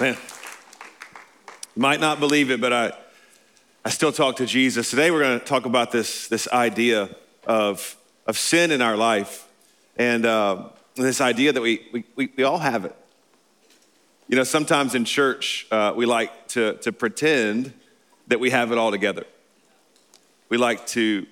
Man, 0.00 0.16
you 1.76 1.82
might 1.82 2.00
not 2.00 2.18
believe 2.18 2.50
it, 2.50 2.62
but 2.62 2.72
I, 2.72 2.92
I 3.84 3.90
still 3.90 4.10
talk 4.10 4.36
to 4.36 4.46
Jesus. 4.46 4.88
Today 4.88 5.10
we're 5.10 5.20
going 5.20 5.38
to 5.38 5.44
talk 5.44 5.66
about 5.66 5.92
this, 5.92 6.28
this 6.28 6.48
idea 6.48 7.14
of, 7.46 7.94
of 8.26 8.38
sin 8.38 8.70
in 8.70 8.80
our 8.80 8.96
life 8.96 9.46
and 9.96 10.24
uh, 10.24 10.70
this 10.94 11.20
idea 11.20 11.52
that 11.52 11.60
we, 11.60 11.86
we, 11.92 12.04
we, 12.16 12.32
we, 12.36 12.42
all 12.42 12.58
have 12.58 12.86
it. 12.86 12.96
You 14.28 14.36
know, 14.36 14.44
sometimes 14.44 14.94
in 14.94 15.04
church, 15.04 15.66
uh, 15.70 15.92
we 15.94 16.06
like 16.06 16.48
to, 16.48 16.78
to 16.78 16.90
pretend 16.90 17.74
that 18.28 18.40
we 18.40 18.48
have 18.48 18.72
it 18.72 18.78
all 18.78 18.90
together. 18.90 19.26
We 20.48 20.56
like 20.56 20.86
to 20.88 21.26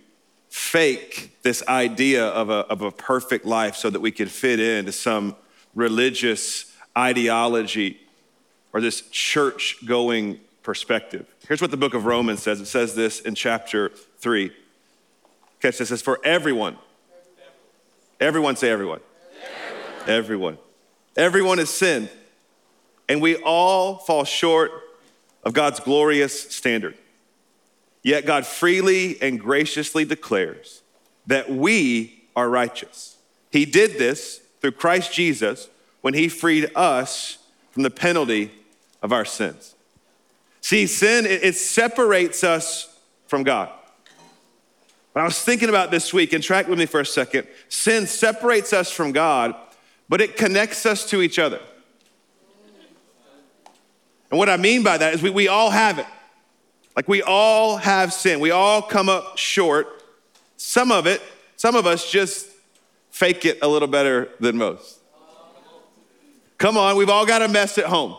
fake 0.51 1.39
this 1.43 1.67
idea 1.67 2.27
of 2.27 2.51
a, 2.51 2.67
of 2.67 2.83
a 2.83 2.91
perfect 2.91 3.47
life 3.47 3.75
so 3.77 3.89
that 3.89 4.01
we 4.01 4.11
can 4.11 4.29
fit 4.29 4.61
into 4.61 4.93
some 4.93 5.35
religious 5.75 6.77
ideology 6.97 8.00
or 8.73 8.81
this 8.81 9.03
church 9.11 9.85
going 9.87 10.41
perspective. 10.63 11.27
Here's 11.49 11.61
what 11.61 11.71
the 11.71 11.77
book 11.77 11.95
of 11.95 12.05
Romans 12.05 12.43
says 12.43 12.61
it 12.61 12.67
says 12.67 12.95
this 12.95 13.21
in 13.21 13.35
chapter 13.35 13.91
3. 14.19 14.51
Catch 15.61 15.79
this, 15.79 15.81
it 15.81 15.87
says, 15.87 16.03
For 16.03 16.21
everyone, 16.25 16.77
everyone 18.21 18.57
say 18.57 18.71
everyone. 18.71 19.01
Everyone. 20.07 20.09
Everyone, 20.09 20.59
everyone 21.17 21.59
has 21.59 21.71
sinned, 21.71 22.09
and 23.09 23.21
we 23.21 23.37
all 23.37 23.96
fall 23.96 24.25
short 24.25 24.71
of 25.45 25.53
God's 25.53 25.81
glorious 25.81 26.51
standard. 26.51 26.96
Yet 28.03 28.25
God 28.25 28.46
freely 28.46 29.21
and 29.21 29.39
graciously 29.39 30.05
declares 30.07 30.82
that 31.27 31.51
we 31.51 32.25
are 32.34 32.48
righteous. 32.48 33.19
He 33.51 33.65
did 33.67 33.98
this 33.98 34.41
through 34.61 34.73
Christ 34.73 35.12
Jesus 35.12 35.69
when 36.01 36.15
he 36.15 36.29
freed 36.29 36.71
us 36.75 37.39
from 37.73 37.83
the 37.83 37.91
penalty 37.91 38.53
of 39.03 39.12
our 39.12 39.25
sins. 39.25 39.75
See, 40.61 40.87
sin, 40.87 41.27
it, 41.27 41.56
separates 41.56 42.45
us 42.45 42.97
from 43.27 43.43
God. 43.43 43.70
But 45.15 45.20
I 45.20 45.25
was 45.25 45.41
thinking 45.41 45.69
about 45.69 45.91
this 45.91 46.12
week, 46.12 46.33
and 46.33 46.43
track 46.43 46.69
with 46.69 46.79
me 46.79 46.87
for 46.87 47.01
a 47.01 47.06
second. 47.06 47.48
Sin 47.69 48.06
separates 48.06 48.73
us 48.73 48.91
from 48.91 49.12
God, 49.12 49.55
but 50.09 50.21
it 50.21 50.37
connects 50.37 50.87
us 50.87 51.09
to 51.11 51.23
each 51.23 51.39
other. 51.39 51.61
And 54.31 54.39
what 54.39 54.48
I 54.48 54.56
mean 54.56 54.83
by 54.83 54.98
that 54.98 55.15
is 55.15 55.23
we, 55.23 55.31
we 55.31 55.48
all 55.48 55.71
have 55.71 55.98
it. 55.98 56.06
Like 56.95 57.09
we 57.09 57.23
all 57.23 57.77
have 57.78 58.12
sin. 58.12 58.41
We 58.41 58.51
all 58.51 58.83
come 58.83 59.09
up 59.09 59.39
short. 59.39 60.05
Some 60.56 60.93
of 60.93 61.06
it, 61.06 61.23
some 61.56 61.75
of 61.75 61.87
us 61.87 62.09
just 62.09 62.48
fake 63.11 63.45
it 63.45 63.59
a 63.62 63.69
little 63.69 63.89
better 63.89 64.28
than 64.39 64.56
most. 64.56 64.98
Come 66.59 66.77
on, 66.77 66.97
we've 66.97 67.09
all 67.09 67.27
got 67.27 67.43
a 67.43 67.48
mess 67.48 67.78
at 67.78 67.87
home. 67.87 68.17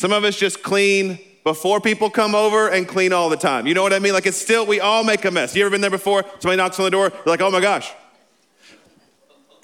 Some 0.00 0.14
of 0.14 0.24
us 0.24 0.34
just 0.34 0.62
clean 0.62 1.18
before 1.44 1.78
people 1.78 2.08
come 2.08 2.34
over 2.34 2.70
and 2.70 2.88
clean 2.88 3.12
all 3.12 3.28
the 3.28 3.36
time. 3.36 3.66
You 3.66 3.74
know 3.74 3.82
what 3.82 3.92
I 3.92 3.98
mean? 3.98 4.14
Like 4.14 4.24
it's 4.24 4.38
still, 4.38 4.64
we 4.64 4.80
all 4.80 5.04
make 5.04 5.26
a 5.26 5.30
mess. 5.30 5.54
You 5.54 5.60
ever 5.60 5.70
been 5.70 5.82
there 5.82 5.90
before? 5.90 6.24
Somebody 6.38 6.56
knocks 6.56 6.78
on 6.78 6.86
the 6.86 6.90
door, 6.90 7.10
you're 7.12 7.22
like, 7.26 7.42
oh 7.42 7.50
my 7.50 7.60
gosh, 7.60 7.92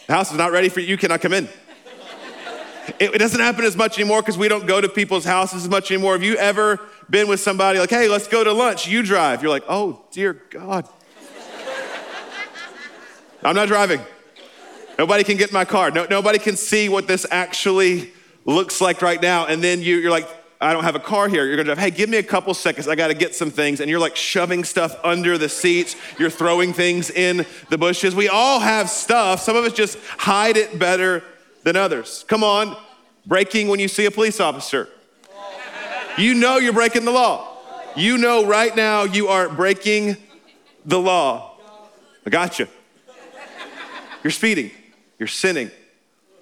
the 0.06 0.12
house 0.12 0.30
is 0.30 0.36
not 0.36 0.52
ready 0.52 0.68
for 0.68 0.80
you, 0.80 0.88
you 0.88 0.98
cannot 0.98 1.22
come 1.22 1.32
in. 1.32 1.48
It, 2.98 3.14
it 3.14 3.18
doesn't 3.18 3.40
happen 3.40 3.64
as 3.64 3.78
much 3.78 3.98
anymore 3.98 4.20
because 4.20 4.36
we 4.36 4.46
don't 4.46 4.66
go 4.66 4.78
to 4.78 4.90
people's 4.90 5.24
houses 5.24 5.62
as 5.62 5.70
much 5.70 5.90
anymore. 5.90 6.12
Have 6.12 6.22
you 6.22 6.36
ever 6.36 6.80
been 7.08 7.28
with 7.28 7.40
somebody 7.40 7.78
like, 7.78 7.88
hey, 7.88 8.06
let's 8.06 8.28
go 8.28 8.44
to 8.44 8.52
lunch, 8.52 8.86
you 8.86 9.02
drive? 9.02 9.40
You're 9.42 9.50
like, 9.50 9.64
oh 9.70 10.04
dear 10.10 10.34
God. 10.50 10.86
I'm 13.42 13.56
not 13.56 13.68
driving. 13.68 14.02
Nobody 14.98 15.24
can 15.24 15.38
get 15.38 15.50
my 15.50 15.64
car. 15.64 15.90
No, 15.90 16.06
nobody 16.10 16.38
can 16.38 16.56
see 16.56 16.90
what 16.90 17.06
this 17.06 17.24
actually 17.30 18.12
looks 18.46 18.80
like 18.80 19.02
right 19.02 19.20
now. 19.20 19.46
And 19.46 19.62
then 19.62 19.82
you, 19.82 19.96
you're 19.96 20.10
like, 20.10 20.28
I 20.60 20.72
don't 20.72 20.84
have 20.84 20.94
a 20.94 21.00
car 21.00 21.28
here. 21.28 21.44
You're 21.44 21.56
gonna 21.56 21.74
drive, 21.74 21.78
hey, 21.78 21.90
give 21.90 22.08
me 22.08 22.16
a 22.16 22.22
couple 22.22 22.54
seconds. 22.54 22.88
I 22.88 22.94
gotta 22.94 23.14
get 23.14 23.34
some 23.34 23.50
things. 23.50 23.80
And 23.80 23.90
you're 23.90 24.00
like 24.00 24.16
shoving 24.16 24.64
stuff 24.64 24.98
under 25.04 25.36
the 25.36 25.48
seats. 25.48 25.96
You're 26.18 26.30
throwing 26.30 26.72
things 26.72 27.10
in 27.10 27.44
the 27.68 27.76
bushes. 27.76 28.14
We 28.14 28.28
all 28.28 28.60
have 28.60 28.88
stuff. 28.88 29.40
Some 29.42 29.56
of 29.56 29.64
us 29.64 29.72
just 29.72 29.98
hide 30.16 30.56
it 30.56 30.78
better 30.78 31.22
than 31.64 31.76
others. 31.76 32.24
Come 32.28 32.42
on, 32.42 32.76
braking 33.26 33.68
when 33.68 33.80
you 33.80 33.88
see 33.88 34.06
a 34.06 34.10
police 34.10 34.40
officer. 34.40 34.88
You 36.16 36.32
know 36.32 36.56
you're 36.56 36.72
breaking 36.72 37.04
the 37.04 37.10
law. 37.10 37.58
You 37.94 38.16
know 38.16 38.46
right 38.46 38.74
now 38.74 39.02
you 39.04 39.28
are 39.28 39.50
breaking 39.50 40.16
the 40.86 40.98
law. 40.98 41.58
I 42.24 42.30
got 42.30 42.58
you. 42.58 42.66
You're 44.22 44.30
speeding, 44.30 44.70
you're 45.18 45.28
sinning. 45.28 45.70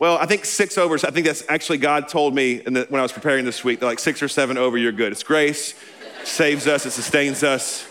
Well, 0.04 0.18
I 0.18 0.26
think 0.26 0.44
six 0.44 0.76
overs, 0.76 1.02
I 1.02 1.10
think 1.10 1.24
that's 1.24 1.44
actually 1.48 1.78
God 1.78 2.08
told 2.08 2.34
me 2.34 2.58
the, 2.58 2.84
when 2.90 3.00
I 3.00 3.02
was 3.02 3.10
preparing 3.10 3.46
this 3.46 3.64
week, 3.64 3.80
like 3.80 3.98
six 3.98 4.22
or 4.22 4.28
seven 4.28 4.58
over, 4.58 4.76
you're 4.76 4.92
good. 4.92 5.12
It's 5.12 5.22
grace, 5.22 5.74
saves 6.24 6.66
us, 6.66 6.84
it 6.84 6.90
sustains 6.90 7.42
us. 7.42 7.88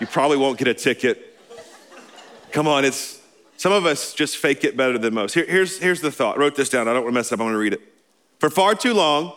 You 0.00 0.08
probably 0.08 0.36
won't 0.36 0.58
get 0.58 0.66
a 0.66 0.74
ticket. 0.74 1.38
Come 2.50 2.66
on, 2.66 2.84
it's 2.84 3.20
some 3.56 3.70
of 3.70 3.86
us 3.86 4.14
just 4.14 4.36
fake 4.36 4.64
it 4.64 4.76
better 4.76 4.98
than 4.98 5.14
most. 5.14 5.34
Here, 5.34 5.44
here's, 5.46 5.78
here's 5.78 6.00
the 6.00 6.10
thought. 6.10 6.38
I 6.38 6.40
wrote 6.40 6.56
this 6.56 6.70
down. 6.70 6.88
I 6.88 6.92
don't 6.92 7.04
want 7.04 7.14
to 7.14 7.20
mess 7.20 7.30
up. 7.30 7.38
I'm 7.38 7.44
going 7.44 7.52
to 7.52 7.58
read 7.58 7.74
it. 7.74 7.82
For 8.40 8.50
far 8.50 8.74
too 8.74 8.92
long, 8.92 9.32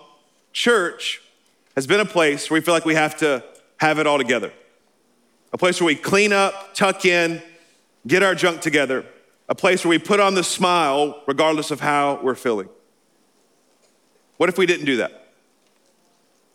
church 0.54 1.22
has 1.76 1.86
been 1.86 2.00
a 2.00 2.06
place 2.06 2.50
where 2.50 2.60
we 2.60 2.66
feel 2.66 2.74
like 2.74 2.86
we 2.86 2.96
have 2.96 3.16
to 3.18 3.44
have 3.80 4.00
it 4.00 4.08
all 4.08 4.18
together. 4.18 4.52
A 5.54 5.58
place 5.60 5.80
where 5.80 5.86
we 5.86 5.96
clean 5.96 6.34
up, 6.34 6.74
tuck 6.74 7.06
in, 7.06 7.44
get 8.08 8.24
our 8.24 8.34
junk 8.34 8.62
together 8.62 9.06
a 9.50 9.56
place 9.56 9.84
where 9.84 9.90
we 9.90 10.00
put 10.00 10.20
on 10.20 10.34
the 10.34 10.44
smile 10.44 11.22
regardless 11.26 11.72
of 11.72 11.80
how 11.80 12.20
we're 12.22 12.36
feeling. 12.36 12.70
What 14.38 14.50
if 14.50 14.58
we 14.58 14.66
didn't 14.66 14.86
do 14.86 14.98
that? 14.98 15.34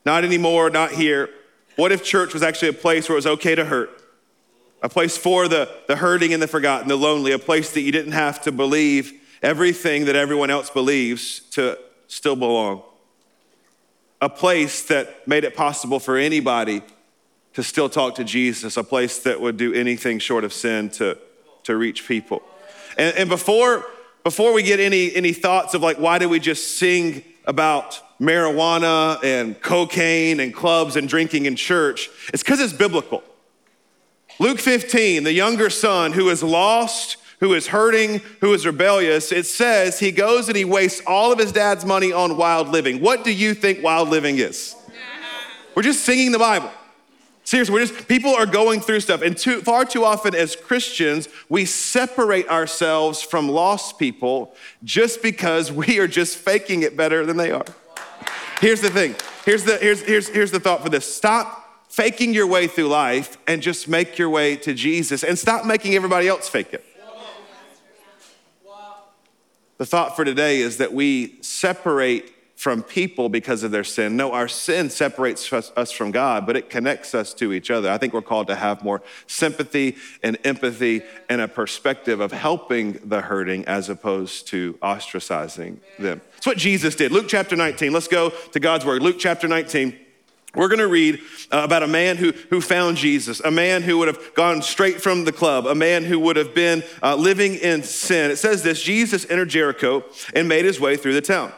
Not 0.04 0.24
anymore, 0.24 0.70
not 0.70 0.92
here. 0.92 1.30
What 1.76 1.92
if 1.92 2.04
church 2.04 2.34
was 2.34 2.42
actually 2.42 2.68
a 2.68 2.74
place 2.74 3.08
where 3.08 3.14
it 3.14 3.18
was 3.18 3.26
okay 3.26 3.54
to 3.54 3.64
hurt? 3.64 3.90
A 4.82 4.88
place 4.88 5.16
for 5.16 5.48
the, 5.48 5.70
the 5.86 5.96
hurting 5.96 6.32
and 6.32 6.42
the 6.42 6.48
forgotten, 6.48 6.88
the 6.88 6.96
lonely, 6.96 7.32
a 7.32 7.38
place 7.38 7.70
that 7.72 7.82
you 7.82 7.92
didn't 7.92 8.12
have 8.12 8.42
to 8.42 8.52
believe 8.52 9.12
everything 9.42 10.04
that 10.06 10.16
everyone 10.16 10.50
else 10.50 10.70
believes 10.70 11.40
to 11.50 11.78
still 12.08 12.36
belong. 12.36 12.82
A 14.20 14.28
place 14.28 14.82
that 14.84 15.26
made 15.26 15.44
it 15.44 15.56
possible 15.56 15.98
for 15.98 16.16
anybody 16.16 16.82
to 17.54 17.62
still 17.62 17.88
talk 17.88 18.14
to 18.16 18.24
Jesus, 18.24 18.76
a 18.76 18.84
place 18.84 19.18
that 19.20 19.40
would 19.40 19.56
do 19.56 19.72
anything 19.72 20.18
short 20.18 20.44
of 20.44 20.52
sin 20.52 20.90
to, 20.90 21.18
to 21.64 21.76
reach 21.76 22.06
people. 22.06 22.42
And, 22.96 23.16
and 23.16 23.28
before, 23.28 23.86
before 24.24 24.52
we 24.52 24.62
get 24.62 24.80
any, 24.80 25.14
any 25.14 25.32
thoughts 25.32 25.74
of 25.74 25.82
like, 25.82 25.98
why 25.98 26.18
do 26.18 26.28
we 26.28 26.40
just 26.40 26.78
sing 26.78 27.24
about 27.44 28.00
marijuana 28.20 29.22
and 29.24 29.60
cocaine 29.60 30.40
and 30.40 30.54
clubs 30.54 30.96
and 30.96 31.08
drinking 31.08 31.46
in 31.46 31.56
church? 31.56 32.08
It's 32.32 32.42
because 32.42 32.60
it's 32.60 32.72
biblical. 32.72 33.22
Luke 34.38 34.58
15, 34.58 35.24
the 35.24 35.32
younger 35.32 35.70
son 35.70 36.12
who 36.12 36.28
is 36.30 36.42
lost, 36.42 37.16
who 37.40 37.54
is 37.54 37.66
hurting, 37.66 38.20
who 38.40 38.54
is 38.54 38.64
rebellious, 38.64 39.32
it 39.32 39.46
says 39.46 39.98
he 39.98 40.12
goes 40.12 40.48
and 40.48 40.56
he 40.56 40.64
wastes 40.64 41.02
all 41.06 41.32
of 41.32 41.38
his 41.38 41.52
dad's 41.52 41.84
money 41.84 42.12
on 42.12 42.36
wild 42.36 42.68
living. 42.68 43.00
What 43.00 43.24
do 43.24 43.32
you 43.32 43.54
think 43.54 43.82
wild 43.82 44.08
living 44.08 44.38
is? 44.38 44.76
We're 45.74 45.82
just 45.82 46.04
singing 46.04 46.32
the 46.32 46.38
Bible. 46.38 46.70
Seriously, 47.44 47.74
we're 47.74 47.86
just, 47.86 48.08
people 48.08 48.30
are 48.34 48.46
going 48.46 48.80
through 48.80 49.00
stuff. 49.00 49.20
And 49.20 49.36
too, 49.36 49.60
far 49.62 49.84
too 49.84 50.04
often 50.04 50.34
as 50.34 50.54
Christians, 50.54 51.28
we 51.48 51.64
separate 51.64 52.48
ourselves 52.48 53.20
from 53.22 53.48
lost 53.48 53.98
people 53.98 54.54
just 54.84 55.22
because 55.22 55.72
we 55.72 55.98
are 55.98 56.06
just 56.06 56.36
faking 56.36 56.82
it 56.82 56.96
better 56.96 57.26
than 57.26 57.36
they 57.36 57.50
are. 57.50 57.64
Here's 58.60 58.80
the 58.80 58.90
thing. 58.90 59.16
Here's 59.44 59.64
the, 59.64 59.76
here's, 59.78 60.02
here's, 60.02 60.28
here's 60.28 60.50
the 60.52 60.60
thought 60.60 60.82
for 60.82 60.88
this. 60.88 61.12
Stop 61.12 61.88
faking 61.88 62.32
your 62.32 62.46
way 62.46 62.68
through 62.68 62.88
life 62.88 63.36
and 63.46 63.60
just 63.60 63.88
make 63.88 64.16
your 64.18 64.30
way 64.30 64.56
to 64.56 64.72
Jesus 64.72 65.24
and 65.24 65.38
stop 65.38 65.66
making 65.66 65.94
everybody 65.94 66.28
else 66.28 66.48
fake 66.48 66.72
it. 66.72 66.84
The 69.78 69.86
thought 69.86 70.14
for 70.14 70.24
today 70.24 70.60
is 70.60 70.76
that 70.76 70.92
we 70.92 71.42
separate 71.42 72.32
from 72.62 72.80
people 72.80 73.28
because 73.28 73.64
of 73.64 73.72
their 73.72 73.82
sin. 73.82 74.16
No, 74.16 74.30
our 74.30 74.46
sin 74.46 74.88
separates 74.88 75.52
us 75.52 75.90
from 75.90 76.12
God, 76.12 76.46
but 76.46 76.56
it 76.56 76.70
connects 76.70 77.12
us 77.12 77.34
to 77.34 77.52
each 77.52 77.72
other. 77.72 77.90
I 77.90 77.98
think 77.98 78.12
we're 78.12 78.22
called 78.22 78.46
to 78.46 78.54
have 78.54 78.84
more 78.84 79.02
sympathy 79.26 79.96
and 80.22 80.38
empathy 80.44 81.02
and 81.28 81.40
a 81.40 81.48
perspective 81.48 82.20
of 82.20 82.30
helping 82.30 83.00
the 83.02 83.22
hurting 83.22 83.64
as 83.64 83.88
opposed 83.88 84.46
to 84.50 84.74
ostracizing 84.74 85.78
them. 85.98 86.20
That's 86.34 86.46
what 86.46 86.56
Jesus 86.56 86.94
did. 86.94 87.10
Luke 87.10 87.26
chapter 87.26 87.56
19. 87.56 87.92
Let's 87.92 88.06
go 88.06 88.30
to 88.30 88.60
God's 88.60 88.86
word. 88.86 89.02
Luke 89.02 89.16
chapter 89.18 89.48
19. 89.48 89.98
We're 90.54 90.68
going 90.68 90.78
to 90.78 90.86
read 90.86 91.18
uh, 91.50 91.62
about 91.64 91.82
a 91.82 91.88
man 91.88 92.16
who, 92.16 92.30
who 92.50 92.60
found 92.60 92.96
Jesus, 92.96 93.40
a 93.40 93.50
man 93.50 93.82
who 93.82 93.98
would 93.98 94.06
have 94.06 94.34
gone 94.34 94.62
straight 94.62 95.02
from 95.02 95.24
the 95.24 95.32
club, 95.32 95.66
a 95.66 95.74
man 95.74 96.04
who 96.04 96.20
would 96.20 96.36
have 96.36 96.54
been 96.54 96.84
uh, 97.02 97.16
living 97.16 97.56
in 97.56 97.82
sin. 97.82 98.30
It 98.30 98.36
says 98.36 98.62
this 98.62 98.80
Jesus 98.80 99.28
entered 99.28 99.48
Jericho 99.48 100.04
and 100.32 100.48
made 100.48 100.64
his 100.64 100.78
way 100.78 100.96
through 100.96 101.14
the 101.14 101.22
town. 101.22 101.52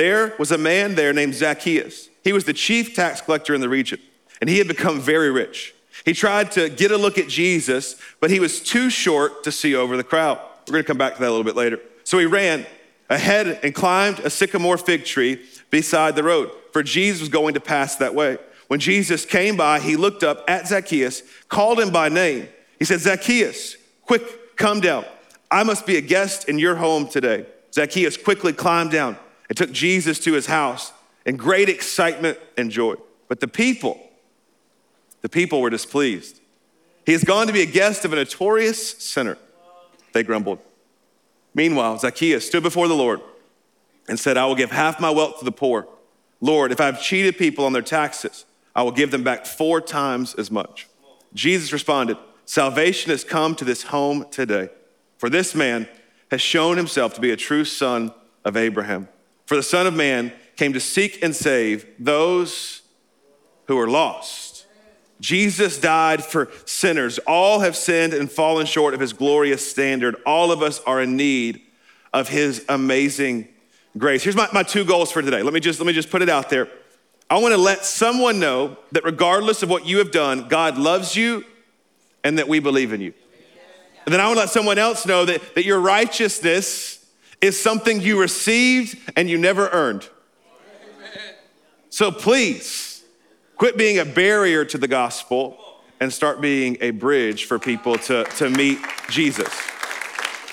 There 0.00 0.32
was 0.38 0.50
a 0.50 0.56
man 0.56 0.94
there 0.94 1.12
named 1.12 1.34
Zacchaeus. 1.34 2.08
He 2.24 2.32
was 2.32 2.44
the 2.44 2.54
chief 2.54 2.96
tax 2.96 3.20
collector 3.20 3.54
in 3.54 3.60
the 3.60 3.68
region, 3.68 4.00
and 4.40 4.48
he 4.48 4.56
had 4.56 4.66
become 4.66 4.98
very 4.98 5.30
rich. 5.30 5.74
He 6.06 6.14
tried 6.14 6.52
to 6.52 6.70
get 6.70 6.90
a 6.90 6.96
look 6.96 7.18
at 7.18 7.28
Jesus, 7.28 7.96
but 8.18 8.30
he 8.30 8.40
was 8.40 8.62
too 8.62 8.88
short 8.88 9.44
to 9.44 9.52
see 9.52 9.76
over 9.76 9.98
the 9.98 10.02
crowd. 10.02 10.38
We're 10.66 10.72
going 10.72 10.84
to 10.84 10.86
come 10.86 10.96
back 10.96 11.16
to 11.16 11.20
that 11.20 11.28
a 11.28 11.28
little 11.28 11.44
bit 11.44 11.54
later. 11.54 11.80
So 12.04 12.18
he 12.18 12.24
ran 12.24 12.64
ahead 13.10 13.60
and 13.62 13.74
climbed 13.74 14.20
a 14.20 14.30
sycamore 14.30 14.78
fig 14.78 15.04
tree 15.04 15.44
beside 15.68 16.16
the 16.16 16.24
road, 16.24 16.50
for 16.72 16.82
Jesus 16.82 17.20
was 17.20 17.28
going 17.28 17.52
to 17.52 17.60
pass 17.60 17.96
that 17.96 18.14
way. 18.14 18.38
When 18.68 18.80
Jesus 18.80 19.26
came 19.26 19.58
by, 19.58 19.80
he 19.80 19.96
looked 19.96 20.22
up 20.22 20.48
at 20.48 20.66
Zacchaeus, 20.66 21.22
called 21.50 21.78
him 21.78 21.90
by 21.90 22.08
name. 22.08 22.48
He 22.78 22.86
said, 22.86 23.00
Zacchaeus, 23.00 23.76
quick, 24.06 24.56
come 24.56 24.80
down. 24.80 25.04
I 25.50 25.62
must 25.62 25.84
be 25.84 25.98
a 25.98 26.00
guest 26.00 26.48
in 26.48 26.58
your 26.58 26.76
home 26.76 27.06
today. 27.06 27.44
Zacchaeus 27.74 28.16
quickly 28.16 28.54
climbed 28.54 28.92
down 28.92 29.18
and 29.50 29.58
took 29.58 29.72
Jesus 29.72 30.20
to 30.20 30.32
his 30.32 30.46
house 30.46 30.92
in 31.26 31.36
great 31.36 31.68
excitement 31.68 32.38
and 32.56 32.70
joy. 32.70 32.94
But 33.28 33.40
the 33.40 33.48
people, 33.48 34.00
the 35.22 35.28
people 35.28 35.60
were 35.60 35.70
displeased. 35.70 36.40
He 37.04 37.12
has 37.12 37.24
gone 37.24 37.48
to 37.48 37.52
be 37.52 37.60
a 37.60 37.66
guest 37.66 38.04
of 38.04 38.12
a 38.12 38.16
notorious 38.16 38.98
sinner, 39.02 39.36
they 40.12 40.22
grumbled. 40.22 40.60
Meanwhile, 41.52 41.98
Zacchaeus 41.98 42.46
stood 42.46 42.62
before 42.62 42.86
the 42.86 42.94
Lord 42.94 43.20
and 44.08 44.18
said, 44.18 44.36
I 44.36 44.46
will 44.46 44.54
give 44.54 44.70
half 44.70 45.00
my 45.00 45.10
wealth 45.10 45.40
to 45.40 45.44
the 45.44 45.52
poor. 45.52 45.88
Lord, 46.40 46.70
if 46.70 46.80
I've 46.80 47.02
cheated 47.02 47.36
people 47.36 47.64
on 47.64 47.72
their 47.72 47.82
taxes, 47.82 48.46
I 48.74 48.84
will 48.84 48.92
give 48.92 49.10
them 49.10 49.24
back 49.24 49.46
four 49.46 49.80
times 49.80 50.34
as 50.36 50.48
much. 50.50 50.86
Jesus 51.34 51.72
responded, 51.72 52.16
Salvation 52.44 53.10
has 53.10 53.24
come 53.24 53.56
to 53.56 53.64
this 53.64 53.82
home 53.84 54.26
today, 54.30 54.68
for 55.18 55.28
this 55.28 55.56
man 55.56 55.88
has 56.30 56.40
shown 56.40 56.76
himself 56.76 57.14
to 57.14 57.20
be 57.20 57.32
a 57.32 57.36
true 57.36 57.64
son 57.64 58.12
of 58.44 58.56
Abraham. 58.56 59.08
For 59.50 59.56
the 59.56 59.64
Son 59.64 59.88
of 59.88 59.94
Man 59.94 60.32
came 60.54 60.74
to 60.74 60.78
seek 60.78 61.24
and 61.24 61.34
save 61.34 61.84
those 61.98 62.82
who 63.66 63.76
are 63.80 63.90
lost. 63.90 64.64
Jesus 65.20 65.76
died 65.76 66.24
for 66.24 66.52
sinners. 66.66 67.18
All 67.26 67.58
have 67.58 67.74
sinned 67.74 68.14
and 68.14 68.30
fallen 68.30 68.64
short 68.64 68.94
of 68.94 69.00
his 69.00 69.12
glorious 69.12 69.68
standard. 69.68 70.14
All 70.24 70.52
of 70.52 70.62
us 70.62 70.80
are 70.86 71.02
in 71.02 71.16
need 71.16 71.62
of 72.12 72.28
his 72.28 72.64
amazing 72.68 73.48
grace. 73.98 74.22
Here's 74.22 74.36
my, 74.36 74.48
my 74.52 74.62
two 74.62 74.84
goals 74.84 75.10
for 75.10 75.20
today. 75.20 75.42
Let 75.42 75.52
me 75.52 75.58
just 75.58 75.80
let 75.80 75.86
me 75.88 75.94
just 75.94 76.10
put 76.10 76.22
it 76.22 76.28
out 76.28 76.48
there. 76.48 76.68
I 77.28 77.38
want 77.38 77.52
to 77.52 77.60
let 77.60 77.84
someone 77.84 78.38
know 78.38 78.76
that 78.92 79.02
regardless 79.04 79.64
of 79.64 79.68
what 79.68 79.84
you 79.84 79.98
have 79.98 80.12
done, 80.12 80.46
God 80.46 80.78
loves 80.78 81.16
you 81.16 81.44
and 82.22 82.38
that 82.38 82.46
we 82.46 82.60
believe 82.60 82.92
in 82.92 83.00
you. 83.00 83.14
And 84.04 84.14
then 84.14 84.20
I 84.20 84.26
want 84.26 84.36
to 84.36 84.42
let 84.42 84.50
someone 84.50 84.78
else 84.78 85.06
know 85.06 85.24
that, 85.24 85.56
that 85.56 85.64
your 85.64 85.80
righteousness 85.80 86.99
is 87.40 87.60
something 87.60 88.00
you 88.00 88.20
received 88.20 88.98
and 89.16 89.28
you 89.28 89.38
never 89.38 89.68
earned. 89.70 90.08
So 91.88 92.12
please 92.12 93.02
quit 93.56 93.76
being 93.76 93.98
a 93.98 94.04
barrier 94.04 94.64
to 94.64 94.78
the 94.78 94.88
gospel 94.88 95.58
and 96.00 96.12
start 96.12 96.40
being 96.40 96.78
a 96.80 96.90
bridge 96.90 97.44
for 97.44 97.58
people 97.58 97.98
to, 97.98 98.24
to 98.36 98.48
meet 98.48 98.78
Jesus. 99.10 99.48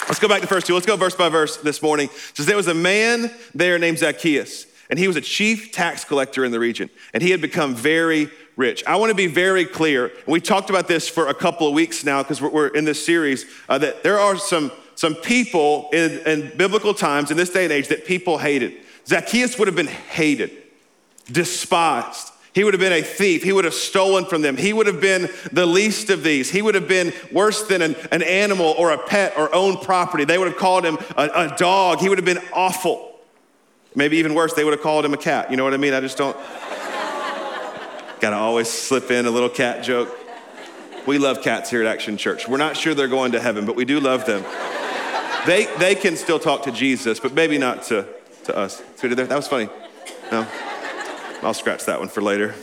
Let's 0.08 0.20
go 0.20 0.28
back 0.28 0.42
to 0.42 0.48
verse 0.48 0.64
two. 0.64 0.74
Let's 0.74 0.86
go 0.86 0.96
verse 0.96 1.16
by 1.16 1.30
verse 1.30 1.58
this 1.58 1.82
morning. 1.82 2.08
It 2.08 2.38
says, 2.38 2.46
There 2.46 2.58
was 2.58 2.68
a 2.68 2.74
man 2.74 3.32
there 3.54 3.78
named 3.78 4.00
Zacchaeus 4.00 4.66
and 4.90 4.98
he 4.98 5.08
was 5.08 5.18
a 5.18 5.22
chief 5.22 5.72
tax 5.72 6.04
collector 6.04 6.46
in 6.46 6.52
the 6.52 6.60
region, 6.60 6.90
and 7.14 7.22
he 7.22 7.32
had 7.32 7.42
become 7.42 7.76
very 7.76 8.30
rich. 8.56 8.84
I 8.88 8.96
want 8.96 9.10
to 9.10 9.16
be 9.16 9.28
very 9.28 9.66
clear, 9.66 10.12
we 10.26 10.40
talked 10.40 10.70
about 10.70 10.88
this 10.88 11.08
for 11.08 11.28
a 11.28 11.34
couple 11.34 11.68
of 11.68 11.74
weeks 11.74 12.04
now 12.04 12.24
because 12.24 12.42
we're, 12.42 12.50
we're, 12.50 12.68
in 12.68 12.86
this 12.86 13.04
series, 13.06 13.46
uh, 13.70 13.78
that 13.80 14.04
there 14.04 14.20
are 14.20 14.38
some, 14.38 14.72
some 14.98 15.14
people 15.14 15.90
in, 15.94 16.20
in 16.26 16.58
biblical 16.58 16.92
times, 16.92 17.30
in 17.30 17.38
this 17.38 17.52
day 17.52 17.64
and 17.64 17.72
age, 17.72 17.90
that 17.90 18.06
people 18.06 18.40
hated. 18.40 18.74
Zacchaeus 19.06 19.58
would 19.60 19.68
have 19.68 19.76
been 19.76 19.86
hated, 19.86 20.50
despised. 21.32 22.32
He 22.52 22.64
would 22.64 22.74
have 22.74 22.82
been 22.82 22.94
a 22.94 23.04
thief. 23.04 23.44
He 23.44 23.54
would 23.54 23.66
have 23.66 23.76
stolen 23.76 24.26
from 24.26 24.42
them. 24.42 24.58
He 24.58 24.74
would 24.74 24.88
have 24.88 25.00
been 25.00 25.30
the 25.52 25.68
least 25.68 26.10
of 26.10 26.24
these. 26.24 26.50
He 26.50 26.64
would 26.64 26.74
have 26.74 26.88
been 26.88 27.14
worse 27.32 27.62
than 27.68 27.84
an, 27.84 27.96
an 28.12 28.24
animal 28.24 28.74
or 28.76 28.90
a 28.90 28.98
pet 28.98 29.38
or 29.38 29.54
owned 29.54 29.84
property. 29.84 30.26
They 30.26 30.40
would 30.40 30.48
have 30.48 30.58
called 30.58 30.84
him 30.84 30.98
a, 31.16 31.30
a 31.32 31.56
dog. 31.56 32.00
He 32.00 32.10
would 32.10 32.18
have 32.18 32.26
been 32.26 32.42
awful. 32.52 33.20
Maybe 33.94 34.18
even 34.18 34.34
worse, 34.34 34.56
they 34.56 34.64
would 34.64 34.74
have 34.74 34.82
called 34.82 35.06
him 35.06 35.14
a 35.14 35.18
cat. 35.18 35.52
You 35.52 35.58
know 35.58 35.64
what 35.64 35.76
I 35.76 35.78
mean? 35.78 35.94
I 35.94 36.00
just 36.00 36.18
don't. 36.18 36.36
Gotta 38.20 38.36
always 38.36 38.68
slip 38.68 39.12
in 39.12 39.28
a 39.28 39.32
little 39.32 39.50
cat 39.50 39.84
joke. 39.84 40.18
We 41.06 41.20
love 41.20 41.44
cats 41.44 41.70
here 41.70 41.82
at 41.82 41.88
Action 41.88 42.18
Church. 42.18 42.48
We're 42.48 42.58
not 42.58 42.76
sure 42.76 42.96
they're 42.96 43.08
going 43.08 43.34
to 43.34 43.40
heaven, 43.40 43.68
but 43.68 43.76
we 43.76 43.86
do 43.86 44.00
love 44.00 44.26
them. 44.26 44.44
They, 45.48 45.66
they 45.78 45.96
can 45.96 46.18
still 46.18 46.40
talk 46.40 46.64
to 46.64 46.74
Jesus, 46.74 47.22
but 47.22 47.34
maybe 47.34 47.58
not 47.58 47.84
to, 47.84 48.06
to 48.44 48.58
us. 48.58 48.82
That 49.00 49.30
was 49.30 49.48
funny. 49.48 49.70
No? 50.30 50.46
I'll 51.42 51.54
scratch 51.54 51.86
that 51.86 52.00
one 52.00 52.10
for 52.10 52.22
later. 52.22 52.54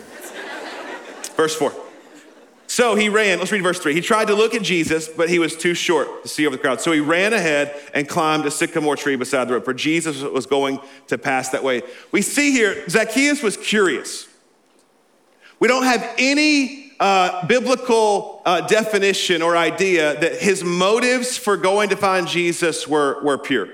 Verse 1.35 1.57
4. 1.57 1.73
So 2.67 2.95
he 2.95 3.09
ran, 3.09 3.39
let's 3.39 3.53
read 3.53 3.63
verse 3.63 3.79
three. 3.79 3.95
He 3.95 4.03
tried 4.03 4.27
to 4.27 4.35
look 4.35 4.55
at 4.55 4.63
Jesus, 4.63 5.09
but 5.09 5.31
he 5.31 5.39
was 5.39 5.57
too 5.57 5.73
short 5.73 6.25
to 6.25 6.29
see 6.29 6.47
over 6.47 6.57
the 6.57 6.61
crowd. 6.61 6.81
So 6.81 6.93
he 6.93 7.01
ran 7.01 7.33
ahead 7.33 7.75
and 7.95 8.07
climbed 8.07 8.45
a 8.45 8.51
sycamore 8.51 8.97
tree 8.97 9.17
beside 9.17 9.49
the 9.49 9.55
road, 9.55 9.65
for 9.65 9.73
Jesus 9.73 10.21
was 10.21 10.45
going 10.45 10.79
to 11.07 11.17
pass 11.17 11.51
that 11.51 11.65
way. 11.65 11.83
We 12.13 12.21
see 12.21 12.51
here, 12.51 12.87
Zacchaeus 12.89 13.43
was 13.43 13.57
curious. 13.57 14.29
We 15.59 15.69
don't 15.69 15.85
have 15.85 16.15
any 16.19 16.84
uh, 17.01 17.47
biblical 17.47 18.43
uh, 18.45 18.61
definition 18.63 19.43
or 19.43 19.57
idea 19.57 20.19
that 20.21 20.41
his 20.41 20.63
motives 20.65 21.37
for 21.37 21.57
going 21.57 21.89
to 21.91 21.97
find 21.97 22.27
Jesus 22.27 22.87
were, 22.87 23.23
were 23.23 23.39
pure. 23.39 23.69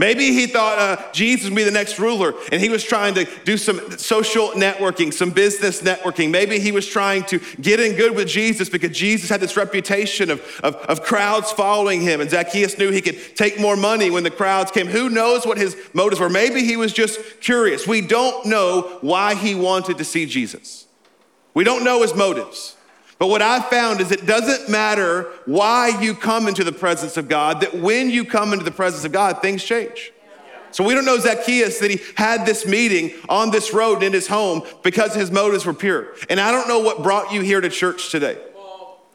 Maybe 0.00 0.32
he 0.32 0.46
thought 0.46 0.78
uh, 0.78 1.12
Jesus 1.12 1.50
would 1.50 1.56
be 1.56 1.62
the 1.62 1.70
next 1.70 1.98
ruler 1.98 2.32
and 2.50 2.58
he 2.58 2.70
was 2.70 2.82
trying 2.82 3.12
to 3.16 3.26
do 3.44 3.58
some 3.58 3.98
social 3.98 4.48
networking, 4.52 5.12
some 5.12 5.30
business 5.30 5.82
networking. 5.82 6.30
Maybe 6.30 6.58
he 6.58 6.72
was 6.72 6.86
trying 6.86 7.24
to 7.24 7.38
get 7.60 7.80
in 7.80 7.96
good 7.96 8.16
with 8.16 8.26
Jesus 8.26 8.70
because 8.70 8.96
Jesus 8.96 9.28
had 9.28 9.40
this 9.40 9.58
reputation 9.58 10.30
of, 10.30 10.40
of, 10.62 10.76
of 10.76 11.02
crowds 11.02 11.52
following 11.52 12.00
him. 12.00 12.22
And 12.22 12.30
Zacchaeus 12.30 12.78
knew 12.78 12.90
he 12.90 13.02
could 13.02 13.36
take 13.36 13.60
more 13.60 13.76
money 13.76 14.10
when 14.10 14.22
the 14.22 14.30
crowds 14.30 14.70
came. 14.70 14.86
Who 14.86 15.10
knows 15.10 15.44
what 15.44 15.58
his 15.58 15.76
motives 15.92 16.18
were? 16.18 16.30
Maybe 16.30 16.64
he 16.64 16.78
was 16.78 16.94
just 16.94 17.20
curious. 17.42 17.86
We 17.86 18.00
don't 18.00 18.46
know 18.46 18.96
why 19.02 19.34
he 19.34 19.54
wanted 19.54 19.98
to 19.98 20.04
see 20.04 20.24
Jesus, 20.24 20.86
we 21.54 21.64
don't 21.64 21.84
know 21.84 22.02
his 22.02 22.14
motives. 22.14 22.76
But 23.18 23.28
what 23.28 23.42
I 23.42 23.60
found 23.60 24.00
is 24.00 24.10
it 24.10 24.24
doesn't 24.24 24.70
matter 24.70 25.24
why 25.44 25.88
you 26.00 26.14
come 26.14 26.48
into 26.48 26.64
the 26.64 26.72
presence 26.72 27.18
of 27.18 27.28
God, 27.28 27.60
that 27.60 27.74
when 27.74 28.08
you 28.08 28.24
come 28.24 28.52
into 28.52 28.64
the 28.64 28.70
presence 28.70 29.04
of 29.04 29.12
God, 29.12 29.42
things 29.42 29.62
change. 29.62 30.12
So 30.72 30.84
we 30.84 30.94
don't 30.94 31.04
know 31.04 31.18
Zacchaeus 31.18 31.80
that 31.80 31.90
he 31.90 32.00
had 32.16 32.46
this 32.46 32.66
meeting 32.66 33.12
on 33.28 33.50
this 33.50 33.74
road 33.74 34.02
in 34.02 34.12
his 34.12 34.26
home 34.26 34.62
because 34.82 35.14
his 35.14 35.30
motives 35.30 35.66
were 35.66 35.74
pure. 35.74 36.14
And 36.28 36.40
I 36.40 36.50
don't 36.50 36.68
know 36.68 36.78
what 36.78 37.02
brought 37.02 37.32
you 37.32 37.40
here 37.40 37.60
to 37.60 37.68
church 37.68 38.10
today. 38.10 38.38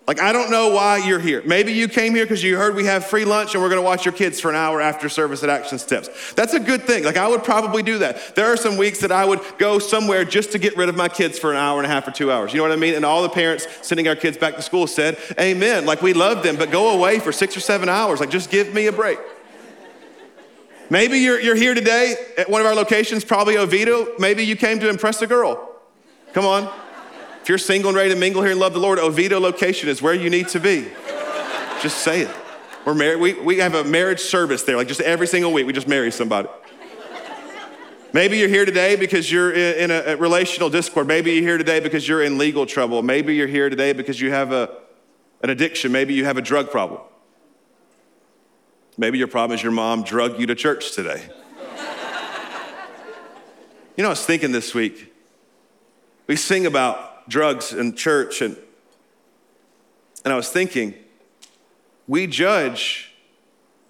Like, 0.07 0.21
I 0.21 0.31
don't 0.31 0.51
know 0.51 0.69
why 0.69 0.97
you're 0.97 1.19
here. 1.19 1.41
Maybe 1.45 1.73
you 1.73 1.87
came 1.87 2.13
here 2.13 2.25
because 2.25 2.43
you 2.43 2.57
heard 2.57 2.75
we 2.75 2.85
have 2.85 3.07
free 3.07 3.25
lunch 3.25 3.55
and 3.55 3.63
we're 3.63 3.69
gonna 3.69 3.81
watch 3.81 4.05
your 4.05 4.13
kids 4.13 4.39
for 4.39 4.49
an 4.49 4.55
hour 4.55 4.79
after 4.79 5.09
service 5.09 5.41
at 5.41 5.49
Action 5.49 5.79
Steps. 5.79 6.33
That's 6.33 6.53
a 6.53 6.59
good 6.59 6.83
thing. 6.83 7.03
Like, 7.03 7.17
I 7.17 7.27
would 7.27 7.43
probably 7.43 7.81
do 7.81 7.97
that. 7.97 8.35
There 8.35 8.45
are 8.45 8.57
some 8.57 8.77
weeks 8.77 8.99
that 8.99 9.11
I 9.11 9.25
would 9.25 9.41
go 9.57 9.79
somewhere 9.79 10.23
just 10.23 10.51
to 10.51 10.59
get 10.59 10.77
rid 10.77 10.89
of 10.89 10.95
my 10.95 11.09
kids 11.09 11.39
for 11.39 11.49
an 11.49 11.57
hour 11.57 11.79
and 11.79 11.87
a 11.87 11.89
half 11.89 12.07
or 12.07 12.11
two 12.11 12.31
hours. 12.31 12.53
You 12.53 12.57
know 12.57 12.63
what 12.63 12.71
I 12.71 12.75
mean? 12.75 12.93
And 12.93 13.03
all 13.03 13.23
the 13.23 13.29
parents 13.29 13.67
sending 13.81 14.07
our 14.07 14.15
kids 14.15 14.37
back 14.37 14.55
to 14.57 14.61
school 14.61 14.85
said, 14.85 15.17
Amen. 15.39 15.87
Like, 15.87 16.03
we 16.03 16.13
love 16.13 16.43
them, 16.43 16.55
but 16.55 16.69
go 16.69 16.95
away 16.95 17.17
for 17.17 17.31
six 17.31 17.57
or 17.57 17.61
seven 17.61 17.89
hours. 17.89 18.19
Like, 18.19 18.29
just 18.29 18.51
give 18.51 18.75
me 18.75 18.85
a 18.85 18.91
break. 18.91 19.17
Maybe 20.91 21.17
you're, 21.17 21.39
you're 21.39 21.55
here 21.55 21.73
today 21.73 22.15
at 22.37 22.47
one 22.47 22.61
of 22.61 22.67
our 22.67 22.75
locations, 22.75 23.25
probably 23.25 23.57
Oviedo. 23.57 24.19
Maybe 24.19 24.43
you 24.43 24.55
came 24.55 24.79
to 24.81 24.87
impress 24.87 25.19
a 25.23 25.27
girl. 25.27 25.71
Come 26.33 26.45
on. 26.45 26.84
If 27.45 27.49
you're 27.49 27.59
single 27.59 27.89
and 27.89 27.95
ready 27.95 28.09
to 28.09 28.15
mingle 28.15 28.41
here 28.41 28.49
and 28.49 28.59
love 28.59 28.73
the 28.73 28.79
Lord, 28.79 28.97
Oviedo 28.97 29.39
location 29.39 29.87
is 29.87 30.01
where 30.01 30.15
you 30.15 30.31
need 30.31 30.47
to 30.47 30.59
be. 30.59 30.87
Just 31.79 31.99
say 31.99 32.21
it. 32.21 32.35
We're 32.85 32.95
married. 32.95 33.19
We, 33.19 33.33
we 33.33 33.57
have 33.59 33.75
a 33.75 33.83
marriage 33.83 34.19
service 34.19 34.63
there, 34.63 34.75
like 34.75 34.87
just 34.87 34.99
every 35.01 35.27
single 35.27 35.53
week, 35.53 35.67
we 35.67 35.71
just 35.71 35.87
marry 35.87 36.11
somebody. 36.11 36.49
Maybe 38.13 38.39
you're 38.39 38.49
here 38.49 38.65
today 38.65 38.95
because 38.95 39.31
you're 39.31 39.51
in 39.51 39.91
a, 39.91 40.15
relational 40.15 40.71
discord. 40.71 41.05
Maybe 41.05 41.33
you're 41.33 41.43
here 41.43 41.59
today 41.59 41.79
because 41.79 42.07
you're 42.07 42.23
in 42.23 42.39
legal 42.39 42.65
trouble. 42.65 43.03
Maybe 43.03 43.35
you're 43.35 43.45
here 43.45 43.69
today 43.69 43.93
because 43.93 44.19
you 44.19 44.31
have 44.31 44.51
a, 44.51 44.77
an 45.43 45.51
addiction. 45.51 45.91
Maybe 45.91 46.15
you 46.15 46.25
have 46.25 46.37
a 46.37 46.41
drug 46.41 46.71
problem. 46.71 47.01
Maybe 48.97 49.19
your 49.19 49.27
problem 49.27 49.55
is 49.55 49.61
your 49.61 49.71
mom 49.71 50.01
drugged 50.01 50.39
you 50.39 50.47
to 50.47 50.55
church 50.55 50.93
today. 50.93 51.21
you 53.95 54.01
know, 54.01 54.07
I 54.07 54.13
was 54.13 54.25
thinking 54.25 54.51
this 54.51 54.73
week, 54.73 55.13
we 56.25 56.35
sing 56.35 56.65
about 56.65 57.14
drugs 57.27 57.71
and 57.71 57.97
church. 57.97 58.41
And, 58.41 58.57
and 60.23 60.33
I 60.33 60.35
was 60.35 60.49
thinking, 60.49 60.93
we 62.07 62.27
judge 62.27 63.11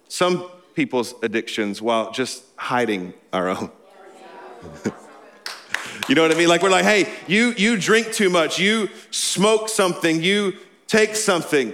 some 0.08 0.50
people's 0.74 1.15
addictions 1.24 1.82
while 1.82 2.12
just 2.12 2.44
hiding 2.58 3.13
our 3.34 3.50
own. 3.50 3.72
you 6.10 6.15
know 6.15 6.22
what 6.22 6.32
I 6.32 6.36
mean? 6.36 6.48
Like 6.48 6.62
we're 6.62 6.70
like, 6.70 6.86
hey, 6.86 7.12
you 7.27 7.54
you 7.58 7.77
drink 7.77 8.12
too 8.13 8.30
much, 8.30 8.60
you 8.60 8.89
smoke 9.12 9.70
something, 9.70 10.22
you 10.22 10.54
take 10.88 11.15
something, 11.15 11.74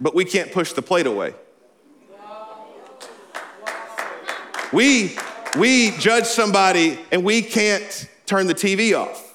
but 0.00 0.14
we 0.14 0.24
can't 0.24 0.52
push 0.52 0.72
the 0.72 0.82
plate 0.82 1.06
away. 1.06 1.34
We 4.72 5.16
we 5.58 5.90
judge 5.98 6.24
somebody 6.24 6.98
and 7.10 7.24
we 7.24 7.42
can't 7.42 8.08
turn 8.26 8.46
the 8.46 8.54
TV 8.54 8.98
off. 8.98 9.31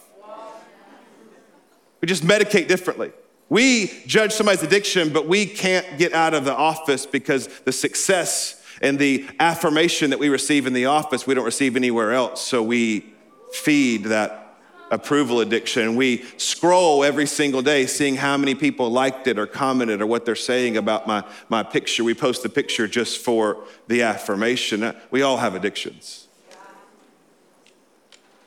We 2.01 2.08
just 2.08 2.24
medicate 2.24 2.68
differently. 2.68 3.12
We 3.50 4.04
judge 4.06 4.34
somebody's 4.34 4.63
addiction, 4.63 5.13
but 5.13 5.27
we 5.27 5.46
can't 5.46 5.98
get 5.98 6.13
out 6.13 6.34
of 6.34 6.46
the 6.46 6.56
office 6.56 7.06
because 7.06 7.48
the 7.66 7.72
success 7.72 8.62
And 8.82 9.00
the 9.00 9.27
affirmation 9.39 10.12
that 10.12 10.20
we 10.20 10.30
receive 10.30 10.68
in 10.68 10.74
the 10.74 10.86
office, 10.86 11.25
we 11.25 11.34
don't 11.34 11.46
receive 11.46 11.75
anywhere 11.75 12.13
else. 12.13 12.42
So 12.42 12.62
we 12.62 13.13
feed 13.51 14.06
that 14.06 14.44
approval 14.89 15.42
addiction. 15.42 15.96
We 15.96 16.24
scroll 16.38 17.04
every 17.04 17.25
single 17.25 17.62
day 17.62 17.88
seeing 17.88 18.16
how 18.16 18.38
many 18.38 18.56
people 18.56 18.89
liked 18.89 19.27
it 19.27 19.38
or 19.38 19.46
commented 19.46 20.01
or 20.01 20.06
what 20.06 20.25
they're 20.25 20.36
saying 20.36 20.77
about 20.77 21.08
my, 21.08 21.24
my 21.50 21.63
picture. 21.63 22.04
We 22.04 22.13
post 22.13 22.44
the 22.44 22.50
picture 22.50 22.88
just 22.88 23.18
for 23.18 23.63
the 23.88 24.04
affirmation. 24.04 24.84
Uh, 24.84 24.94
we 25.12 25.24
all 25.24 25.38
have 25.38 25.56
addictions. 25.56 26.27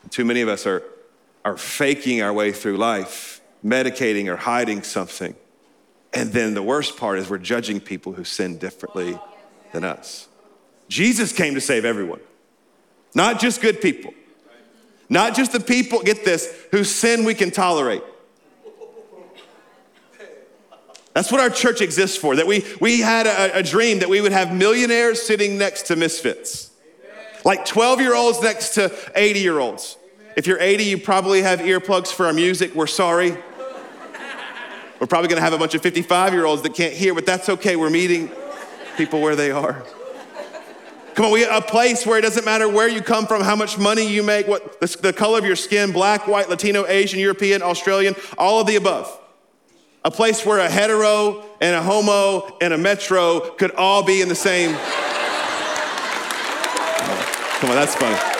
Too 0.08 0.24
many 0.24 0.40
of 0.40 0.48
us 0.48 0.66
are, 0.66 0.82
are 1.44 1.58
faking 1.58 2.22
our 2.22 2.32
way 2.32 2.52
through 2.52 2.78
life, 2.78 3.39
medicating 3.64 4.28
or 4.28 4.36
hiding 4.36 4.82
something. 4.82 5.34
And 6.12 6.32
then 6.32 6.54
the 6.54 6.62
worst 6.62 6.96
part 6.96 7.18
is 7.18 7.30
we're 7.30 7.38
judging 7.38 7.80
people 7.80 8.12
who 8.12 8.24
sin 8.24 8.58
differently 8.58 9.18
than 9.72 9.84
us. 9.84 10.28
Jesus 10.88 11.32
came 11.32 11.54
to 11.54 11.60
save 11.60 11.84
everyone, 11.84 12.20
not 13.14 13.40
just 13.40 13.60
good 13.60 13.80
people. 13.80 14.12
Not 15.12 15.34
just 15.34 15.50
the 15.50 15.60
people, 15.60 16.00
get 16.02 16.24
this, 16.24 16.54
whose 16.70 16.88
sin 16.88 17.24
we 17.24 17.34
can 17.34 17.50
tolerate. 17.50 18.02
That's 21.12 21.32
what 21.32 21.40
our 21.40 21.50
church 21.50 21.80
exists 21.80 22.16
for. 22.16 22.36
That 22.36 22.46
we, 22.46 22.64
we 22.80 23.00
had 23.00 23.26
a, 23.26 23.58
a 23.58 23.62
dream 23.64 23.98
that 23.98 24.08
we 24.08 24.20
would 24.20 24.30
have 24.30 24.54
millionaires 24.54 25.20
sitting 25.20 25.58
next 25.58 25.88
to 25.88 25.96
misfits, 25.96 26.70
like 27.44 27.64
12 27.64 28.00
year 28.00 28.14
olds 28.14 28.40
next 28.40 28.74
to 28.74 28.96
80 29.16 29.40
year 29.40 29.58
olds. 29.58 29.96
If 30.36 30.46
you're 30.46 30.60
80, 30.60 30.84
you 30.84 30.98
probably 30.98 31.42
have 31.42 31.58
earplugs 31.58 32.12
for 32.12 32.26
our 32.26 32.32
music. 32.32 32.76
We're 32.76 32.86
sorry. 32.86 33.36
We're 35.00 35.06
probably 35.06 35.28
gonna 35.28 35.40
have 35.40 35.54
a 35.54 35.58
bunch 35.58 35.74
of 35.74 35.82
55 35.82 36.34
year 36.34 36.44
olds 36.44 36.62
that 36.62 36.74
can't 36.74 36.92
hear, 36.92 37.14
but 37.14 37.24
that's 37.24 37.48
okay. 37.48 37.74
We're 37.74 37.90
meeting 37.90 38.30
people 38.98 39.20
where 39.22 39.34
they 39.34 39.50
are. 39.50 39.82
Come 41.14 41.24
on, 41.26 41.32
we 41.32 41.44
a 41.44 41.60
place 41.60 42.06
where 42.06 42.18
it 42.18 42.22
doesn't 42.22 42.44
matter 42.44 42.68
where 42.68 42.88
you 42.88 43.00
come 43.00 43.26
from, 43.26 43.42
how 43.42 43.56
much 43.56 43.78
money 43.78 44.06
you 44.06 44.22
make, 44.22 44.46
what 44.46 44.78
the, 44.80 44.86
the 45.02 45.12
color 45.12 45.38
of 45.38 45.44
your 45.44 45.56
skin, 45.56 45.90
black, 45.90 46.28
white, 46.28 46.48
Latino, 46.48 46.86
Asian, 46.86 47.18
European, 47.18 47.62
Australian, 47.62 48.14
all 48.38 48.60
of 48.60 48.66
the 48.66 48.76
above. 48.76 49.18
A 50.04 50.10
place 50.10 50.46
where 50.46 50.58
a 50.58 50.68
hetero 50.68 51.44
and 51.60 51.74
a 51.74 51.82
homo 51.82 52.56
and 52.60 52.72
a 52.72 52.78
metro 52.78 53.40
could 53.40 53.72
all 53.72 54.02
be 54.02 54.22
in 54.22 54.28
the 54.28 54.34
same. 54.34 54.72
Come 57.60 57.70
on, 57.70 57.76
that's 57.76 57.94
funny. 57.94 58.39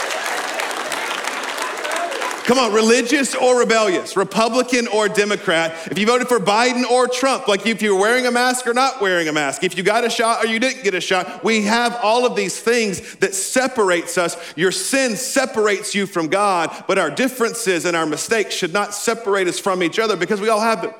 Come 2.44 2.58
on, 2.58 2.72
religious 2.72 3.34
or 3.34 3.60
rebellious, 3.60 4.16
Republican 4.16 4.88
or 4.88 5.08
Democrat. 5.08 5.72
If 5.90 5.98
you 5.98 6.06
voted 6.06 6.26
for 6.26 6.40
Biden 6.40 6.84
or 6.84 7.06
Trump, 7.06 7.46
like 7.46 7.66
if 7.66 7.80
you're 7.80 7.98
wearing 7.98 8.26
a 8.26 8.30
mask 8.30 8.66
or 8.66 8.74
not 8.74 9.00
wearing 9.00 9.28
a 9.28 9.32
mask, 9.32 9.62
if 9.62 9.76
you 9.76 9.84
got 9.84 10.04
a 10.04 10.10
shot 10.10 10.44
or 10.44 10.48
you 10.48 10.58
didn't 10.58 10.82
get 10.82 10.94
a 10.94 11.00
shot, 11.00 11.44
we 11.44 11.62
have 11.62 11.96
all 12.02 12.26
of 12.26 12.34
these 12.34 12.58
things 12.58 13.16
that 13.16 13.34
separates 13.34 14.18
us. 14.18 14.36
Your 14.56 14.72
sin 14.72 15.16
separates 15.16 15.94
you 15.94 16.06
from 16.06 16.26
God, 16.26 16.84
but 16.88 16.98
our 16.98 17.10
differences 17.10 17.84
and 17.84 17.96
our 17.96 18.06
mistakes 18.06 18.54
should 18.54 18.72
not 18.72 18.94
separate 18.94 19.46
us 19.46 19.60
from 19.60 19.82
each 19.82 19.98
other 19.98 20.16
because 20.16 20.40
we 20.40 20.48
all 20.48 20.60
have 20.60 20.82
them 20.82 20.94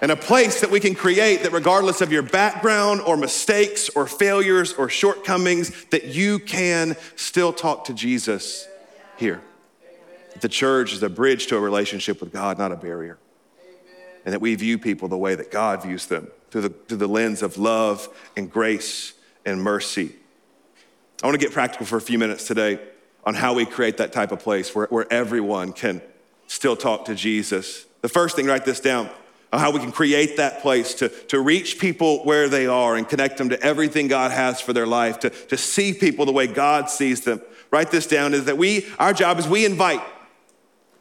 and 0.00 0.10
a 0.10 0.16
place 0.16 0.62
that 0.62 0.70
we 0.70 0.80
can 0.80 0.94
create 0.94 1.42
that 1.42 1.52
regardless 1.52 2.00
of 2.00 2.10
your 2.10 2.22
background 2.22 3.02
or 3.02 3.18
mistakes 3.18 3.90
or 3.90 4.06
failures 4.06 4.72
or 4.72 4.88
shortcomings 4.88 5.84
that 5.86 6.06
you 6.06 6.38
can 6.38 6.96
still 7.16 7.52
talk 7.52 7.84
to 7.84 7.92
jesus 7.92 8.66
here 9.18 9.42
the 10.40 10.48
church 10.48 10.92
is 10.92 11.02
a 11.02 11.08
bridge 11.08 11.46
to 11.48 11.56
a 11.56 11.60
relationship 11.60 12.20
with 12.20 12.32
God, 12.32 12.58
not 12.58 12.72
a 12.72 12.76
barrier. 12.76 13.18
Amen. 13.62 14.06
And 14.24 14.34
that 14.34 14.40
we 14.40 14.54
view 14.54 14.78
people 14.78 15.08
the 15.08 15.18
way 15.18 15.34
that 15.34 15.50
God 15.50 15.82
views 15.82 16.06
them 16.06 16.28
through 16.50 16.62
the, 16.62 16.68
through 16.68 16.98
the 16.98 17.08
lens 17.08 17.42
of 17.42 17.58
love 17.58 18.08
and 18.36 18.50
grace 18.50 19.14
and 19.44 19.62
mercy. 19.62 20.14
I 21.22 21.26
want 21.26 21.38
to 21.38 21.44
get 21.44 21.52
practical 21.52 21.86
for 21.86 21.96
a 21.96 22.00
few 22.00 22.18
minutes 22.18 22.46
today 22.46 22.80
on 23.24 23.34
how 23.34 23.54
we 23.54 23.66
create 23.66 23.98
that 23.98 24.12
type 24.12 24.32
of 24.32 24.40
place 24.40 24.74
where, 24.74 24.86
where 24.86 25.06
everyone 25.12 25.72
can 25.72 26.00
still 26.46 26.76
talk 26.76 27.04
to 27.06 27.14
Jesus. 27.14 27.84
The 28.00 28.08
first 28.08 28.36
thing, 28.36 28.46
write 28.46 28.64
this 28.64 28.80
down 28.80 29.10
on 29.52 29.60
how 29.60 29.70
we 29.70 29.80
can 29.80 29.92
create 29.92 30.36
that 30.36 30.62
place 30.62 30.94
to, 30.94 31.08
to 31.08 31.40
reach 31.40 31.78
people 31.78 32.24
where 32.24 32.48
they 32.48 32.66
are 32.66 32.96
and 32.96 33.08
connect 33.08 33.36
them 33.36 33.48
to 33.50 33.60
everything 33.62 34.08
God 34.08 34.30
has 34.30 34.60
for 34.60 34.72
their 34.72 34.86
life, 34.86 35.18
to, 35.20 35.30
to 35.30 35.56
see 35.56 35.92
people 35.92 36.24
the 36.24 36.32
way 36.32 36.46
God 36.46 36.88
sees 36.88 37.22
them. 37.22 37.40
Write 37.70 37.90
this 37.90 38.06
down 38.06 38.32
is 38.32 38.46
that 38.46 38.56
we, 38.56 38.86
our 38.98 39.12
job 39.12 39.38
is 39.38 39.46
we 39.46 39.64
invite. 39.64 40.00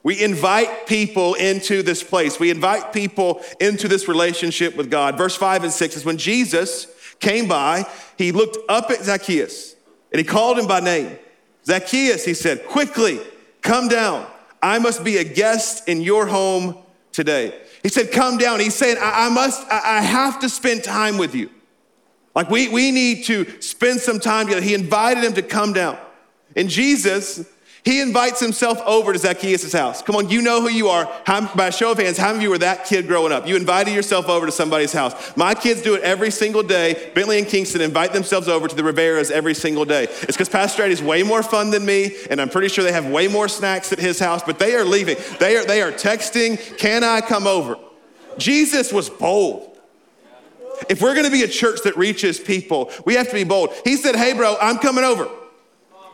We 0.03 0.23
invite 0.23 0.87
people 0.87 1.33
into 1.33 1.83
this 1.83 2.03
place. 2.03 2.39
We 2.39 2.49
invite 2.51 2.93
people 2.93 3.41
into 3.59 3.87
this 3.87 4.07
relationship 4.07 4.75
with 4.77 4.89
God. 4.89 5.17
Verse 5.17 5.35
5 5.35 5.63
and 5.65 5.73
6 5.73 5.97
is 5.97 6.05
when 6.05 6.17
Jesus 6.17 6.87
came 7.19 7.47
by, 7.47 7.85
he 8.17 8.31
looked 8.31 8.57
up 8.69 8.89
at 8.91 9.03
Zacchaeus 9.03 9.75
and 10.11 10.19
he 10.19 10.23
called 10.23 10.57
him 10.57 10.67
by 10.67 10.79
name. 10.79 11.17
Zacchaeus, 11.65 12.23
he 12.23 12.33
said, 12.33 12.65
quickly 12.65 13.19
come 13.61 13.87
down. 13.87 14.25
I 14.61 14.79
must 14.79 15.03
be 15.03 15.17
a 15.17 15.23
guest 15.23 15.87
in 15.87 16.01
your 16.01 16.25
home 16.25 16.77
today. 17.11 17.59
He 17.83 17.89
said, 17.89 18.11
come 18.11 18.37
down. 18.37 18.59
He's 18.59 18.75
saying, 18.75 18.97
I, 18.99 19.27
I 19.27 19.29
must, 19.29 19.65
I, 19.69 19.97
I 19.97 20.01
have 20.01 20.39
to 20.39 20.49
spend 20.49 20.83
time 20.83 21.17
with 21.17 21.35
you. 21.35 21.49
Like 22.35 22.49
we, 22.49 22.69
we 22.69 22.91
need 22.91 23.25
to 23.25 23.61
spend 23.61 23.99
some 23.99 24.19
time 24.19 24.45
together. 24.45 24.65
He 24.65 24.73
invited 24.73 25.23
him 25.23 25.33
to 25.33 25.41
come 25.41 25.73
down. 25.73 25.97
And 26.55 26.69
Jesus, 26.69 27.45
he 27.85 28.01
invites 28.01 28.39
himself 28.39 28.79
over 28.85 29.13
to 29.13 29.19
Zacchaeus' 29.19 29.71
house. 29.71 30.01
Come 30.01 30.15
on, 30.17 30.29
you 30.29 30.41
know 30.41 30.61
who 30.61 30.69
you 30.69 30.89
are. 30.89 31.09
How, 31.25 31.53
by 31.55 31.67
a 31.67 31.71
show 31.71 31.91
of 31.91 31.97
hands, 31.97 32.17
how 32.17 32.27
many 32.27 32.39
of 32.39 32.43
you 32.43 32.49
were 32.49 32.57
that 32.57 32.85
kid 32.85 33.07
growing 33.07 33.31
up? 33.31 33.47
You 33.47 33.55
invited 33.55 33.93
yourself 33.93 34.27
over 34.27 34.45
to 34.45 34.51
somebody's 34.51 34.91
house. 34.91 35.35
My 35.37 35.53
kids 35.53 35.81
do 35.81 35.95
it 35.95 36.01
every 36.01 36.29
single 36.29 36.61
day. 36.61 37.11
Bentley 37.15 37.39
and 37.39 37.47
Kingston 37.47 37.81
invite 37.81 38.11
themselves 38.11 38.49
over 38.49 38.67
to 38.67 38.75
the 38.75 38.81
Riveras 38.81 39.31
every 39.31 39.53
single 39.53 39.85
day. 39.85 40.03
It's 40.03 40.27
because 40.27 40.49
Pastor 40.49 40.83
Eddie's 40.83 41.01
way 41.01 41.23
more 41.23 41.41
fun 41.41 41.71
than 41.71 41.85
me, 41.85 42.15
and 42.29 42.41
I'm 42.41 42.49
pretty 42.49 42.67
sure 42.67 42.83
they 42.83 42.91
have 42.91 43.07
way 43.07 43.27
more 43.29 43.47
snacks 43.47 43.93
at 43.93 43.99
his 43.99 44.19
house, 44.19 44.43
but 44.45 44.59
they 44.59 44.75
are 44.75 44.83
leaving. 44.83 45.15
They 45.39 45.55
are, 45.55 45.65
they 45.65 45.81
are 45.81 45.91
texting, 45.91 46.77
Can 46.77 47.03
I 47.03 47.21
come 47.21 47.47
over? 47.47 47.77
Jesus 48.37 48.91
was 48.91 49.09
bold. 49.09 49.77
If 50.89 51.01
we're 51.01 51.15
gonna 51.15 51.31
be 51.31 51.43
a 51.43 51.47
church 51.47 51.79
that 51.85 51.97
reaches 51.97 52.39
people, 52.39 52.91
we 53.05 53.15
have 53.15 53.27
to 53.29 53.33
be 53.33 53.43
bold. 53.45 53.73
He 53.85 53.95
said, 53.95 54.15
Hey, 54.15 54.33
bro, 54.33 54.57
I'm 54.61 54.79
coming 54.79 55.05
over. 55.05 55.29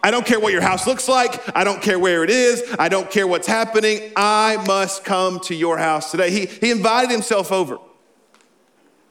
I 0.06 0.12
don't 0.12 0.24
care 0.24 0.40
what 0.40 0.54
your 0.54 0.62
house 0.62 0.86
looks 0.86 1.08
like. 1.08 1.42
I 1.58 1.64
don't 1.64 1.82
care 1.82 1.98
where 1.98 2.24
it 2.24 2.30
is. 2.30 2.64
I 2.78 2.90
don't 2.90 3.10
care 3.10 3.26
what's 3.26 3.48
happening. 3.48 4.12
I 4.16 4.64
must 4.68 5.04
come 5.04 5.40
to 5.46 5.56
your 5.56 5.80
house 5.80 6.12
today. 6.12 6.30
He, 6.30 6.46
he 6.46 6.70
invited 6.70 7.10
himself 7.10 7.52
over. 7.52 7.80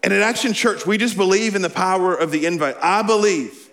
And 0.04 0.12
at 0.12 0.22
Action 0.22 0.52
Church, 0.52 0.86
we 0.86 0.96
just 0.96 1.16
believe 1.16 1.56
in 1.56 1.62
the 1.62 1.68
power 1.68 2.14
of 2.14 2.30
the 2.30 2.46
invite. 2.46 2.76
I 2.80 3.02
believe 3.02 3.70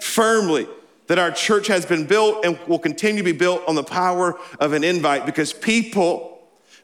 firmly 0.00 0.68
that 1.06 1.18
our 1.18 1.30
church 1.30 1.68
has 1.68 1.86
been 1.86 2.04
built 2.04 2.44
and 2.44 2.58
will 2.66 2.78
continue 2.78 3.22
to 3.22 3.32
be 3.32 3.32
built 3.32 3.62
on 3.66 3.74
the 3.74 3.82
power 3.82 4.38
of 4.60 4.74
an 4.74 4.84
invite 4.84 5.24
because 5.24 5.54
people, 5.54 6.38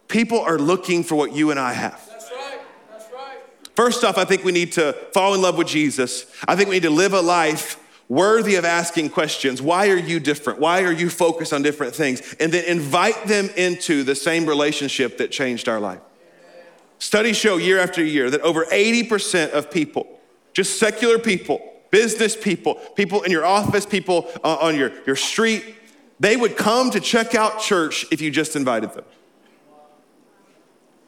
people 0.09 0.41
are 0.41 0.59
looking 0.59 1.03
for 1.03 1.15
what 1.15 1.35
you 1.35 1.51
and 1.51 1.61
I 1.61 1.75
have. 1.75 2.01
That's 2.09 2.31
right. 2.31 2.59
That's 2.91 3.13
right. 3.13 3.37
First 3.77 4.03
off, 4.03 4.17
I 4.17 4.25
think 4.25 4.45
we 4.45 4.53
need 4.53 4.73
to 4.73 4.95
fall 5.13 5.35
in 5.35 5.43
love 5.43 5.59
with 5.59 5.69
Jesus. 5.69 6.25
I 6.49 6.57
think 6.57 6.71
we 6.71 6.77
need 6.77 6.85
to 6.85 6.91
live 6.91 7.13
a 7.13 7.21
life 7.21 7.79
worthy 8.15 8.55
of 8.55 8.65
asking 8.65 9.11
questions. 9.11 9.61
Why 9.61 9.89
are 9.89 9.97
you 9.97 10.21
different? 10.21 10.61
Why 10.61 10.85
are 10.85 10.93
you 10.93 11.11
focused 11.11 11.53
on 11.53 11.63
different 11.63 11.95
things? 11.95 12.35
And 12.39 12.53
then 12.53 12.65
invite 12.65 13.27
them 13.27 13.51
into 13.57 14.05
the 14.05 14.15
same 14.15 14.47
relationship 14.47 15.19
that 15.19 15.31
changed 15.31 15.69
our 15.69 15.81
life. 15.81 16.01
Studies 16.99 17.37
show 17.37 17.57
year 17.57 17.81
after 17.81 18.03
year 18.03 18.31
that 18.31 18.41
over 18.43 18.65
80% 18.67 19.51
of 19.51 19.71
people, 19.71 20.21
just 20.53 20.79
secular 20.79 21.19
people, 21.19 21.61
business 21.91 22.37
people, 22.37 22.77
people 22.95 23.23
in 23.23 23.33
your 23.33 23.45
office, 23.45 23.85
people 23.85 24.31
uh, 24.45 24.57
on 24.61 24.77
your, 24.77 24.93
your 25.07 25.17
street, 25.17 25.75
they 26.21 26.37
would 26.37 26.57
come 26.57 26.91
to 26.91 27.01
check 27.01 27.35
out 27.35 27.61
church 27.61 28.07
if 28.13 28.21
you 28.21 28.31
just 28.31 28.55
invited 28.55 28.93
them. 28.93 29.05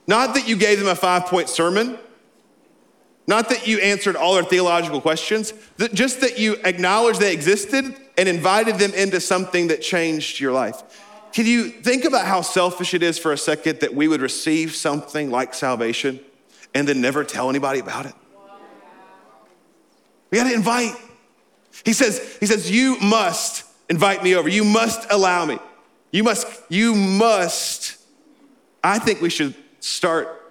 Not 0.08 0.34
that 0.34 0.48
you 0.48 0.56
gave 0.56 0.78
them 0.78 0.88
a 0.88 0.96
five 0.96 1.26
point 1.26 1.48
sermon, 1.48 1.98
not 3.26 3.49
that 3.49 3.66
you 3.66 3.78
answered 3.78 4.16
all 4.16 4.37
our 4.37 4.45
theological 4.45 5.00
questions, 5.00 5.52
just 5.92 6.21
that 6.21 6.38
you 6.38 6.56
acknowledged 6.64 7.21
they 7.21 7.33
existed 7.33 7.85
and 8.16 8.28
invited 8.28 8.78
them 8.78 8.95
into 8.95 9.21
something 9.21 9.68
that 9.68 9.83
changed 9.83 10.40
your 10.40 10.52
life. 10.52 10.83
Can 11.33 11.45
you 11.45 11.68
think 11.68 12.04
about 12.04 12.25
how 12.26 12.40
selfish 12.40 12.95
it 12.95 13.02
is 13.02 13.18
for 13.18 13.33
a 13.33 13.37
second 13.37 13.80
that 13.80 13.95
we 13.95 14.09
would 14.09 14.23
receive 14.23 14.75
something 14.75 15.30
like 15.30 15.54
salvation 15.54 16.21
and 16.75 16.88
then 16.88 17.00
never 17.00 17.25
tell 17.25 17.50
anybody 17.50 17.80
about 17.80 18.06
it? 18.06 18.14
We 20.30 20.38
gotta 20.38 20.54
invite. 20.54 20.95
He 21.85 21.92
says, 21.92 22.38
he 22.40 22.47
says, 22.47 22.71
you 22.71 22.99
must 23.00 23.64
invite 23.88 24.23
me 24.23 24.35
over. 24.35 24.49
You 24.49 24.64
must 24.64 25.11
allow 25.11 25.45
me. 25.45 25.59
You 26.11 26.25
must, 26.25 26.47
you 26.68 26.95
must. 26.95 27.99
I 28.83 28.99
think 28.99 29.21
we 29.21 29.30
should 29.30 29.54
start 29.80 30.45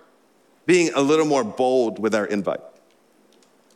being 0.65 0.91
a 0.93 1.01
little 1.01 1.25
more 1.25 1.43
bold 1.43 2.00
with 2.00 2.15
our 2.15 2.25
invite. 2.25 2.62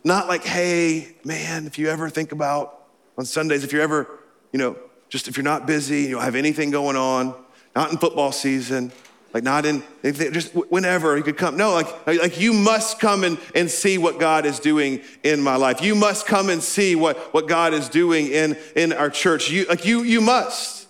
Not 0.02 0.28
like, 0.28 0.44
hey, 0.44 1.14
man, 1.24 1.66
if 1.66 1.78
you 1.78 1.88
ever 1.88 2.08
think 2.08 2.32
about 2.32 2.86
on 3.18 3.24
Sundays, 3.24 3.64
if 3.64 3.72
you're 3.72 3.82
ever, 3.82 4.08
you 4.52 4.58
know, 4.58 4.76
just 5.08 5.28
if 5.28 5.36
you're 5.36 5.44
not 5.44 5.66
busy, 5.66 6.02
you 6.02 6.12
don't 6.12 6.22
have 6.22 6.36
anything 6.36 6.70
going 6.70 6.96
on, 6.96 7.34
not 7.74 7.92
in 7.92 7.98
football 7.98 8.32
season, 8.32 8.92
Like 9.32 9.44
not 9.44 9.64
in 9.64 9.84
just 10.02 10.52
whenever 10.54 11.16
you 11.16 11.22
could 11.22 11.36
come. 11.36 11.56
No, 11.56 11.72
like, 11.72 12.06
like 12.06 12.40
you 12.40 12.52
must 12.52 12.98
come 12.98 13.22
and, 13.22 13.38
and 13.54 13.70
see 13.70 13.96
what 13.96 14.18
God 14.18 14.44
is 14.44 14.58
doing 14.58 15.02
in 15.22 15.40
my 15.40 15.54
life. 15.54 15.80
You 15.80 15.94
must 15.94 16.26
come 16.26 16.50
and 16.50 16.60
see 16.60 16.96
what, 16.96 17.16
what 17.32 17.46
God 17.46 17.72
is 17.72 17.88
doing 17.88 18.26
in, 18.26 18.56
in 18.74 18.92
our 18.92 19.08
church. 19.08 19.48
You 19.48 19.66
like 19.66 19.84
you 19.84 20.02
you 20.02 20.20
must. 20.20 20.88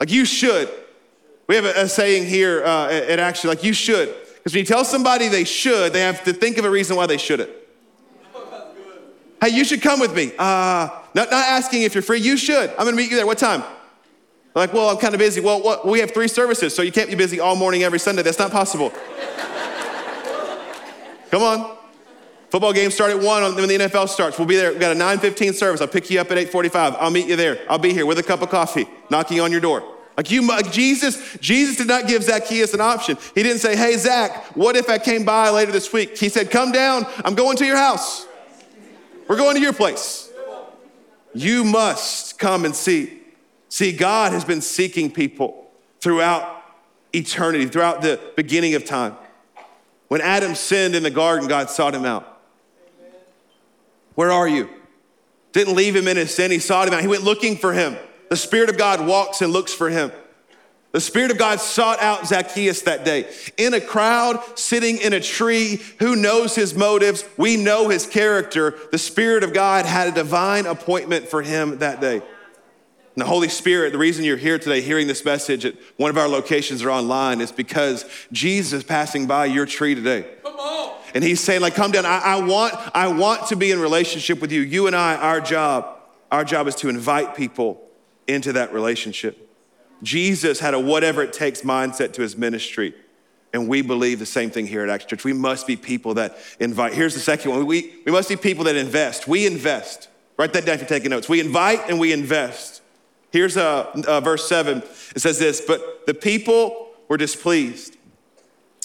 Like 0.00 0.10
you 0.10 0.24
should. 0.24 0.68
We 1.46 1.54
have 1.54 1.64
a, 1.64 1.82
a 1.82 1.88
saying 1.88 2.26
here 2.26 2.64
uh, 2.64 2.88
at 2.90 3.20
actually 3.20 3.50
like 3.50 3.62
you 3.62 3.72
should. 3.72 4.12
Because 4.40 4.54
when 4.54 4.60
you 4.60 4.66
tell 4.66 4.84
somebody 4.84 5.28
they 5.28 5.44
should, 5.44 5.92
they 5.92 6.00
have 6.00 6.24
to 6.24 6.32
think 6.32 6.56
of 6.56 6.64
a 6.64 6.70
reason 6.70 6.96
why 6.96 7.06
they 7.06 7.18
shouldn't. 7.18 7.50
Hey, 9.42 9.50
you 9.50 9.64
should 9.64 9.82
come 9.82 10.00
with 10.00 10.14
me. 10.14 10.32
Uh, 10.38 10.88
not, 11.14 11.30
not 11.30 11.46
asking 11.46 11.82
if 11.82 11.94
you're 11.94 12.02
free. 12.02 12.20
You 12.20 12.36
should. 12.36 12.70
I'm 12.70 12.84
gonna 12.84 12.92
meet 12.92 13.10
you 13.10 13.16
there. 13.16 13.26
What 13.26 13.38
time? 13.38 13.62
Like, 14.54 14.72
well, 14.72 14.88
I'm 14.88 14.96
kind 14.96 15.14
of 15.14 15.18
busy. 15.18 15.40
Well, 15.40 15.62
what, 15.62 15.86
we 15.86 16.00
have 16.00 16.10
three 16.10 16.28
services, 16.28 16.74
so 16.74 16.82
you 16.82 16.90
can't 16.90 17.08
be 17.08 17.14
busy 17.14 17.38
all 17.38 17.54
morning 17.54 17.82
every 17.82 17.98
Sunday. 17.98 18.22
That's 18.22 18.38
not 18.38 18.50
possible. 18.50 18.92
Come 21.30 21.42
on. 21.42 21.76
Football 22.50 22.72
games 22.72 22.94
start 22.94 23.12
at 23.12 23.20
1 23.20 23.54
when 23.54 23.68
the 23.68 23.78
NFL 23.78 24.08
starts. 24.08 24.36
We'll 24.36 24.48
be 24.48 24.56
there. 24.56 24.72
We've 24.72 24.80
got 24.80 24.90
a 24.90 24.98
9.15 24.98 25.54
service. 25.54 25.80
I'll 25.80 25.86
pick 25.86 26.10
you 26.10 26.20
up 26.20 26.32
at 26.32 26.38
8.45. 26.38 26.96
I'll 26.98 27.10
meet 27.10 27.28
you 27.28 27.36
there. 27.36 27.60
I'll 27.70 27.78
be 27.78 27.92
here 27.92 28.04
with 28.04 28.18
a 28.18 28.24
cup 28.24 28.42
of 28.42 28.50
coffee, 28.50 28.88
knocking 29.08 29.40
on 29.40 29.52
your 29.52 29.60
door. 29.60 29.84
Like 30.16 30.30
you, 30.30 30.46
like 30.46 30.70
Jesus, 30.70 31.36
Jesus 31.40 31.76
did 31.76 31.86
not 31.86 32.06
give 32.06 32.22
Zacchaeus 32.22 32.74
an 32.74 32.80
option. 32.80 33.16
He 33.34 33.42
didn't 33.42 33.60
say, 33.60 33.76
hey, 33.76 33.96
Zach, 33.96 34.54
what 34.56 34.76
if 34.76 34.88
I 34.88 34.98
came 34.98 35.24
by 35.24 35.48
later 35.50 35.72
this 35.72 35.92
week? 35.92 36.18
He 36.18 36.28
said, 36.28 36.50
come 36.50 36.72
down. 36.72 37.06
I'm 37.24 37.34
going 37.34 37.56
to 37.56 37.64
your 37.64 37.76
house. 37.76 38.26
We're 39.28 39.36
going 39.36 39.54
to 39.56 39.62
your 39.62 39.72
place. 39.72 40.30
You 41.32 41.64
must 41.64 42.38
come 42.38 42.64
and 42.64 42.74
see. 42.74 43.20
See, 43.68 43.92
God 43.92 44.32
has 44.32 44.44
been 44.44 44.60
seeking 44.60 45.10
people 45.10 45.70
throughout 46.00 46.64
eternity, 47.14 47.66
throughout 47.66 48.02
the 48.02 48.20
beginning 48.36 48.74
of 48.74 48.84
time. 48.84 49.16
When 50.08 50.20
Adam 50.20 50.56
sinned 50.56 50.96
in 50.96 51.04
the 51.04 51.10
garden, 51.10 51.48
God 51.48 51.70
sought 51.70 51.94
him 51.94 52.04
out. 52.04 52.26
Where 54.16 54.32
are 54.32 54.48
you? 54.48 54.68
Didn't 55.52 55.76
leave 55.76 55.94
him 55.94 56.08
in 56.08 56.16
his 56.16 56.34
sin, 56.34 56.50
he 56.50 56.58
sought 56.58 56.88
him 56.88 56.94
out. 56.94 57.00
He 57.00 57.08
went 57.08 57.22
looking 57.22 57.56
for 57.56 57.72
him. 57.72 57.96
The 58.30 58.36
Spirit 58.36 58.70
of 58.70 58.78
God 58.78 59.04
walks 59.06 59.42
and 59.42 59.52
looks 59.52 59.74
for 59.74 59.90
him. 59.90 60.12
The 60.92 61.00
Spirit 61.00 61.32
of 61.32 61.38
God 61.38 61.60
sought 61.60 62.00
out 62.00 62.26
Zacchaeus 62.26 62.82
that 62.82 63.04
day. 63.04 63.28
In 63.56 63.74
a 63.74 63.80
crowd, 63.80 64.40
sitting 64.56 64.98
in 64.98 65.12
a 65.12 65.20
tree, 65.20 65.80
who 65.98 66.14
knows 66.16 66.54
his 66.54 66.74
motives? 66.74 67.24
We 67.36 67.56
know 67.56 67.88
his 67.88 68.06
character. 68.06 68.76
The 68.92 68.98
Spirit 68.98 69.42
of 69.42 69.52
God 69.52 69.84
had 69.84 70.08
a 70.08 70.12
divine 70.12 70.66
appointment 70.66 71.28
for 71.28 71.42
him 71.42 71.78
that 71.78 72.00
day. 72.00 72.16
And 72.16 72.22
the 73.16 73.24
Holy 73.24 73.48
Spirit, 73.48 73.92
the 73.92 73.98
reason 73.98 74.24
you're 74.24 74.36
here 74.36 74.60
today 74.60 74.80
hearing 74.80 75.08
this 75.08 75.24
message 75.24 75.64
at 75.64 75.74
one 75.96 76.10
of 76.10 76.16
our 76.16 76.28
locations 76.28 76.84
or 76.84 76.90
online 76.90 77.40
is 77.40 77.50
because 77.50 78.04
Jesus 78.30 78.72
is 78.72 78.84
passing 78.84 79.26
by 79.26 79.46
your 79.46 79.66
tree 79.66 79.96
today. 79.96 80.26
Come 80.44 80.54
on. 80.54 80.96
And 81.14 81.24
he's 81.24 81.40
saying, 81.40 81.62
like, 81.62 81.74
come 81.74 81.90
down. 81.90 82.06
I, 82.06 82.18
I, 82.18 82.40
want, 82.40 82.74
I 82.94 83.08
want 83.08 83.48
to 83.48 83.56
be 83.56 83.72
in 83.72 83.80
relationship 83.80 84.40
with 84.40 84.52
you. 84.52 84.60
You 84.60 84.86
and 84.86 84.94
I, 84.94 85.16
our 85.16 85.40
job, 85.40 85.98
our 86.30 86.44
job 86.44 86.68
is 86.68 86.76
to 86.76 86.88
invite 86.88 87.34
people 87.34 87.89
into 88.30 88.52
that 88.54 88.72
relationship. 88.72 89.48
Jesus 90.02 90.60
had 90.60 90.74
a 90.74 90.80
whatever 90.80 91.22
it 91.22 91.32
takes 91.32 91.62
mindset 91.62 92.12
to 92.14 92.22
his 92.22 92.36
ministry. 92.36 92.94
And 93.52 93.68
we 93.68 93.82
believe 93.82 94.18
the 94.18 94.26
same 94.26 94.50
thing 94.50 94.66
here 94.66 94.82
at 94.82 94.88
Action 94.88 95.08
Church. 95.08 95.24
We 95.24 95.32
must 95.32 95.66
be 95.66 95.76
people 95.76 96.14
that 96.14 96.38
invite. 96.60 96.94
Here's 96.94 97.14
the 97.14 97.20
second 97.20 97.50
one. 97.50 97.66
We, 97.66 97.94
we 98.06 98.12
must 98.12 98.28
be 98.28 98.36
people 98.36 98.64
that 98.64 98.76
invest. 98.76 99.26
We 99.26 99.46
invest. 99.46 100.08
Write 100.36 100.52
that 100.52 100.64
down 100.64 100.76
if 100.76 100.80
you're 100.82 100.88
taking 100.88 101.10
notes. 101.10 101.28
We 101.28 101.40
invite 101.40 101.80
and 101.88 101.98
we 101.98 102.12
invest. 102.12 102.80
Here's 103.32 103.56
a, 103.56 103.90
verse 104.22 104.48
7. 104.48 104.78
It 105.14 105.20
says 105.20 105.38
this 105.38 105.60
But 105.60 106.06
the 106.06 106.14
people 106.14 106.90
were 107.08 107.16
displeased. 107.16 107.96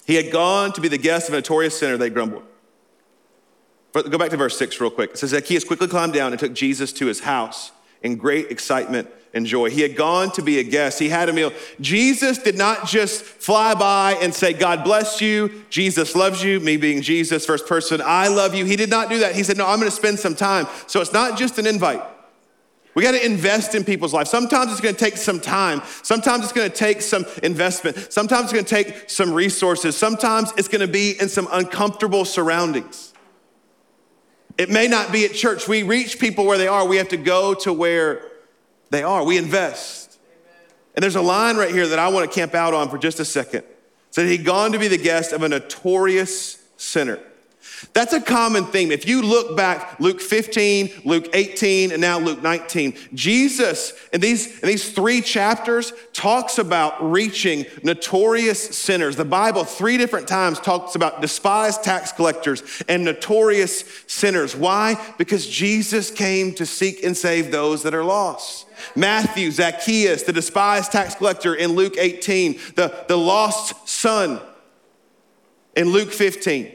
He 0.06 0.16
had 0.16 0.32
gone 0.32 0.72
to 0.74 0.82
be 0.82 0.88
the 0.88 0.98
guest 0.98 1.30
of 1.30 1.34
a 1.34 1.38
notorious 1.38 1.80
sinner, 1.80 1.98
they 1.98 2.10
grumbled. 2.10 2.44
But 3.92 4.12
go 4.12 4.18
back 4.18 4.30
to 4.32 4.38
verse 4.38 4.58
6 4.58 4.82
real 4.82 4.92
quick. 4.92 5.12
It 5.12 5.18
says 5.18 5.30
Zacchaeus 5.30 5.64
quickly 5.64 5.88
climbed 5.88 6.14
down 6.14 6.34
and 6.34 6.40
took 6.40 6.54
Jesus 6.54 6.92
to 6.94 7.06
his 7.06 7.22
house 7.22 7.72
in 8.04 8.18
great 8.18 8.52
excitement 8.52 9.10
and 9.36 9.46
joy. 9.46 9.70
He 9.70 9.82
had 9.82 9.96
gone 9.96 10.32
to 10.32 10.42
be 10.42 10.58
a 10.60 10.64
guest, 10.64 10.98
he 10.98 11.10
had 11.10 11.30
a 11.30 11.34
meal. 11.34 11.52
Jesus 11.80 12.40
did 12.40 12.58
not 12.58 12.88
just 12.88 13.24
fly 13.24 13.76
by 13.76 14.14
and 14.14 14.34
say, 14.34 14.54
God 14.54 14.84
bless 14.84 15.22
you, 15.22 15.64
Jesus 15.70 16.16
loves 16.16 16.44
you, 16.44 16.60
me 16.62 16.78
being 16.78 17.02
Jesus, 17.02 17.46
first 17.46 17.68
person, 17.68 18.02
I 18.04 18.30
love 18.30 18.56
you. 18.56 18.66
He 18.66 18.76
did 18.76 18.90
not 18.90 19.10
do 19.10 19.20
that. 19.20 19.36
He 19.36 19.44
said, 19.44 19.58
No, 19.58 19.68
I'm 19.68 19.78
gonna 19.78 19.92
spend 19.92 20.18
some 20.18 20.36
time. 20.36 20.66
So 20.88 21.02
it's 21.02 21.14
not 21.14 21.38
just 21.38 21.60
an 21.60 21.68
invite. 21.68 22.02
We 22.96 23.04
got 23.04 23.12
to 23.12 23.26
invest 23.26 23.76
in 23.76 23.84
people's 23.84 24.14
lives. 24.14 24.30
Sometimes 24.30 24.72
it's 24.72 24.80
going 24.80 24.96
to 24.96 25.00
take 25.00 25.18
some 25.18 25.42
time. 25.42 25.82
Sometimes 26.02 26.46
it's 26.46 26.54
going 26.54 26.72
to 26.72 26.76
take 26.76 27.02
some 27.02 27.26
investment. 27.44 28.14
Sometimes 28.14 28.46
it's 28.46 28.54
going 28.54 28.64
to 28.64 28.70
take 28.70 29.10
some 29.10 29.34
resources. 29.34 29.98
Sometimes 29.98 30.54
it's 30.58 30.70
going 30.70 30.80
to 30.80 30.88
be 30.88 31.12
in 31.20 31.28
some 31.28 31.50
uncomfortable 31.52 32.24
surroundings. 32.24 33.14
It 34.58 34.70
may 34.70 34.88
not 34.88 35.12
be 35.12 35.26
at 35.26 35.34
church. 35.34 35.68
We 35.68 35.84
reach 35.84 36.20
people 36.20 36.46
where 36.46 36.58
they 36.58 36.70
are. 36.70 36.88
We 36.88 36.96
have 36.96 37.10
to 37.10 37.18
go 37.18 37.54
to 37.56 37.74
where 37.74 38.32
they 38.90 39.04
are. 39.04 39.24
We 39.24 39.38
invest. 39.38 40.20
And 40.96 41.04
there's 41.04 41.16
a 41.16 41.22
line 41.22 41.58
right 41.58 41.72
here 41.72 41.88
that 41.88 42.00
I 42.00 42.08
want 42.08 42.30
to 42.30 42.34
camp 42.34 42.56
out 42.56 42.74
on 42.74 42.90
for 42.90 42.98
just 42.98 43.20
a 43.20 43.26
second. 43.26 43.64
Said 44.12 44.28
he'd 44.28 44.46
gone 44.46 44.72
to 44.72 44.80
be 44.80 44.88
the 44.88 44.98
guest 44.98 45.34
of 45.34 45.44
a 45.44 45.50
notorious 45.50 46.64
sinner. 46.78 47.20
That's 47.94 48.14
a 48.14 48.22
common 48.22 48.66
theme. 48.66 48.92
If 48.92 49.08
you 49.08 49.22
look 49.22 49.58
back, 49.58 50.00
Luke 50.00 50.22
15, 50.22 51.02
Luke 51.04 51.28
18, 51.34 51.92
and 51.92 52.02
now 52.02 52.20
Luke 52.20 52.42
19, 52.42 52.96
Jesus 53.14 53.94
in 54.14 54.22
these, 54.22 54.60
in 54.60 54.68
these 54.68 54.92
three 54.92 55.22
chapters 55.22 55.92
talks 56.14 56.58
about 56.58 57.12
reaching 57.12 57.66
notorious 57.84 58.78
sinners. 58.78 59.16
The 59.16 59.26
Bible, 59.26 59.64
three 59.64 59.98
different 59.98 60.28
times, 60.28 60.60
talks 60.60 60.96
about 60.96 61.22
despised 61.22 61.84
tax 61.84 62.12
collectors 62.12 62.84
and 62.88 63.04
notorious 63.04 63.84
sinners. 64.08 64.56
Why? 64.56 64.96
Because 65.18 65.48
Jesus 65.48 66.12
came 66.12 66.54
to 66.56 66.66
seek 66.66 67.04
and 67.04 67.16
save 67.16 67.52
those 67.52 67.84
that 67.84 67.94
are 67.94 68.06
lost. 68.06 68.65
Matthew, 68.96 69.52
Zacchaeus, 69.52 70.24
the 70.24 70.34
despised 70.34 70.92
tax 70.92 71.16
collector 71.16 71.56
in 71.56 71.74
Luke 71.74 71.96
18, 71.98 72.60
the, 72.76 73.06
the 73.08 73.18
lost 73.18 73.88
son 73.88 74.42
in 75.76 75.90
Luke 75.90 76.12
15. 76.12 76.72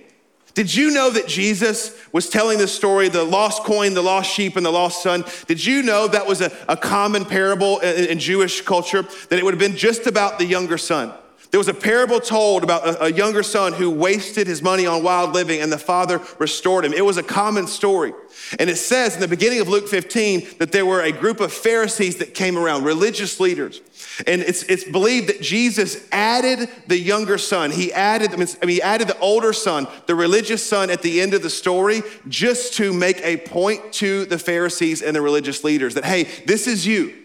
Did 0.55 0.75
you 0.75 0.90
know 0.90 1.11
that 1.11 1.29
Jesus 1.29 1.96
was 2.12 2.29
telling 2.29 2.59
this 2.59 2.75
story, 2.75 3.09
the 3.09 3.25
lost 3.25 3.62
coin, 3.62 3.94
the 3.94 4.03
lost 4.03 4.31
sheep, 4.31 4.57
and 4.57 4.66
the 4.66 4.70
lost 4.70 5.03
son? 5.03 5.25
Did 5.46 5.64
you 5.64 5.83
know 5.83 6.09
that 6.09 6.27
was 6.27 6.40
a, 6.40 6.53
a 6.68 6.77
common 6.77 7.25
parable 7.25 7.79
in, 7.81 8.07
in, 8.07 8.18
Jewish 8.18 8.61
culture? 8.62 9.03
That 9.03 9.38
it 9.38 9.44
would 9.44 9.55
have 9.55 9.61
been 9.61 9.77
just 9.77 10.07
about 10.07 10.38
the 10.38 10.44
younger 10.44 10.77
son. 10.77 11.12
There 11.51 11.59
was 11.59 11.69
a 11.69 11.75
parable 11.75 12.21
told 12.21 12.63
about 12.63 12.87
a, 12.87 13.05
a 13.07 13.13
younger 13.13 13.43
son 13.43 13.73
who 13.73 13.91
wasted 13.91 14.47
his 14.47 14.63
money 14.63 14.87
on 14.87 15.03
wild 15.03 15.35
living 15.35 15.61
and 15.61 15.73
the 15.73 15.79
father 15.79 16.21
restored 16.39 16.85
him. 16.85 16.93
It 16.93 17.05
was 17.05 17.17
a 17.17 17.25
common 17.25 17.67
story. 17.67 18.13
And 18.59 18.71
it 18.71 18.77
says 18.77 19.15
in 19.15 19.21
the 19.21 19.29
beginning 19.29 19.61
of 19.61 19.69
Luke 19.69 19.89
15 19.89 20.59
that 20.59 20.71
there 20.71 20.87
were 20.87 21.03
a 21.03 21.11
group 21.11 21.41
of 21.41 21.53
Pharisees 21.53 22.17
that 22.19 22.35
came 22.35 22.57
around, 22.57 22.85
religious 22.85 23.41
leaders. 23.41 23.81
And 24.27 24.43
it's, 24.43 24.63
it's 24.65 24.85
believed 24.85 25.29
that 25.29 25.41
Jesus 25.41 26.07
added 26.13 26.69
the 26.87 26.99
younger 26.99 27.37
son. 27.37 27.73
He 27.73 27.93
added, 27.93 28.33
I 28.33 28.37
mean, 28.37 28.49
he 28.69 28.83
added 28.83 29.09
the 29.09 29.19
older 29.19 29.53
son, 29.53 29.89
the 30.07 30.15
religious 30.15 30.65
son 30.65 30.89
at 30.89 31.03
the 31.03 31.21
end 31.21 31.35
of 31.35 31.43
the 31.43 31.51
story, 31.51 32.03
just 32.29 32.75
to 32.75 32.93
make 32.93 33.21
a 33.23 33.39
point 33.39 33.93
to 33.95 34.25
the 34.27 34.39
Pharisees 34.39 35.03
and 35.03 35.17
the 35.17 35.21
religious 35.21 35.65
leaders 35.65 35.95
that, 35.95 36.05
hey, 36.05 36.29
this 36.47 36.69
is 36.69 36.87
you. 36.87 37.19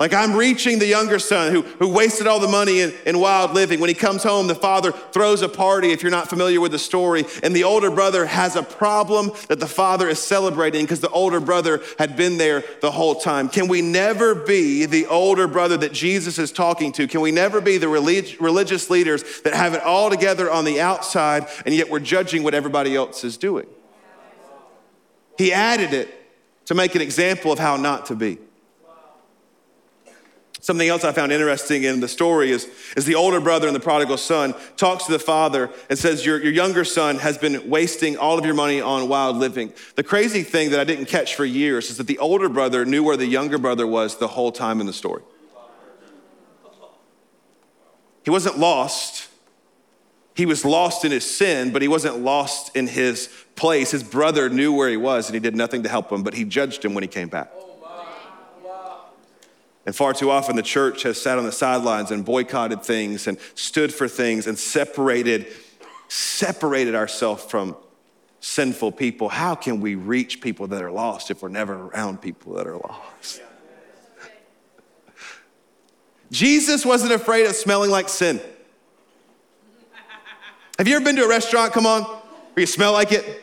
Like 0.00 0.14
I'm 0.14 0.34
reaching 0.34 0.78
the 0.78 0.86
younger 0.86 1.18
son 1.18 1.52
who, 1.52 1.60
who 1.60 1.86
wasted 1.86 2.26
all 2.26 2.40
the 2.40 2.48
money 2.48 2.80
in, 2.80 2.94
in 3.04 3.20
wild 3.20 3.52
living. 3.52 3.80
When 3.80 3.88
he 3.88 3.94
comes 3.94 4.22
home, 4.22 4.46
the 4.46 4.54
father 4.54 4.92
throws 4.92 5.42
a 5.42 5.48
party, 5.48 5.92
if 5.92 6.02
you're 6.02 6.10
not 6.10 6.30
familiar 6.30 6.58
with 6.58 6.72
the 6.72 6.78
story, 6.78 7.26
and 7.42 7.54
the 7.54 7.64
older 7.64 7.90
brother 7.90 8.24
has 8.24 8.56
a 8.56 8.62
problem 8.62 9.30
that 9.48 9.60
the 9.60 9.66
father 9.66 10.08
is 10.08 10.18
celebrating 10.18 10.86
because 10.86 11.00
the 11.00 11.10
older 11.10 11.38
brother 11.38 11.82
had 11.98 12.16
been 12.16 12.38
there 12.38 12.64
the 12.80 12.90
whole 12.90 13.16
time. 13.16 13.50
Can 13.50 13.68
we 13.68 13.82
never 13.82 14.34
be 14.34 14.86
the 14.86 15.04
older 15.04 15.46
brother 15.46 15.76
that 15.76 15.92
Jesus 15.92 16.38
is 16.38 16.50
talking 16.50 16.92
to? 16.92 17.06
Can 17.06 17.20
we 17.20 17.30
never 17.30 17.60
be 17.60 17.76
the 17.76 17.88
relig- 17.88 18.40
religious 18.40 18.88
leaders 18.88 19.42
that 19.42 19.52
have 19.52 19.74
it 19.74 19.82
all 19.82 20.08
together 20.08 20.50
on 20.50 20.64
the 20.64 20.80
outside 20.80 21.46
and 21.66 21.74
yet 21.74 21.90
we're 21.90 22.00
judging 22.00 22.42
what 22.42 22.54
everybody 22.54 22.96
else 22.96 23.22
is 23.22 23.36
doing? 23.36 23.66
He 25.36 25.52
added 25.52 25.92
it 25.92 26.08
to 26.64 26.74
make 26.74 26.94
an 26.94 27.02
example 27.02 27.52
of 27.52 27.58
how 27.58 27.76
not 27.76 28.06
to 28.06 28.14
be. 28.14 28.38
Something 30.62 30.88
else 30.88 31.04
I 31.04 31.12
found 31.12 31.32
interesting 31.32 31.84
in 31.84 32.00
the 32.00 32.08
story 32.08 32.50
is, 32.50 32.68
is 32.94 33.06
the 33.06 33.14
older 33.14 33.40
brother 33.40 33.66
and 33.66 33.74
the 33.74 33.80
prodigal 33.80 34.18
son 34.18 34.54
talks 34.76 35.06
to 35.06 35.12
the 35.12 35.18
father 35.18 35.70
and 35.88 35.98
says, 35.98 36.24
your, 36.26 36.38
your 36.38 36.52
younger 36.52 36.84
son 36.84 37.16
has 37.16 37.38
been 37.38 37.70
wasting 37.70 38.18
all 38.18 38.38
of 38.38 38.44
your 38.44 38.54
money 38.54 38.80
on 38.80 39.08
wild 39.08 39.36
living. 39.36 39.72
The 39.96 40.02
crazy 40.02 40.42
thing 40.42 40.70
that 40.70 40.80
I 40.80 40.84
didn't 40.84 41.06
catch 41.06 41.34
for 41.34 41.46
years 41.46 41.88
is 41.90 41.96
that 41.96 42.06
the 42.06 42.18
older 42.18 42.50
brother 42.50 42.84
knew 42.84 43.02
where 43.02 43.16
the 43.16 43.26
younger 43.26 43.56
brother 43.56 43.86
was 43.86 44.18
the 44.18 44.28
whole 44.28 44.52
time 44.52 44.80
in 44.80 44.86
the 44.86 44.92
story. 44.92 45.22
He 48.22 48.30
wasn't 48.30 48.58
lost. 48.58 49.28
He 50.34 50.44
was 50.44 50.64
lost 50.64 51.06
in 51.06 51.10
his 51.10 51.24
sin, 51.28 51.72
but 51.72 51.80
he 51.80 51.88
wasn't 51.88 52.18
lost 52.18 52.76
in 52.76 52.86
his 52.86 53.30
place. 53.56 53.92
His 53.92 54.02
brother 54.02 54.50
knew 54.50 54.74
where 54.74 54.90
he 54.90 54.98
was 54.98 55.26
and 55.26 55.34
he 55.34 55.40
did 55.40 55.56
nothing 55.56 55.82
to 55.84 55.88
help 55.88 56.12
him, 56.12 56.22
but 56.22 56.34
he 56.34 56.44
judged 56.44 56.84
him 56.84 56.92
when 56.92 57.02
he 57.02 57.08
came 57.08 57.28
back. 57.28 57.50
And 59.90 59.96
far 59.96 60.14
too 60.14 60.30
often, 60.30 60.54
the 60.54 60.62
church 60.62 61.02
has 61.02 61.20
sat 61.20 61.36
on 61.36 61.44
the 61.44 61.50
sidelines 61.50 62.12
and 62.12 62.24
boycotted 62.24 62.84
things 62.84 63.26
and 63.26 63.36
stood 63.56 63.92
for 63.92 64.06
things 64.06 64.46
and 64.46 64.56
separated, 64.56 65.48
separated 66.06 66.94
ourselves 66.94 67.42
from 67.42 67.74
sinful 68.38 68.92
people. 68.92 69.28
How 69.28 69.56
can 69.56 69.80
we 69.80 69.96
reach 69.96 70.40
people 70.40 70.68
that 70.68 70.80
are 70.80 70.92
lost 70.92 71.32
if 71.32 71.42
we're 71.42 71.48
never 71.48 71.88
around 71.88 72.22
people 72.22 72.54
that 72.54 72.68
are 72.68 72.76
lost? 72.76 73.42
Jesus 76.30 76.86
wasn't 76.86 77.12
afraid 77.12 77.46
of 77.46 77.56
smelling 77.56 77.90
like 77.90 78.08
sin. 78.08 78.40
Have 80.78 80.86
you 80.86 80.94
ever 80.94 81.04
been 81.04 81.16
to 81.16 81.24
a 81.24 81.28
restaurant, 81.28 81.72
come 81.72 81.86
on, 81.86 82.02
where 82.04 82.60
you 82.60 82.66
smell 82.66 82.92
like 82.92 83.10
it? 83.10 83.42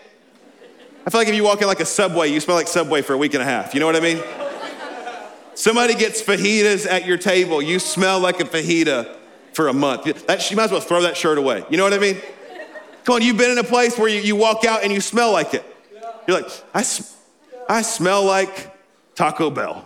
I 1.06 1.10
feel 1.10 1.20
like 1.20 1.28
if 1.28 1.36
you 1.36 1.44
walk 1.44 1.62
in 1.62 1.68
like 1.68 1.82
a 1.82 1.86
Subway, 1.86 2.30
you 2.30 2.40
smell 2.40 2.56
like 2.56 2.70
Subway 2.70 3.02
for 3.02 3.16
a 3.16 3.18
week 3.18 3.34
and 3.34 3.44
a 3.44 3.46
half. 3.46 3.74
You 3.74 3.82
know 3.82 3.86
what 3.86 3.98
I 3.98 4.00
mean? 4.00 4.24
Somebody 5.58 5.96
gets 5.96 6.22
fajitas 6.22 6.86
at 6.86 7.08
your 7.08 7.18
table, 7.18 7.64
you 7.64 7.80
smell 7.80 8.20
like 8.20 8.40
a 8.40 8.44
fajita 8.44 9.16
for 9.54 9.70
a 9.70 9.74
month. 9.74 10.04
That, 10.28 10.52
you 10.52 10.56
might 10.56 10.66
as 10.66 10.72
well 10.72 10.82
throw 10.82 11.02
that 11.02 11.18
shirt 11.18 11.40
away. 11.40 11.66
You 11.72 11.78
know 11.78 11.84
what 11.84 11.96
I 11.96 11.98
mean? 11.98 12.18
Come 13.06 13.16
on, 13.16 13.22
you've 13.24 13.40
been 13.40 13.50
in 13.50 13.58
a 13.58 13.64
place 13.64 13.98
where 13.98 14.08
you, 14.08 14.20
you 14.20 14.36
walk 14.36 14.66
out 14.66 14.84
and 14.84 14.94
you 14.94 15.02
smell 15.02 15.32
like 15.32 15.56
it. 15.56 15.66
You're 16.28 16.44
like, 16.44 16.52
I, 16.76 16.86
I 17.68 17.82
smell 17.82 18.24
like 18.24 18.72
Taco 19.16 19.50
Bell. 19.50 19.84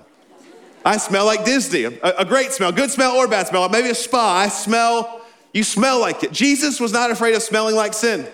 I 0.83 0.97
smell 0.97 1.25
like 1.25 1.45
Disney, 1.45 1.85
a, 1.85 2.15
a 2.17 2.25
great 2.25 2.51
smell, 2.51 2.73
good 2.73 2.91
smell 2.91 3.15
or 3.15 3.29
bad 3.29 3.47
smell, 3.47 3.69
maybe 3.69 3.91
a 3.91 3.95
spa. 3.95 4.39
I 4.39 4.49
smell 4.49 5.21
you 5.53 5.63
smell 5.63 6.01
like 6.01 6.21
it. 6.25 6.33
Jesus 6.33 6.81
was 6.81 6.91
not 6.91 7.11
afraid 7.11 7.33
of 7.33 7.41
smelling 7.43 7.77
like 7.77 7.93
sin. 7.93 8.27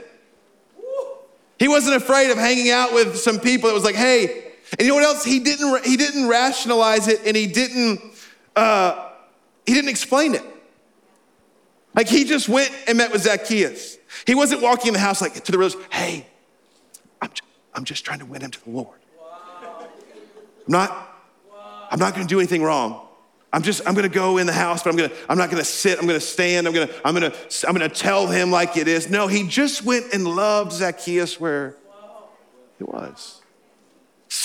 He 1.59 1.67
wasn't 1.67 1.97
afraid 1.97 2.31
of 2.31 2.39
hanging 2.39 2.71
out 2.71 2.93
with 2.93 3.15
some 3.15 3.39
people 3.39 3.69
that 3.69 3.75
was 3.75 3.83
like, 3.83 3.93
hey, 3.93 4.46
and 4.71 4.81
you 4.81 4.87
know 4.89 4.95
what 4.95 5.03
else? 5.03 5.23
He 5.23 5.39
didn't, 5.39 5.85
he 5.85 5.97
didn't 5.97 6.27
rationalize 6.27 7.07
it 7.07 7.25
and 7.25 7.35
he 7.35 7.47
didn't, 7.47 8.01
uh, 8.55 9.09
he 9.65 9.73
didn't 9.73 9.89
explain 9.89 10.35
it. 10.35 10.43
Like 11.95 12.07
he 12.07 12.25
just 12.25 12.47
went 12.47 12.71
and 12.87 12.97
met 12.97 13.11
with 13.11 13.23
Zacchaeus. 13.23 13.97
He 14.25 14.35
wasn't 14.35 14.61
walking 14.61 14.89
in 14.89 14.93
the 14.93 14.99
house 14.99 15.21
like 15.21 15.33
to 15.43 15.51
the 15.51 15.57
rose, 15.57 15.75
hey, 15.91 16.27
I'm, 17.21 17.31
I'm 17.73 17.83
just 17.85 18.05
trying 18.05 18.19
to 18.19 18.25
win 18.25 18.41
him 18.41 18.51
to 18.51 18.63
the 18.63 18.69
Lord. 18.69 18.99
I'm 20.67 20.71
not, 20.71 21.25
I'm 21.89 21.99
not 21.99 22.13
gonna 22.13 22.27
do 22.27 22.39
anything 22.39 22.61
wrong. 22.61 23.07
I'm 23.53 23.61
just, 23.61 23.81
I'm 23.87 23.95
gonna 23.95 24.09
go 24.09 24.37
in 24.37 24.45
the 24.45 24.53
house, 24.53 24.83
but 24.83 24.89
I'm 24.89 24.97
gonna, 24.97 25.13
I'm 25.29 25.37
not 25.37 25.49
gonna 25.49 25.63
sit, 25.63 25.97
I'm 25.97 26.05
gonna 26.05 26.19
stand, 26.19 26.67
I'm 26.67 26.73
gonna, 26.73 26.91
I'm 27.05 27.13
gonna, 27.13 27.33
I'm 27.65 27.73
gonna 27.73 27.89
tell 27.89 28.27
him 28.27 28.51
like 28.51 28.75
it 28.75 28.87
is. 28.87 29.09
No, 29.09 29.27
he 29.27 29.47
just 29.47 29.83
went 29.83 30.13
and 30.13 30.27
loved 30.27 30.73
Zacchaeus 30.73 31.39
where 31.39 31.75
he 32.77 32.83
was. 32.83 33.41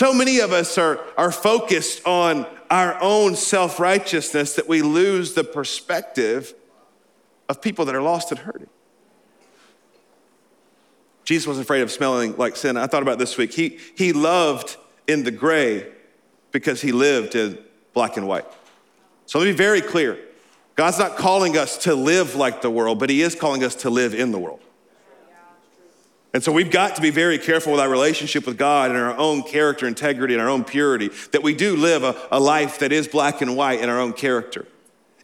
So 0.02 0.12
many 0.12 0.40
of 0.40 0.50
us 0.50 0.78
are, 0.78 0.98
are 1.16 1.30
focused 1.30 2.04
on 2.04 2.44
our 2.68 3.00
own 3.00 3.36
self 3.36 3.78
righteousness 3.78 4.56
that 4.56 4.66
we 4.66 4.82
lose 4.82 5.34
the 5.34 5.44
perspective 5.44 6.54
of 7.48 7.62
people 7.62 7.84
that 7.84 7.94
are 7.94 8.02
lost 8.02 8.32
and 8.32 8.40
hurting. 8.40 8.66
Jesus 11.22 11.46
wasn't 11.46 11.66
afraid 11.66 11.82
of 11.82 11.92
smelling 11.92 12.36
like 12.36 12.56
sin. 12.56 12.76
I 12.76 12.88
thought 12.88 13.02
about 13.02 13.20
this 13.20 13.38
week. 13.38 13.52
He, 13.52 13.78
he 13.96 14.12
loved 14.12 14.76
in 15.06 15.22
the 15.22 15.30
gray 15.30 15.86
because 16.50 16.80
he 16.80 16.90
lived 16.90 17.36
in 17.36 17.60
black 17.92 18.16
and 18.16 18.26
white. 18.26 18.46
So 19.26 19.38
let 19.38 19.44
me 19.44 19.52
be 19.52 19.56
very 19.56 19.80
clear 19.80 20.18
God's 20.74 20.98
not 20.98 21.16
calling 21.16 21.56
us 21.56 21.78
to 21.84 21.94
live 21.94 22.34
like 22.34 22.60
the 22.60 22.70
world, 22.70 22.98
but 22.98 23.08
He 23.08 23.22
is 23.22 23.36
calling 23.36 23.62
us 23.62 23.76
to 23.76 23.88
live 23.88 24.16
in 24.16 24.32
the 24.32 24.38
world. 24.40 24.62
And 26.34 26.42
so 26.42 26.50
we've 26.50 26.70
got 26.70 26.96
to 26.96 27.02
be 27.02 27.10
very 27.10 27.38
careful 27.38 27.72
with 27.72 27.80
our 27.80 27.90
relationship 27.90 28.46
with 28.46 28.56
God 28.56 28.90
and 28.90 28.98
our 28.98 29.16
own 29.16 29.42
character 29.42 29.86
integrity 29.86 30.34
and 30.34 30.42
our 30.42 30.48
own 30.48 30.64
purity, 30.64 31.10
that 31.32 31.42
we 31.42 31.54
do 31.54 31.76
live 31.76 32.04
a, 32.04 32.16
a 32.30 32.40
life 32.40 32.78
that 32.78 32.90
is 32.90 33.06
black 33.06 33.42
and 33.42 33.56
white 33.56 33.80
in 33.80 33.88
our 33.88 34.00
own 34.00 34.14
character. 34.14 34.66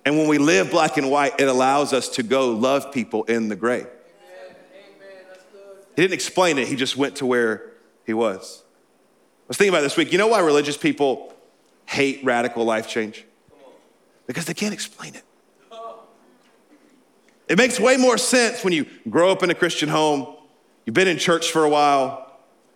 And 0.05 0.19
when 0.19 0.29
we 0.29 0.39
live 0.39 0.71
black 0.71 0.97
and 0.99 1.11
white, 1.11 1.41
it 1.41 1.49
allows 1.49 1.93
us 1.93 2.09
to 2.11 2.23
go 2.23 2.51
love 2.51 2.93
people 2.93 3.25
in 3.25 3.49
the 3.49 3.57
gray. 3.57 3.87
He 5.97 6.03
didn't 6.03 6.15
explain 6.15 6.59
it, 6.59 6.69
he 6.69 6.77
just 6.77 6.97
went 6.97 7.17
to 7.17 7.27
where 7.27 7.73
he 8.07 8.15
was. 8.15 8.63
I 8.63 9.49
was 9.49 9.57
thinking 9.57 9.75
about 9.75 9.81
this 9.81 9.97
week. 9.97 10.13
You 10.13 10.19
know 10.19 10.29
why 10.29 10.41
religious 10.41 10.77
people 10.77 11.35
hate 11.87 12.23
radical 12.23 12.65
life 12.65 12.87
change? 12.87 13.25
because 14.29 14.45
they 14.45 14.55
can't 14.55 14.75
explain 14.75 15.17
it. 15.17 15.25
It 17.49 17.57
makes 17.57 17.81
way 17.81 17.97
more 17.97 18.19
sense 18.19 18.63
when 18.63 18.75
you 18.75 18.87
grow 19.09 19.33
up 19.33 19.43
in 19.43 19.51
a 19.51 19.55
Christian 19.55 19.89
home, 19.89 20.37
you've 20.89 20.95
been 20.95 21.07
in 21.07 21.19
church 21.19 21.53
for 21.53 21.65
a 21.65 21.69
while, 21.69 22.33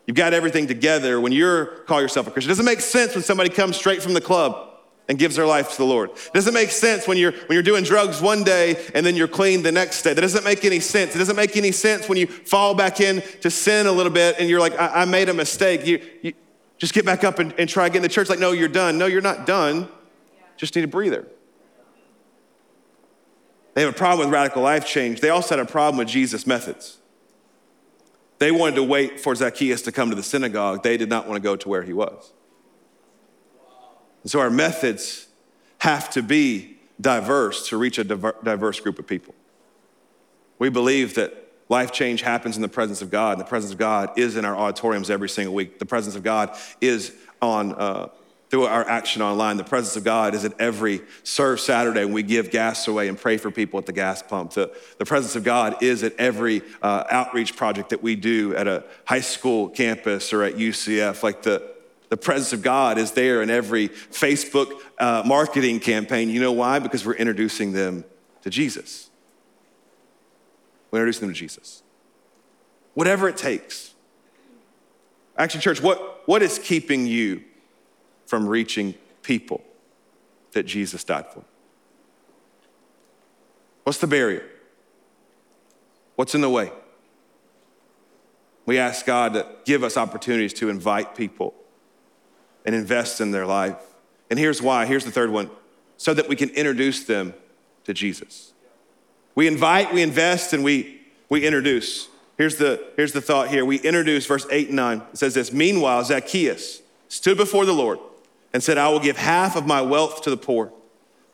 you've 0.07 0.19
got 0.19 0.35
everything 0.35 0.67
together. 0.67 1.19
When 1.19 1.33
you're 1.33 1.65
call 1.87 2.03
yourself 2.03 2.27
a 2.27 2.31
Christian, 2.31 2.51
it 2.51 2.53
doesn't 2.53 2.67
make 2.67 2.83
sense 2.83 3.15
when 3.15 3.25
somebody 3.25 3.49
comes 3.49 3.75
straight 3.75 4.03
from 4.03 4.13
the 4.13 4.21
club 4.21 4.69
and 5.09 5.19
gives 5.19 5.35
their 5.35 5.47
life 5.47 5.71
to 5.71 5.79
the 5.79 5.87
Lord. 5.87 6.11
It 6.11 6.35
doesn't 6.35 6.53
make 6.53 6.69
sense 6.73 7.09
when 7.09 7.17
you're 7.17 7.33
when 7.33 7.53
you're 7.53 7.63
doing 7.63 7.85
drugs 7.85 8.21
one 8.21 8.45
day 8.45 8.77
and 8.95 9.07
then 9.07 9.17
you're 9.17 9.29
clean 9.29 9.63
the 9.63 9.73
next 9.73 10.03
day. 10.03 10.13
That 10.13 10.21
doesn't 10.21 10.45
make 10.45 10.67
any 10.67 10.79
sense. 10.79 11.15
It 11.17 11.21
doesn't 11.21 11.37
make 11.37 11.57
any 11.57 11.73
sense 11.73 12.07
when 12.07 12.19
you 12.19 12.27
fall 12.27 12.75
back 12.75 13.01
in 13.01 13.23
to 13.41 13.51
sin 13.51 13.87
a 13.87 13.93
little 13.93 14.13
bit 14.13 14.37
and 14.39 14.47
you're 14.47 14.61
like, 14.61 14.79
I, 14.79 14.89
I 14.89 15.05
made 15.07 15.31
a 15.31 15.35
mistake. 15.35 15.87
You, 15.87 16.07
you, 16.21 16.35
just 16.77 16.93
get 16.93 17.07
back 17.07 17.25
up 17.25 17.39
and, 17.39 17.55
and 17.59 17.67
try 17.67 17.87
again. 17.87 18.03
The 18.03 18.11
church 18.11 18.29
like, 18.29 18.41
no, 18.41 18.53
you're 18.53 18.69
done. 18.69 18.99
No, 18.99 19.07
you're 19.07 19.23
not 19.23 19.47
done. 19.47 19.89
Just 20.59 20.77
need 20.77 20.85
a 20.85 20.89
breather. 20.89 21.27
They 23.73 23.81
have 23.81 23.95
a 23.95 23.97
problem 23.97 24.29
with 24.29 24.35
radical 24.35 24.61
life 24.61 24.85
change. 24.85 25.21
They 25.21 25.31
also 25.31 25.57
had 25.57 25.67
a 25.67 25.71
problem 25.71 25.97
with 25.97 26.09
Jesus' 26.09 26.47
methods. 26.47 26.99
They 28.43 28.51
wanted 28.51 28.75
to 28.75 28.83
wait 28.83 29.21
for 29.21 29.37
Zacchaeus 29.37 29.83
to 29.83 29.93
come 29.93 30.11
to 30.11 30.17
the 30.17 30.23
synagogue. 30.25 30.83
They 30.83 30.97
did 30.97 31.09
not 31.09 31.29
want 31.29 31.37
to 31.37 31.41
go 31.41 31.55
to 31.55 31.69
where 31.69 31.85
he 31.85 31.93
was. 31.93 32.33
And 34.25 34.33
so 34.33 34.41
our 34.41 34.51
methods 34.51 35.29
have 35.79 36.11
to 36.11 36.25
be 36.25 36.79
diverse 37.01 37.69
to 37.69 37.77
reach 37.77 37.99
a 37.99 38.05
diverse 38.05 38.81
group 38.81 38.99
of 38.99 39.07
people. 39.07 39.37
We 40.59 40.71
believe 40.71 41.15
that 41.15 41.53
life 41.69 41.93
change 41.93 42.23
happens 42.23 42.57
in 42.57 42.63
the 42.63 42.69
presence 42.69 43.01
of 43.01 43.13
God. 43.13 43.35
And 43.35 43.41
the 43.41 43.49
presence 43.49 43.73
of 43.73 43.79
God 43.79 44.11
is 44.19 44.37
in 44.37 44.45
our 44.45 44.57
auditoriums 44.57 45.09
every 45.09 45.29
single 45.29 45.55
week. 45.55 45.79
The 45.79 45.87
presence 45.87 46.17
of 46.17 46.25
God 46.25 46.59
is 46.81 47.15
on 47.41 47.77
uh, 47.77 48.09
through 48.53 48.67
our 48.67 48.87
action 48.87 49.23
online. 49.23 49.57
The 49.57 49.65
presence 49.65 49.97
of 49.97 50.05
God 50.05 50.35
is 50.35 50.45
at 50.45 50.53
every 50.61 51.01
serve 51.23 51.59
Saturday 51.59 52.05
when 52.05 52.13
we 52.13 52.23
give 52.23 52.51
gas 52.51 52.87
away 52.87 53.09
and 53.09 53.19
pray 53.19 53.39
for 53.39 53.51
people 53.51 53.79
at 53.79 53.87
the 53.87 53.95
gas 53.95 54.23
pump. 54.23 54.53
The, 54.53 54.71
the 54.99 55.07
presence 55.07 55.35
of 55.37 55.43
God 55.43 55.83
is 55.83 56.03
at 56.03 56.15
every 56.19 56.61
uh, 56.83 57.05
outreach 57.09 57.57
project 57.57 57.89
that 57.89 58.03
we 58.03 58.15
do 58.15 58.55
at 58.55 58.69
a 58.69 58.85
high 59.07 59.23
school 59.23 59.71
campus 59.71 60.35
or 60.35 60.43
at 60.43 60.57
UCF. 60.57 61.23
Like 61.23 61.41
the, 61.41 61.67
the 62.11 62.19
presence 62.19 62.53
of 62.53 62.61
God 62.61 62.99
is 62.99 63.13
there 63.13 63.41
in 63.41 63.49
every 63.49 63.89
Facebook 63.89 64.71
uh, 64.99 65.23
marketing 65.25 65.81
campaign. 65.81 66.29
You 66.29 66.43
know 66.43 66.53
why? 66.53 66.79
Because 66.79 67.07
we're 67.07 67.15
introducing 67.15 67.73
them 67.73 68.05
to 68.43 68.51
Jesus. 68.51 69.09
We're 70.91 70.99
introducing 70.99 71.29
them 71.29 71.35
to 71.35 71.41
Jesus. 71.41 71.83
Whatever 72.93 73.31
it 73.31 73.39
takes. 73.39 73.95
Action 75.39 75.63
Church, 75.63 75.83
what, 75.83 76.29
what 76.29 76.43
is 76.43 76.59
keeping 76.59 77.07
you 77.07 77.45
from 78.33 78.49
reaching 78.49 78.95
people 79.21 79.63
that 80.53 80.63
Jesus 80.63 81.05
died 81.05 81.27
for? 81.27 81.45
What's 83.85 83.99
the 83.99 84.07
barrier? 84.07 84.49
What's 86.17 86.35
in 86.35 86.41
the 86.41 86.49
way? 86.49 86.73
We 88.65 88.79
ask 88.79 89.05
God 89.05 89.35
to 89.35 89.47
give 89.67 89.85
us 89.85 89.99
opportunities 89.99 90.55
to 90.55 90.71
invite 90.71 91.15
people 91.15 91.53
and 92.65 92.75
invest 92.75 93.21
in 93.21 93.33
their 93.33 93.45
life. 93.45 93.77
And 94.31 94.39
here's 94.39 94.63
why. 94.63 94.87
Here's 94.87 95.05
the 95.05 95.11
third 95.11 95.29
one 95.29 95.51
so 95.99 96.15
that 96.15 96.27
we 96.27 96.35
can 96.35 96.49
introduce 96.49 97.05
them 97.05 97.35
to 97.85 97.93
Jesus. 97.93 98.55
We 99.35 99.47
invite, 99.47 99.93
we 99.93 100.01
invest, 100.01 100.55
and 100.55 100.65
we, 100.65 101.03
we 101.29 101.45
introduce. 101.45 102.09
Here's 102.39 102.57
the, 102.57 102.83
here's 102.97 103.13
the 103.13 103.21
thought 103.21 103.49
here. 103.49 103.67
We 103.67 103.79
introduce 103.81 104.25
verse 104.25 104.47
8 104.51 104.69
and 104.69 104.77
9. 104.77 105.03
It 105.13 105.19
says 105.19 105.35
this 105.35 105.53
Meanwhile, 105.53 106.05
Zacchaeus 106.05 106.81
stood 107.09 107.37
before 107.37 107.67
the 107.67 107.75
Lord 107.75 107.99
and 108.53 108.63
said, 108.63 108.79
I 108.79 108.89
will 108.89 109.01
give 109.01 109.17
half 109.17 109.57
of 109.57 109.67
my 109.67 109.83
wealth 109.83 110.23
to 110.23 110.31
the 110.31 110.37
poor. 110.37 110.73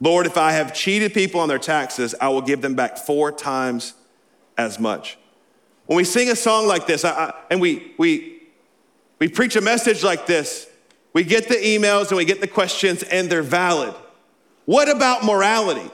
Lord, 0.01 0.27
if 0.27 0.37
I 0.37 0.53
have 0.53 0.75
cheated 0.75 1.13
people 1.13 1.41
on 1.41 1.49
their 1.49 1.59
taxes, 1.59 2.15
I 2.21 2.29
will 2.29 2.43
give 2.43 2.61
them 2.61 2.75
back 2.75 2.97
four 2.97 3.33
times 3.33 3.95
as 4.57 4.79
much. 4.79 5.19
When 5.87 5.97
we 5.97 6.05
sing 6.05 6.31
a 6.31 6.37
song 6.37 6.67
like 6.67 6.87
this 6.87 7.05
I, 7.05 7.11
I, 7.11 7.35
and 7.51 7.61
we, 7.61 7.95
we, 7.99 8.43
we 9.19 9.29
preach 9.29 9.57
a 9.57 9.61
message 9.61 10.05
like 10.05 10.27
this, 10.27 10.69
we 11.13 11.25
get 11.25 11.49
the 11.49 11.57
emails 11.57 12.09
and 12.09 12.17
we 12.17 12.25
get 12.25 12.41
the 12.41 12.47
questions, 12.47 13.03
and 13.03 13.31
they're 13.31 13.43
valid. 13.43 13.95
What 14.67 14.89
about 14.89 15.25
morality? 15.25 15.91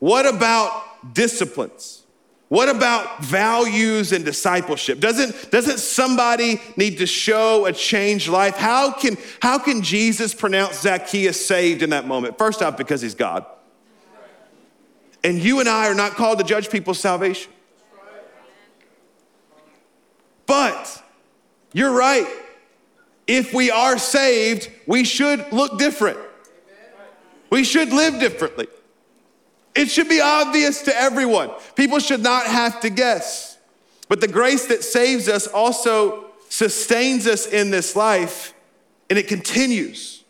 What 0.00 0.26
about 0.26 1.14
disciplines? 1.14 2.02
What 2.52 2.68
about 2.68 3.24
values 3.24 4.12
and 4.12 4.26
discipleship? 4.26 5.00
Doesn't, 5.00 5.50
doesn't 5.50 5.78
somebody 5.78 6.60
need 6.76 6.98
to 6.98 7.06
show 7.06 7.64
a 7.64 7.72
changed 7.72 8.28
life? 8.28 8.56
How 8.56 8.92
can, 8.92 9.16
how 9.40 9.58
can 9.58 9.80
Jesus 9.80 10.34
pronounce 10.34 10.82
Zacchaeus 10.82 11.46
saved 11.46 11.82
in 11.82 11.88
that 11.90 12.06
moment? 12.06 12.36
First 12.36 12.60
off, 12.60 12.76
because 12.76 13.00
he's 13.00 13.14
God. 13.14 13.46
And 15.24 15.42
you 15.42 15.60
and 15.60 15.68
I 15.68 15.88
are 15.88 15.94
not 15.94 16.12
called 16.12 16.40
to 16.40 16.44
judge 16.44 16.68
people's 16.68 16.98
salvation. 16.98 17.50
But 20.44 21.02
you're 21.72 21.94
right. 21.94 22.28
If 23.26 23.54
we 23.54 23.70
are 23.70 23.96
saved, 23.96 24.68
we 24.86 25.04
should 25.04 25.50
look 25.52 25.78
different. 25.78 26.18
We 27.48 27.64
should 27.64 27.94
live 27.94 28.20
differently. 28.20 28.66
It 29.74 29.90
should 29.90 30.08
be 30.08 30.20
obvious 30.20 30.82
to 30.82 30.94
everyone. 30.94 31.50
People 31.74 31.98
should 31.98 32.22
not 32.22 32.46
have 32.46 32.80
to 32.80 32.90
guess. 32.90 33.58
But 34.08 34.20
the 34.20 34.28
grace 34.28 34.66
that 34.66 34.84
saves 34.84 35.28
us 35.28 35.46
also 35.46 36.26
sustains 36.48 37.26
us 37.26 37.46
in 37.46 37.70
this 37.70 37.96
life, 37.96 38.52
and 39.08 39.18
it 39.18 39.26
continues 39.26 40.24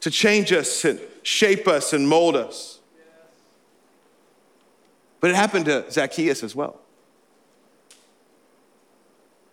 to 0.00 0.10
change 0.10 0.52
us 0.52 0.84
and 0.84 1.00
shape 1.22 1.66
us 1.66 1.92
and 1.92 2.08
mold 2.08 2.36
us. 2.36 2.78
But 5.18 5.30
it 5.30 5.36
happened 5.36 5.66
to 5.66 5.90
Zacchaeus 5.90 6.42
as 6.42 6.54
well. 6.54 6.80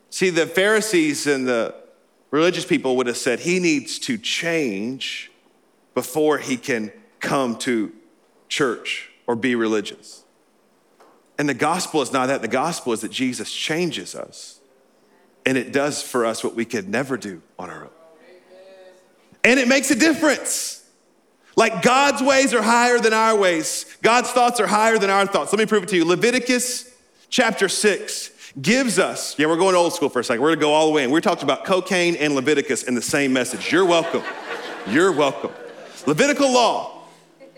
See, 0.09 0.29
the 0.29 0.45
Pharisees 0.45 1.27
and 1.27 1.47
the 1.47 1.75
religious 2.31 2.65
people 2.65 2.95
would 2.97 3.07
have 3.07 3.17
said 3.17 3.39
he 3.39 3.59
needs 3.59 3.99
to 3.99 4.17
change 4.17 5.31
before 5.93 6.37
he 6.37 6.57
can 6.57 6.91
come 7.19 7.57
to 7.57 7.91
church 8.49 9.09
or 9.25 9.35
be 9.35 9.55
religious. 9.55 10.23
And 11.37 11.47
the 11.47 11.53
gospel 11.53 12.01
is 12.01 12.11
not 12.11 12.27
that. 12.27 12.41
The 12.41 12.47
gospel 12.47 12.93
is 12.93 13.01
that 13.01 13.11
Jesus 13.11 13.51
changes 13.51 14.15
us. 14.15 14.59
And 15.45 15.57
it 15.57 15.71
does 15.71 16.01
for 16.01 16.25
us 16.25 16.43
what 16.43 16.55
we 16.55 16.65
could 16.65 16.89
never 16.89 17.15
do 17.15 17.41
on 17.57 17.69
our 17.69 17.83
own. 17.83 17.89
And 19.43 19.59
it 19.59 19.67
makes 19.67 19.91
a 19.91 19.95
difference. 19.95 20.83
Like 21.55 21.81
God's 21.81 22.21
ways 22.21 22.53
are 22.53 22.61
higher 22.61 22.99
than 22.99 23.13
our 23.13 23.35
ways, 23.35 23.97
God's 24.01 24.29
thoughts 24.29 24.59
are 24.59 24.67
higher 24.67 24.97
than 24.97 25.09
our 25.09 25.25
thoughts. 25.25 25.51
Let 25.51 25.59
me 25.59 25.65
prove 25.65 25.83
it 25.83 25.89
to 25.89 25.95
you. 25.95 26.05
Leviticus 26.05 26.93
chapter 27.29 27.67
6 27.67 28.31
gives 28.61 28.99
us, 28.99 29.37
yeah, 29.39 29.47
we're 29.47 29.57
going 29.57 29.75
old 29.75 29.93
school 29.93 30.09
for 30.09 30.19
a 30.19 30.23
second. 30.23 30.41
We're 30.41 30.49
gonna 30.49 30.61
go 30.61 30.73
all 30.73 30.87
the 30.87 30.93
way 30.93 31.03
in. 31.03 31.11
We're 31.11 31.21
talking 31.21 31.43
about 31.43 31.65
cocaine 31.65 32.15
and 32.15 32.35
Leviticus 32.35 32.83
in 32.83 32.95
the 32.95 33.01
same 33.01 33.33
message. 33.33 33.71
You're 33.71 33.85
welcome. 33.85 34.23
You're 34.87 35.11
welcome. 35.11 35.51
Levitical 36.05 36.51
law, 36.51 36.96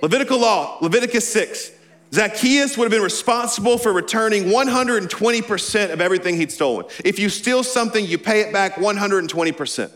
Levitical 0.01 0.39
law, 0.39 0.77
Leviticus 0.81 1.27
6. 1.31 1.71
Zacchaeus 2.11 2.77
would 2.77 2.85
have 2.85 2.91
been 2.91 3.03
responsible 3.03 3.77
for 3.77 3.93
returning 3.93 4.45
120% 4.45 5.93
of 5.93 6.01
everything 6.01 6.37
he'd 6.37 6.51
stolen. 6.51 6.85
If 7.05 7.19
you 7.19 7.29
steal 7.29 7.63
something, 7.63 8.03
you 8.03 8.17
pay 8.17 8.41
it 8.41 8.51
back 8.51 8.75
120%. 8.75 9.91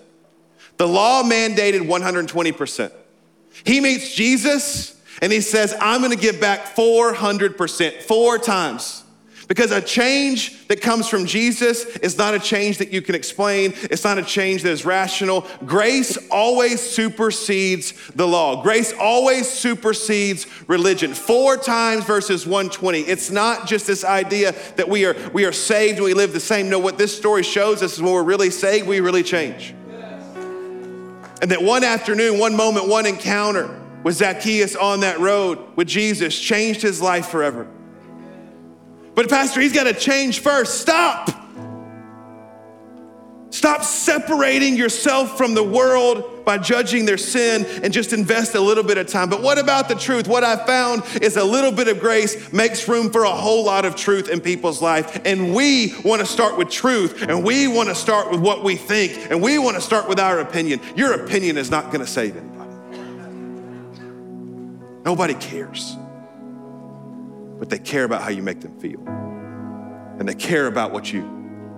The 0.78 0.88
law 0.88 1.24
mandated 1.24 1.82
120%. 1.82 2.92
He 3.64 3.80
meets 3.80 4.14
Jesus 4.14 5.00
and 5.22 5.32
he 5.32 5.42
says, 5.42 5.76
I'm 5.80 6.02
gonna 6.02 6.16
give 6.16 6.40
back 6.40 6.76
400%, 6.76 8.02
four 8.04 8.38
times. 8.38 9.03
Because 9.48 9.72
a 9.72 9.82
change 9.82 10.68
that 10.68 10.82
comes 10.82 11.08
from 11.08 11.26
Jesus 11.26 11.86
is 11.98 12.18
not 12.18 12.34
a 12.34 12.40
change 12.40 12.78
that 12.78 12.92
you 12.92 13.02
can 13.02 13.16
explain. 13.16 13.74
It's 13.76 14.04
not 14.04 14.18
a 14.18 14.24
change 14.24 14.64
that 14.64 14.72
is 14.72 14.86
rational. 14.86 15.46
Grace 15.66 16.18
always 16.30 16.80
supersedes 16.82 17.94
the 18.12 18.28
law. 18.28 18.64
Grace 18.64 18.94
always 19.00 19.50
supersedes 19.50 20.48
religion. 20.68 21.14
Four 21.14 21.58
times 21.58 22.06
versus 22.06 22.46
120. 22.46 23.02
It's 23.02 23.32
not 23.32 23.68
just 23.68 23.88
this 23.88 24.04
idea 24.04 24.54
that 24.76 24.88
we 24.88 25.06
are, 25.06 25.16
we 25.34 25.46
are 25.46 25.52
saved 25.52 25.98
and 25.98 26.06
we 26.06 26.14
live 26.14 26.34
the 26.34 26.40
same. 26.40 26.70
No, 26.70 26.80
what 26.80 26.98
this 26.98 27.16
story 27.16 27.44
shows 27.44 27.84
us 27.84 27.94
is 27.94 28.02
when 28.02 28.14
we're 28.14 28.24
really 28.24 28.50
saved, 28.50 28.88
we 28.88 29.00
really 29.00 29.24
change. 29.24 29.76
And 31.42 31.52
that 31.52 31.62
one 31.62 31.84
afternoon, 31.84 32.40
one 32.40 32.56
moment, 32.56 32.88
one 32.88 33.06
encounter 33.06 33.82
with 34.04 34.16
Zacchaeus 34.16 34.76
on 34.76 35.02
that 35.02 35.20
road 35.20 35.60
with 35.76 35.88
Jesus 35.88 36.40
changed 36.40 36.82
his 36.82 37.02
life 37.02 37.28
forever. 37.28 37.68
But, 39.16 39.30
Pastor, 39.30 39.62
he's 39.62 39.74
got 39.74 39.84
to 39.84 39.94
change 39.94 40.40
first. 40.40 40.82
Stop. 40.82 41.30
Stop 43.54 43.84
separating 43.84 44.76
yourself 44.76 45.38
from 45.38 45.54
the 45.54 45.64
world 45.64 46.44
by 46.44 46.58
judging 46.58 47.06
their 47.06 47.20
sin 47.20 47.66
and 47.84 47.94
just 47.94 48.12
invest 48.12 48.56
a 48.56 48.60
little 48.60 48.84
bit 48.84 48.98
of 48.98 49.06
time. 49.06 49.30
But 49.30 49.44
what 49.44 49.60
about 49.60 49.88
the 49.88 49.94
truth? 49.94 50.28
What 50.28 50.44
I 50.44 50.66
found 50.66 51.04
is 51.22 51.38
a 51.38 51.44
little 51.44 51.72
bit 51.72 51.88
of 51.88 52.00
grace 52.00 52.52
makes 52.52 52.88
room 52.88 53.12
for 53.12 53.26
a 53.26 53.32
whole 53.32 53.64
lot 53.64 53.86
of 53.86 53.96
truth 53.96 54.28
in 54.28 54.42
people's 54.42 54.82
life. 54.82 55.22
And 55.24 55.54
we 55.54 55.94
want 56.04 56.20
to 56.20 56.26
start 56.26 56.58
with 56.58 56.70
truth 56.72 57.22
and 57.22 57.44
we 57.44 57.68
want 57.68 57.90
to 57.90 57.96
start 57.96 58.32
with 58.32 58.42
what 58.42 58.64
we 58.64 58.76
think 58.76 59.30
and 59.30 59.40
we 59.40 59.60
want 59.60 59.76
to 59.76 59.82
start 59.82 60.10
with 60.10 60.20
our 60.20 60.40
opinion. 60.40 60.82
Your 60.96 61.14
opinion 61.14 61.58
is 61.58 61.70
not 61.70 61.86
going 61.86 62.02
to 62.02 62.08
save 62.08 62.36
anybody. 62.36 62.72
Nobody 65.06 65.36
cares 65.36 65.96
but 67.64 67.70
they 67.70 67.80
care 67.80 68.04
about 68.04 68.22
how 68.22 68.28
you 68.28 68.44
make 68.44 68.60
them 68.60 68.78
feel. 68.78 69.00
And 70.20 70.28
they 70.28 70.36
care 70.36 70.68
about 70.68 70.92
what 70.92 71.14
you 71.14 71.22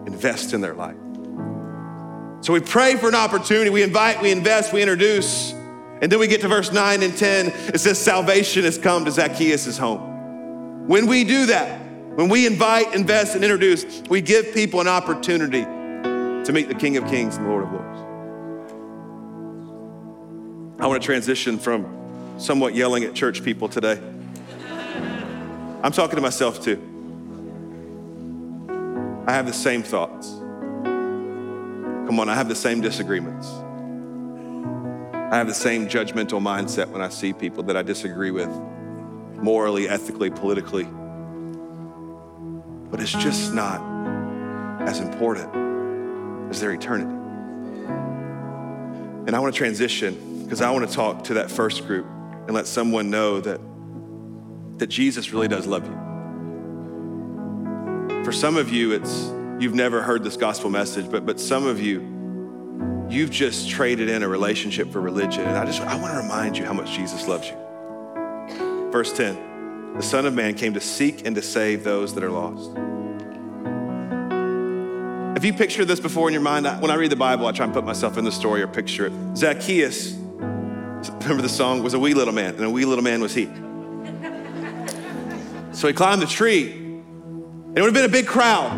invest 0.08 0.52
in 0.52 0.60
their 0.60 0.74
life. 0.74 0.98
So 2.43 2.54
we 2.54 2.60
pray 2.60 2.95
for 2.95 3.08
an 3.08 3.13
opportunity, 3.13 3.69
we 3.69 3.84
invite, 3.84 4.19
we 4.19 4.32
invest, 4.32 4.74
we 4.74 4.82
introduce. 4.82 5.52
And 6.02 6.12
then 6.12 6.17
we 6.17 6.26
get 6.26 6.41
to 6.41 6.48
verse 6.48 6.71
9 6.71 7.04
and 7.04 7.15
10. 7.15 7.50
It 7.67 7.80
says, 7.80 8.00
Salvation 8.00 8.63
has 8.63 8.80
come 8.80 9.06
to 9.06 9.12
Zacchaeus' 9.12 9.78
home. 9.78 10.88
When 10.88 11.06
we 11.06 11.24
do 11.24 11.45
that, 11.45 11.80
when 12.15 12.30
we 12.30 12.48
invite, 12.48 12.95
invest, 12.95 13.36
and 13.36 13.43
introduce, 13.43 14.02
we 14.10 14.21
give 14.21 14.56
people 14.56 14.82
an 14.82 14.88
opportunity 14.88 15.65
to 15.65 16.52
meet 16.52 16.67
the 16.67 16.74
King 16.74 16.98
of 16.98 17.06
Kings 17.08 17.38
and 17.38 17.48
Lord 17.48 17.63
of 17.63 17.71
Lords. 17.71 18.00
I 20.82 20.88
want 20.88 21.00
to 21.00 21.06
transition 21.06 21.60
from 21.60 22.39
somewhat 22.39 22.74
yelling 22.74 23.04
at 23.04 23.13
church 23.13 23.43
people 23.43 23.69
today 23.69 24.02
I'm 25.86 25.91
talking 25.91 26.15
to 26.15 26.21
myself 26.21 26.63
too. 26.63 26.82
I 29.28 29.34
have 29.34 29.45
the 29.45 29.54
same 29.54 29.84
thoughts. 29.84 30.32
Come 32.08 32.19
on, 32.19 32.28
I 32.28 32.34
have 32.34 32.50
the 32.50 32.56
same 32.56 32.82
disagreements. 32.82 33.48
I 35.13 35.38
have 35.38 35.45
the 35.45 35.54
same 35.54 35.88
judgmental 35.88 36.41
mindset 36.41 36.89
when 36.89 37.04
I 37.04 37.10
see 37.10 37.34
people 37.34 37.62
that 37.65 37.78
I 37.78 37.84
disagree 37.84 38.32
with 38.32 38.50
morally, 39.36 39.88
ethically, 39.88 40.32
politically. 40.32 40.88
But 42.89 43.00
it's 43.00 43.12
just 43.12 43.54
not 43.54 43.80
as 44.89 45.00
important 45.00 45.54
as 46.50 46.60
their 46.62 46.71
eternity. 46.71 47.13
And 49.28 49.36
I 49.36 49.39
want 49.39 49.54
to 49.54 49.58
transition 49.60 50.45
because 50.45 50.62
I 50.62 50.71
want 50.71 50.89
to 50.89 50.95
talk 50.95 51.26
to 51.26 51.36
that 51.36 51.52
first 51.52 51.86
group 51.86 52.08
and 52.08 52.56
let 52.56 52.65
someone 52.65 53.12
know 53.12 53.39
that 53.41 53.62
that 54.78 54.88
Jesus 54.88 55.32
really 55.32 55.48
does 55.48 55.66
love 55.68 55.86
you. 55.86 55.96
For 58.24 58.32
some 58.32 58.58
of 58.58 58.70
you, 58.70 58.92
it's 58.92 59.32
you've 59.60 59.76
never 59.76 60.02
heard 60.02 60.24
this 60.24 60.38
gospel 60.38 60.70
message, 60.70 61.10
but 61.10 61.26
but 61.26 61.40
some 61.40 61.66
of 61.66 61.80
you, 61.80 62.02
you've 63.10 63.30
just 63.30 63.70
traded 63.70 64.10
in 64.10 64.24
a 64.24 64.28
relationship 64.28 64.92
for 64.92 65.00
religion. 65.00 65.44
And 65.44 65.58
I 65.58 65.66
just 65.66 65.82
I 65.82 65.96
want 65.96 66.14
to 66.14 66.20
remind 66.20 66.58
you 66.58 66.66
how 66.66 66.74
much 66.74 66.92
Jesus 66.92 67.28
loves 67.28 67.48
you. 67.48 67.56
Verse 68.92 69.14
10, 69.14 69.94
the 69.96 70.02
Son 70.02 70.26
of 70.26 70.34
Man 70.34 70.56
came 70.56 70.74
to 70.74 70.82
seek 70.82 71.26
and 71.26 71.36
to 71.36 71.42
save 71.42 71.84
those 71.84 72.16
that 72.16 72.24
are 72.24 72.32
lost. 72.32 72.76
Have 75.36 75.44
you 75.44 75.54
pictured 75.54 75.86
this 75.86 76.00
before 76.00 76.30
in 76.30 76.34
your 76.34 76.42
mind? 76.42 76.66
When 76.82 76.90
I 76.90 76.96
read 76.96 77.12
the 77.12 77.18
Bible, 77.18 77.46
I 77.46 77.52
try 77.52 77.66
and 77.66 77.74
put 77.74 77.86
myself 77.86 78.18
in 78.18 78.24
the 78.24 78.32
story 78.32 78.62
or 78.62 78.68
picture 78.68 79.08
it. 79.08 79.14
Zacchaeus, 79.36 80.14
remember 80.14 81.42
the 81.42 81.50
song, 81.50 81.84
was 81.84 81.94
a 81.94 82.00
wee 82.00 82.14
little 82.14 82.34
man, 82.34 82.56
and 82.56 82.64
a 82.64 82.70
wee 82.70 82.86
little 82.86 83.04
man 83.04 83.22
was 83.22 83.36
he. 83.36 83.50
So 85.76 85.88
he 85.88 85.94
climbed 85.94 86.22
the 86.22 86.28
tree. 86.28 86.72
And 86.72 87.78
it 87.78 87.82
would 87.82 87.94
have 87.94 87.94
been 87.94 88.06
a 88.06 88.10
big 88.10 88.28
crowd. 88.28 88.72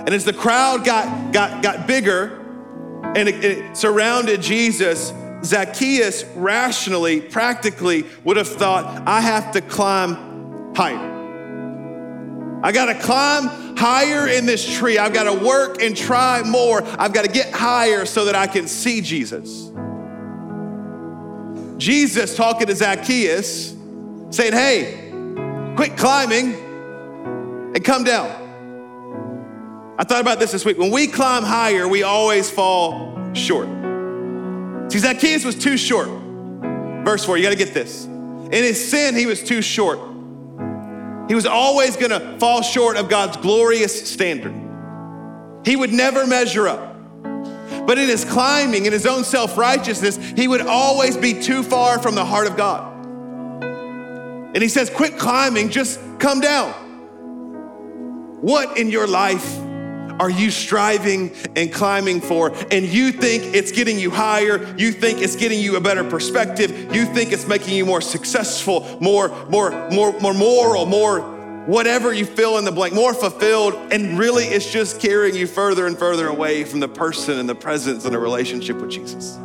And 0.00 0.10
as 0.14 0.24
the 0.24 0.32
crowd 0.32 0.84
got, 0.84 1.32
got, 1.32 1.62
got 1.62 1.86
bigger 1.86 2.40
and 3.14 3.28
it, 3.28 3.44
it 3.44 3.76
surrounded 3.76 4.40
Jesus, 4.40 5.12
Zacchaeus 5.44 6.24
rationally, 6.34 7.20
practically 7.20 8.04
would 8.24 8.38
have 8.38 8.48
thought, 8.48 9.06
I 9.06 9.20
have 9.20 9.52
to 9.52 9.60
climb 9.60 10.74
higher. 10.74 11.12
I 12.62 12.72
gotta 12.72 12.94
climb 12.94 13.76
higher 13.76 14.26
in 14.26 14.46
this 14.46 14.66
tree. 14.78 14.96
I've 14.96 15.12
gotta 15.12 15.44
work 15.44 15.82
and 15.82 15.94
try 15.94 16.42
more. 16.42 16.82
I've 16.98 17.12
gotta 17.12 17.28
get 17.28 17.52
higher 17.52 18.06
so 18.06 18.24
that 18.24 18.34
I 18.34 18.46
can 18.46 18.66
see 18.66 19.02
Jesus. 19.02 19.70
Jesus 21.76 22.34
talking 22.34 22.66
to 22.68 22.74
Zacchaeus, 22.74 23.76
saying, 24.30 24.54
Hey, 24.54 25.03
Quit 25.76 25.96
climbing 25.96 26.54
and 27.74 27.84
come 27.84 28.04
down. 28.04 28.42
I 29.98 30.04
thought 30.04 30.20
about 30.20 30.38
this 30.38 30.52
this 30.52 30.64
week. 30.64 30.78
When 30.78 30.90
we 30.90 31.06
climb 31.06 31.42
higher, 31.42 31.88
we 31.88 32.02
always 32.02 32.50
fall 32.50 33.32
short. 33.34 33.68
See, 34.92 34.98
Zacchaeus 34.98 35.44
was 35.44 35.56
too 35.56 35.76
short. 35.76 36.08
Verse 37.04 37.24
4, 37.24 37.36
you 37.36 37.42
gotta 37.42 37.56
get 37.56 37.74
this. 37.74 38.04
In 38.04 38.50
his 38.50 38.90
sin, 38.90 39.14
he 39.14 39.26
was 39.26 39.42
too 39.42 39.62
short. 39.62 39.98
He 41.28 41.34
was 41.34 41.46
always 41.46 41.96
gonna 41.96 42.38
fall 42.38 42.62
short 42.62 42.96
of 42.96 43.08
God's 43.08 43.36
glorious 43.38 44.10
standard. 44.10 44.54
He 45.64 45.76
would 45.76 45.92
never 45.92 46.26
measure 46.26 46.68
up. 46.68 46.94
But 47.86 47.98
in 47.98 48.08
his 48.08 48.24
climbing, 48.24 48.86
in 48.86 48.92
his 48.92 49.06
own 49.06 49.24
self 49.24 49.56
righteousness, 49.56 50.16
he 50.36 50.48
would 50.48 50.60
always 50.62 51.16
be 51.16 51.40
too 51.40 51.62
far 51.62 51.98
from 51.98 52.14
the 52.14 52.24
heart 52.24 52.46
of 52.46 52.56
God. 52.56 52.93
And 54.54 54.62
he 54.62 54.68
says, 54.68 54.88
Quit 54.88 55.18
climbing, 55.18 55.70
just 55.70 56.00
come 56.18 56.40
down. 56.40 56.72
What 58.40 58.78
in 58.78 58.90
your 58.90 59.06
life 59.06 59.58
are 60.20 60.30
you 60.30 60.50
striving 60.50 61.32
and 61.56 61.72
climbing 61.72 62.20
for? 62.20 62.54
And 62.70 62.84
you 62.84 63.10
think 63.10 63.54
it's 63.54 63.72
getting 63.72 63.98
you 63.98 64.10
higher, 64.10 64.74
you 64.78 64.92
think 64.92 65.20
it's 65.20 65.34
getting 65.34 65.58
you 65.58 65.76
a 65.76 65.80
better 65.80 66.04
perspective, 66.04 66.94
you 66.94 67.04
think 67.06 67.32
it's 67.32 67.48
making 67.48 67.74
you 67.74 67.84
more 67.84 68.00
successful, 68.00 68.98
more, 69.00 69.28
more, 69.48 69.90
more, 69.90 70.18
more 70.20 70.34
moral, 70.34 70.86
more 70.86 71.34
whatever 71.66 72.12
you 72.12 72.26
fill 72.26 72.58
in 72.58 72.64
the 72.64 72.72
blank, 72.72 72.94
more 72.94 73.14
fulfilled, 73.14 73.74
and 73.90 74.18
really 74.18 74.44
it's 74.44 74.70
just 74.70 75.00
carrying 75.00 75.34
you 75.34 75.46
further 75.46 75.86
and 75.86 75.98
further 75.98 76.28
away 76.28 76.62
from 76.64 76.80
the 76.80 76.88
person 76.88 77.38
and 77.38 77.48
the 77.48 77.54
presence 77.54 78.04
and 78.04 78.14
a 78.14 78.18
relationship 78.18 78.76
with 78.76 78.90
Jesus. 78.90 79.36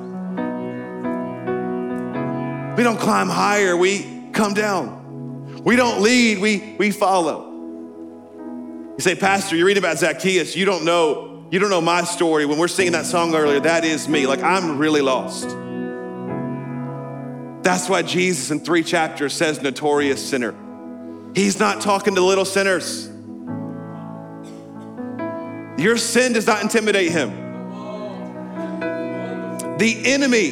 We 2.77 2.83
don't 2.83 2.99
climb 2.99 3.29
higher, 3.29 3.75
we 3.75 4.29
come 4.33 4.53
down. 4.53 4.98
We 5.63 5.75
don't 5.75 6.01
lead, 6.01 6.39
we, 6.39 6.75
we 6.77 6.91
follow. 6.91 7.49
You 8.97 9.01
say, 9.01 9.15
Pastor, 9.15 9.55
you 9.55 9.65
read 9.65 9.77
about 9.77 9.97
Zacchaeus, 9.97 10.55
you 10.55 10.65
don't 10.65 10.85
know, 10.85 11.47
you 11.51 11.59
don't 11.59 11.69
know 11.69 11.81
my 11.81 12.03
story. 12.03 12.45
When 12.45 12.57
we're 12.57 12.67
singing 12.67 12.93
that 12.93 13.05
song 13.05 13.33
earlier, 13.33 13.59
that 13.61 13.85
is 13.85 14.07
me. 14.07 14.27
Like 14.27 14.41
I'm 14.41 14.77
really 14.77 15.01
lost. 15.01 15.47
That's 17.63 17.89
why 17.89 18.01
Jesus 18.03 18.51
in 18.51 18.59
three 18.59 18.83
chapters 18.83 19.33
says 19.33 19.61
notorious 19.61 20.27
sinner. 20.27 20.53
He's 21.35 21.59
not 21.59 21.81
talking 21.81 22.15
to 22.15 22.21
little 22.21 22.45
sinners. 22.45 23.07
Your 25.81 25.97
sin 25.97 26.33
does 26.33 26.45
not 26.45 26.61
intimidate 26.61 27.11
him. 27.11 27.29
The 29.77 30.01
enemy, 30.05 30.49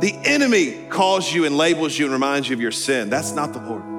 the 0.00 0.18
enemy 0.24 0.86
calls 0.88 1.32
you 1.32 1.46
and 1.46 1.56
labels 1.56 1.98
you 1.98 2.04
and 2.04 2.12
reminds 2.12 2.48
you 2.48 2.54
of 2.54 2.60
your 2.60 2.70
sin. 2.70 3.10
That's 3.10 3.32
not 3.32 3.52
the 3.52 3.60
Lord. 3.60 3.89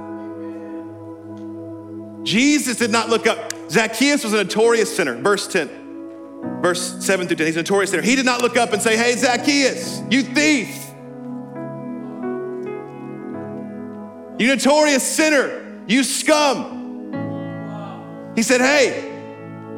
Jesus 2.23 2.77
did 2.77 2.91
not 2.91 3.10
look 3.10 3.27
up. 3.27 3.53
Zacchaeus 3.69 4.23
was 4.23 4.34
a 4.34 4.38
notorious 4.38 4.95
sinner. 4.95 5.15
Verse 5.15 5.47
10, 5.47 6.62
verse 6.62 7.03
7 7.03 7.27
through 7.27 7.38
10. 7.38 7.47
He's 7.47 7.55
a 7.55 7.60
notorious 7.60 7.91
sinner. 7.91 8.03
He 8.03 8.15
did 8.15 8.25
not 8.25 8.41
look 8.41 8.57
up 8.57 8.73
and 8.73 8.81
say, 8.81 8.97
Hey, 8.97 9.15
Zacchaeus, 9.15 10.01
you 10.10 10.23
thief. 10.23 10.88
You 14.39 14.47
notorious 14.47 15.03
sinner, 15.03 15.84
you 15.88 16.03
scum. 16.03 16.79
He 18.36 18.43
said, 18.43 18.62
Hey, 18.62 19.10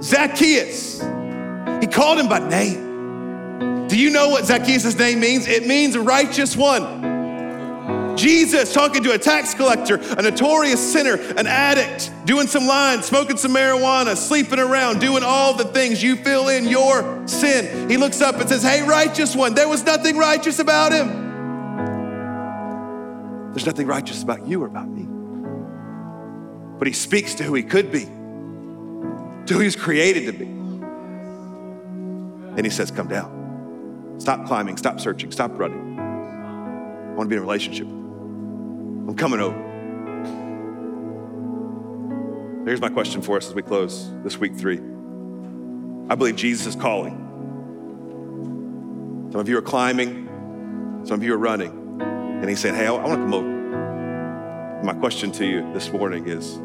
Zacchaeus. 0.02 1.02
He 1.82 1.88
called 1.88 2.20
him 2.20 2.28
by 2.28 2.40
name. 2.48 3.88
Do 3.88 4.00
you 4.00 4.10
know 4.10 4.30
what 4.30 4.46
Zacchaeus' 4.46 4.98
name 4.98 5.20
means? 5.20 5.48
It 5.48 5.68
means 5.68 5.98
righteous 5.98 6.56
one. 6.56 7.13
Jesus 8.16 8.74
talking 8.74 9.04
to 9.04 9.12
a 9.12 9.18
tax 9.18 9.54
collector, 9.54 10.00
a 10.18 10.22
notorious 10.22 10.80
sinner, 10.80 11.16
an 11.38 11.48
addict, 11.48 12.12
doing 12.26 12.48
some 12.48 12.68
lines, 12.68 13.06
smoking 13.06 13.38
some 13.38 13.54
marijuana, 13.54 14.16
sleeping 14.16 14.60
around, 14.60 15.00
doing 15.00 15.24
all 15.24 15.54
the 15.54 15.66
things 15.66 16.02
you 16.04 16.16
fill 16.16 16.50
in 16.50 16.68
your 16.68 17.28
sin. 17.28 17.90
He 17.90 17.98
looks 17.98 18.22
up 18.22 18.36
and 18.36 18.48
says, 18.48 18.64
Hey, 18.64 18.84
righteous 18.84 19.36
one, 19.36 19.54
there 19.54 19.68
was 19.68 19.84
nothing 19.84 20.18
righteous 20.18 20.60
about 20.60 20.92
him. 20.92 21.24
There's 23.52 23.66
nothing 23.66 23.88
righteous 23.88 24.24
about 24.24 24.48
you 24.48 24.64
or 24.64 24.68
about 24.68 24.90
me. 24.90 25.08
But 26.80 26.88
he 26.88 26.94
speaks 26.94 27.36
to 27.36 27.44
who 27.44 27.54
he 27.54 27.64
could 27.64 27.92
be, 27.92 28.06
to 28.06 29.54
who 29.54 29.60
he's 29.60 29.76
created 29.76 30.26
to 30.26 30.34
be. 30.34 30.46
And 32.56 32.66
he 32.66 32.70
says, 32.70 32.92
Come 32.92 33.08
down. 33.08 34.18
Stop 34.20 34.46
climbing, 34.46 34.78
stop 34.78 35.00
searching, 35.00 35.32
stop 35.32 35.52
running. 35.58 36.00
I 36.00 37.16
want 37.16 37.28
to 37.28 37.30
be 37.30 37.36
in 37.36 37.40
a 37.40 37.42
relationship. 37.42 37.88
I'm 39.08 39.16
coming 39.16 39.42
over. 39.42 39.58
Here's 42.66 42.80
my 42.80 42.88
question 42.88 43.22
for 43.22 43.36
us 43.36 43.50
as 43.50 43.54
we 43.54 43.62
close 43.62 44.10
this 44.24 44.38
week 44.38 44.56
three. 44.56 44.80
I 46.10 46.16
believe 46.16 46.38
Jesus 46.38 46.68
is 46.68 46.76
calling. 46.82 47.20
Some 49.32 49.42
of 49.42 49.50
you 49.50 49.58
are 49.58 49.62
climbing, 49.62 51.02
some 51.04 51.20
of 51.20 51.24
you 51.24 51.34
are 51.34 51.38
running, 51.38 52.00
and 52.02 52.48
he's 52.48 52.62
saying, 52.62 52.76
Hey, 52.76 52.88
I, 52.88 52.92
want 52.92 53.08
to 53.08 53.16
come 53.16 53.34
over. 53.34 54.82
My 54.86 54.94
question 54.94 55.34
to 55.34 55.46
you 55.46 55.70
this 55.74 55.92
morning 55.92 56.28
is 56.28 56.58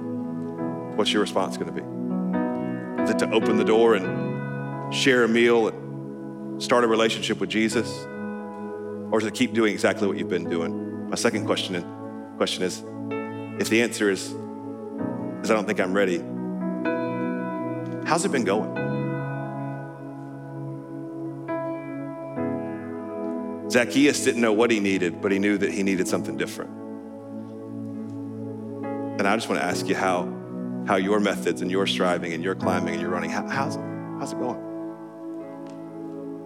what's 0.96 1.12
your 1.12 1.22
response 1.22 1.56
going 1.56 1.74
to 1.74 1.80
be? 1.80 3.02
Is 3.02 3.10
it 3.10 3.18
to 3.18 3.30
open 3.32 3.56
the 3.56 3.64
door 3.64 3.96
and 3.96 4.94
share 4.94 5.24
a 5.24 5.28
meal 5.28 5.66
and 5.66 6.62
start 6.62 6.84
a 6.84 6.86
relationship 6.86 7.40
with 7.40 7.50
Jesus? 7.50 8.04
Or 9.10 9.18
is 9.18 9.24
it 9.24 9.30
to 9.30 9.36
keep 9.36 9.54
doing 9.54 9.72
exactly 9.72 10.06
what 10.06 10.18
you've 10.18 10.28
been 10.28 10.48
doing? 10.48 11.10
My 11.10 11.16
second 11.16 11.44
question 11.44 11.74
Question 12.38 12.62
is 12.62 12.84
if 13.60 13.68
the 13.68 13.82
answer 13.82 14.08
is, 14.08 14.30
is 15.42 15.50
I 15.50 15.54
don't 15.54 15.66
think 15.66 15.80
I'm 15.80 15.92
ready, 15.92 16.18
how's 18.08 18.24
it 18.24 18.30
been 18.30 18.44
going? 18.44 18.76
Zacchaeus 23.68 24.22
didn't 24.22 24.40
know 24.40 24.52
what 24.52 24.70
he 24.70 24.78
needed, 24.78 25.20
but 25.20 25.32
he 25.32 25.40
knew 25.40 25.58
that 25.58 25.72
he 25.72 25.82
needed 25.82 26.06
something 26.06 26.36
different. 26.36 26.70
And 29.18 29.26
I 29.26 29.34
just 29.34 29.48
want 29.48 29.60
to 29.60 29.66
ask 29.66 29.88
you 29.88 29.96
how, 29.96 30.32
how 30.86 30.94
your 30.94 31.18
methods 31.18 31.60
and 31.60 31.72
your 31.72 31.88
striving 31.88 32.34
and 32.34 32.44
your 32.44 32.54
climbing 32.54 32.94
and 32.94 33.02
your 33.02 33.10
running, 33.10 33.30
how, 33.30 33.48
how's, 33.48 33.74
it, 33.74 33.82
how's 34.20 34.32
it 34.32 34.38
going? 34.38 34.60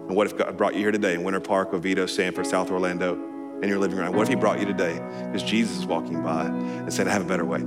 And 0.07 0.15
what 0.15 0.25
if 0.25 0.35
God 0.35 0.57
brought 0.57 0.73
you 0.73 0.79
here 0.79 0.91
today 0.91 1.13
in 1.13 1.23
Winter 1.23 1.39
Park, 1.39 1.71
Oviedo, 1.71 2.07
Sanford, 2.07 2.47
South 2.47 2.71
Orlando, 2.71 3.32
in 3.63 3.69
your 3.69 3.79
living 3.79 3.97
room? 3.97 4.13
What 4.13 4.23
if 4.23 4.29
he 4.29 4.35
brought 4.35 4.59
you 4.59 4.65
today 4.65 4.99
because 5.25 5.41
Jesus 5.41 5.77
is 5.77 5.85
walking 5.85 6.21
by 6.21 6.45
and 6.45 6.93
said, 6.93 7.07
I 7.07 7.11
have 7.11 7.21
a 7.21 7.25
better 7.25 7.45
way? 7.45 7.59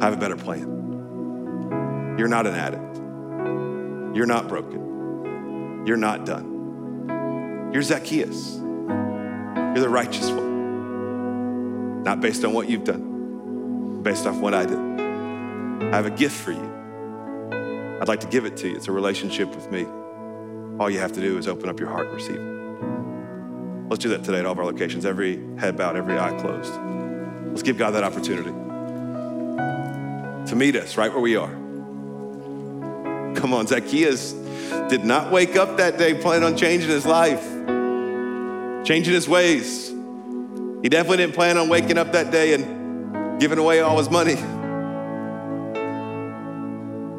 I 0.00 0.04
have 0.04 0.14
a 0.14 0.16
better 0.16 0.36
plan. 0.36 2.16
You're 2.18 2.28
not 2.28 2.46
an 2.46 2.54
addict. 2.54 2.96
You're 4.16 4.26
not 4.26 4.48
broken. 4.48 5.84
You're 5.86 5.98
not 5.98 6.24
done. 6.24 7.70
You're 7.72 7.82
Zacchaeus. 7.82 8.56
You're 8.56 9.80
the 9.80 9.88
righteous 9.88 10.30
one. 10.30 12.02
Not 12.02 12.20
based 12.20 12.44
on 12.44 12.54
what 12.54 12.70
you've 12.70 12.84
done, 12.84 14.02
based 14.02 14.26
off 14.26 14.36
what 14.36 14.54
I 14.54 14.64
did. 14.64 14.78
I 14.78 15.96
have 15.96 16.06
a 16.06 16.10
gift 16.10 16.36
for 16.40 16.52
you. 16.52 17.98
I'd 18.00 18.08
like 18.08 18.20
to 18.20 18.28
give 18.28 18.46
it 18.46 18.56
to 18.58 18.68
you. 18.68 18.76
It's 18.76 18.88
a 18.88 18.92
relationship 18.92 19.54
with 19.54 19.70
me. 19.70 19.84
All 20.80 20.88
you 20.88 21.00
have 21.00 21.12
to 21.12 21.20
do 21.20 21.36
is 21.36 21.48
open 21.48 21.68
up 21.68 21.78
your 21.78 21.90
heart 21.90 22.06
and 22.06 22.14
receive 22.14 22.36
it. 22.36 22.55
Let's 23.88 24.02
do 24.02 24.08
that 24.10 24.24
today 24.24 24.40
at 24.40 24.46
all 24.46 24.52
of 24.52 24.58
our 24.58 24.64
locations, 24.64 25.06
every 25.06 25.38
head 25.56 25.76
bowed, 25.76 25.96
every 25.96 26.18
eye 26.18 26.36
closed. 26.40 26.72
Let's 27.48 27.62
give 27.62 27.78
God 27.78 27.92
that 27.92 28.02
opportunity 28.02 28.50
to 30.50 30.56
meet 30.56 30.74
us 30.76 30.96
right 30.96 31.12
where 31.12 31.20
we 31.20 31.36
are. 31.36 31.50
Come 33.36 33.54
on, 33.54 33.66
Zacchaeus 33.66 34.32
did 34.88 35.04
not 35.04 35.30
wake 35.30 35.54
up 35.56 35.76
that 35.76 35.98
day 35.98 36.14
planning 36.14 36.44
on 36.44 36.56
changing 36.56 36.90
his 36.90 37.06
life, 37.06 37.42
changing 38.84 39.14
his 39.14 39.28
ways. 39.28 39.88
He 40.82 40.88
definitely 40.88 41.18
didn't 41.18 41.34
plan 41.34 41.56
on 41.56 41.68
waking 41.68 41.98
up 41.98 42.12
that 42.12 42.32
day 42.32 42.54
and 42.54 43.40
giving 43.40 43.58
away 43.58 43.80
all 43.80 43.98
his 43.98 44.10
money. 44.10 44.36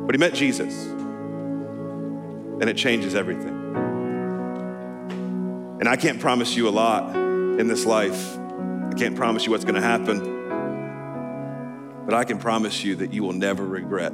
But 0.06 0.16
he 0.16 0.20
met 0.20 0.34
Jesus, 0.34 0.86
and 0.86 2.64
it 2.64 2.76
changes 2.78 3.16
everything. 3.16 3.57
And 5.80 5.88
I 5.88 5.96
can't 5.96 6.20
promise 6.20 6.56
you 6.56 6.68
a 6.68 6.72
lot 6.72 7.16
in 7.16 7.68
this 7.68 7.86
life. 7.86 8.36
I 8.38 8.94
can't 8.98 9.16
promise 9.16 9.46
you 9.46 9.52
what's 9.52 9.64
going 9.64 9.76
to 9.76 9.82
happen. 9.82 10.20
But 12.06 12.16
I 12.16 12.24
can 12.24 12.40
promise 12.40 12.84
you 12.84 12.96
that 12.96 13.14
you 13.14 13.22
will 13.22 13.34
never 13.34 13.64
regret 13.64 14.12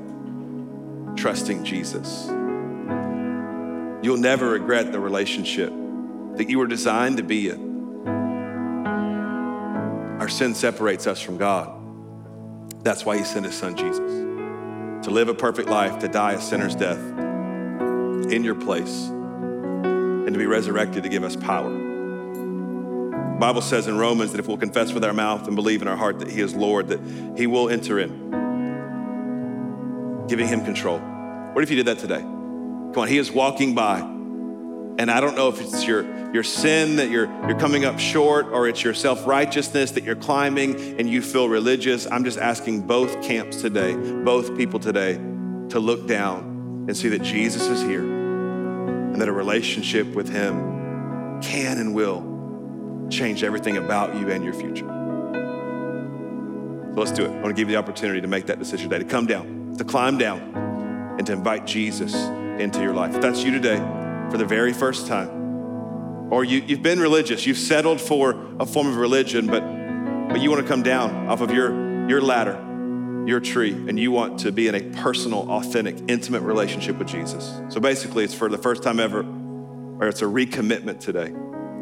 trusting 1.15 1.63
Jesus. 1.63 2.25
You'll 4.03 4.17
never 4.17 4.49
regret 4.49 4.91
the 4.91 4.99
relationship 4.99 5.71
that 6.35 6.49
you 6.49 6.59
were 6.59 6.67
designed 6.67 7.15
to 7.17 7.23
be 7.23 7.47
in. 7.49 7.71
Our 10.19 10.27
sin 10.27 10.55
separates 10.55 11.07
us 11.07 11.21
from 11.21 11.37
God. 11.37 11.79
That's 12.83 13.05
why 13.05 13.17
He 13.17 13.23
sent 13.23 13.45
His 13.45 13.55
Son 13.55 13.77
Jesus 13.77 15.05
to 15.05 15.11
live 15.11 15.29
a 15.29 15.33
perfect 15.33 15.69
life, 15.69 15.99
to 15.99 16.09
die 16.09 16.33
a 16.33 16.41
sinner's 16.41 16.75
death 16.75 16.99
in 18.31 18.43
your 18.43 18.55
place 18.55 19.09
and 20.33 20.39
to 20.39 20.43
be 20.43 20.47
resurrected 20.47 21.03
to 21.03 21.09
give 21.09 21.23
us 21.23 21.35
power. 21.35 21.69
The 21.69 23.37
Bible 23.39 23.61
says 23.61 23.87
in 23.87 23.99
Romans 23.99 24.31
that 24.31 24.39
if 24.39 24.47
we'll 24.47 24.57
confess 24.57 24.91
with 24.91 25.03
our 25.03 25.13
mouth 25.13 25.45
and 25.45 25.55
believe 25.55 25.83
in 25.83 25.87
our 25.87 25.95
heart 25.95 26.17
that 26.19 26.27
He 26.27 26.41
is 26.41 26.55
Lord, 26.55 26.87
that 26.87 26.99
He 27.37 27.45
will 27.45 27.69
enter 27.69 27.99
in, 27.99 28.31
giving 30.27 30.47
Him 30.47 30.65
control. 30.65 30.97
What 30.97 31.63
if 31.63 31.69
you 31.69 31.75
did 31.75 31.85
that 31.85 31.99
today? 31.99 32.21
Come 32.21 32.97
on, 32.97 33.07
He 33.07 33.19
is 33.19 33.31
walking 33.31 33.75
by. 33.75 33.99
And 33.99 35.11
I 35.11 35.21
don't 35.21 35.35
know 35.35 35.49
if 35.49 35.61
it's 35.61 35.85
your, 35.85 36.03
your 36.33 36.43
sin 36.43 36.95
that 36.95 37.11
you're, 37.11 37.27
you're 37.47 37.59
coming 37.59 37.85
up 37.85 37.99
short 37.99 38.47
or 38.47 38.67
it's 38.67 38.83
your 38.83 38.95
self 38.95 39.27
righteousness 39.27 39.91
that 39.91 40.03
you're 40.03 40.15
climbing 40.15 40.99
and 40.99 41.07
you 41.07 41.21
feel 41.21 41.47
religious. 41.47 42.07
I'm 42.09 42.23
just 42.23 42.39
asking 42.39 42.87
both 42.87 43.21
camps 43.21 43.61
today, 43.61 43.93
both 43.93 44.57
people 44.57 44.79
today, 44.79 45.13
to 45.69 45.79
look 45.79 46.07
down 46.07 46.85
and 46.87 46.97
see 46.97 47.09
that 47.09 47.21
Jesus 47.21 47.67
is 47.67 47.83
here 47.83 48.22
and 49.13 49.21
that 49.21 49.29
a 49.29 49.31
relationship 49.31 50.07
with 50.07 50.27
Him 50.27 51.39
can 51.41 51.77
and 51.77 51.93
will 51.93 53.07
change 53.09 53.43
everything 53.43 53.77
about 53.77 54.15
you 54.15 54.29
and 54.29 54.43
your 54.43 54.53
future. 54.53 54.87
So 56.93 56.99
let's 56.99 57.11
do 57.11 57.23
it. 57.25 57.29
I 57.29 57.33
want 57.35 57.45
to 57.45 57.53
give 57.53 57.69
you 57.69 57.75
the 57.75 57.79
opportunity 57.79 58.21
to 58.21 58.27
make 58.27 58.47
that 58.47 58.59
decision 58.59 58.89
today, 58.89 59.03
to 59.03 59.09
come 59.09 59.27
down, 59.27 59.75
to 59.77 59.83
climb 59.83 60.17
down, 60.17 61.15
and 61.17 61.25
to 61.27 61.33
invite 61.33 61.65
Jesus 61.65 62.15
into 62.15 62.81
your 62.81 62.93
life. 62.93 63.15
If 63.15 63.21
that's 63.21 63.43
you 63.43 63.51
today 63.51 63.77
for 64.31 64.37
the 64.37 64.45
very 64.45 64.73
first 64.73 65.07
time, 65.07 66.31
or 66.31 66.43
you, 66.43 66.63
you've 66.65 66.81
been 66.81 66.99
religious, 66.99 67.45
you've 67.45 67.57
settled 67.57 68.01
for 68.01 68.35
a 68.59 68.65
form 68.65 68.87
of 68.87 68.97
religion, 68.97 69.45
but, 69.45 69.61
but 70.29 70.41
you 70.41 70.49
want 70.49 70.63
to 70.63 70.67
come 70.67 70.81
down 70.81 71.27
off 71.27 71.41
of 71.41 71.51
your, 71.51 72.09
your 72.09 72.21
ladder, 72.21 72.59
your 73.25 73.39
tree, 73.39 73.71
and 73.71 73.99
you 73.99 74.11
want 74.11 74.39
to 74.41 74.51
be 74.51 74.67
in 74.67 74.75
a 74.75 74.81
personal, 75.01 75.49
authentic, 75.49 75.97
intimate 76.07 76.41
relationship 76.41 76.97
with 76.97 77.07
Jesus. 77.07 77.59
So 77.69 77.79
basically, 77.79 78.23
it's 78.23 78.33
for 78.33 78.49
the 78.49 78.57
first 78.57 78.83
time 78.83 78.99
ever, 78.99 79.21
or 79.99 80.07
it's 80.07 80.21
a 80.21 80.25
recommitment 80.25 80.99
today. 80.99 81.33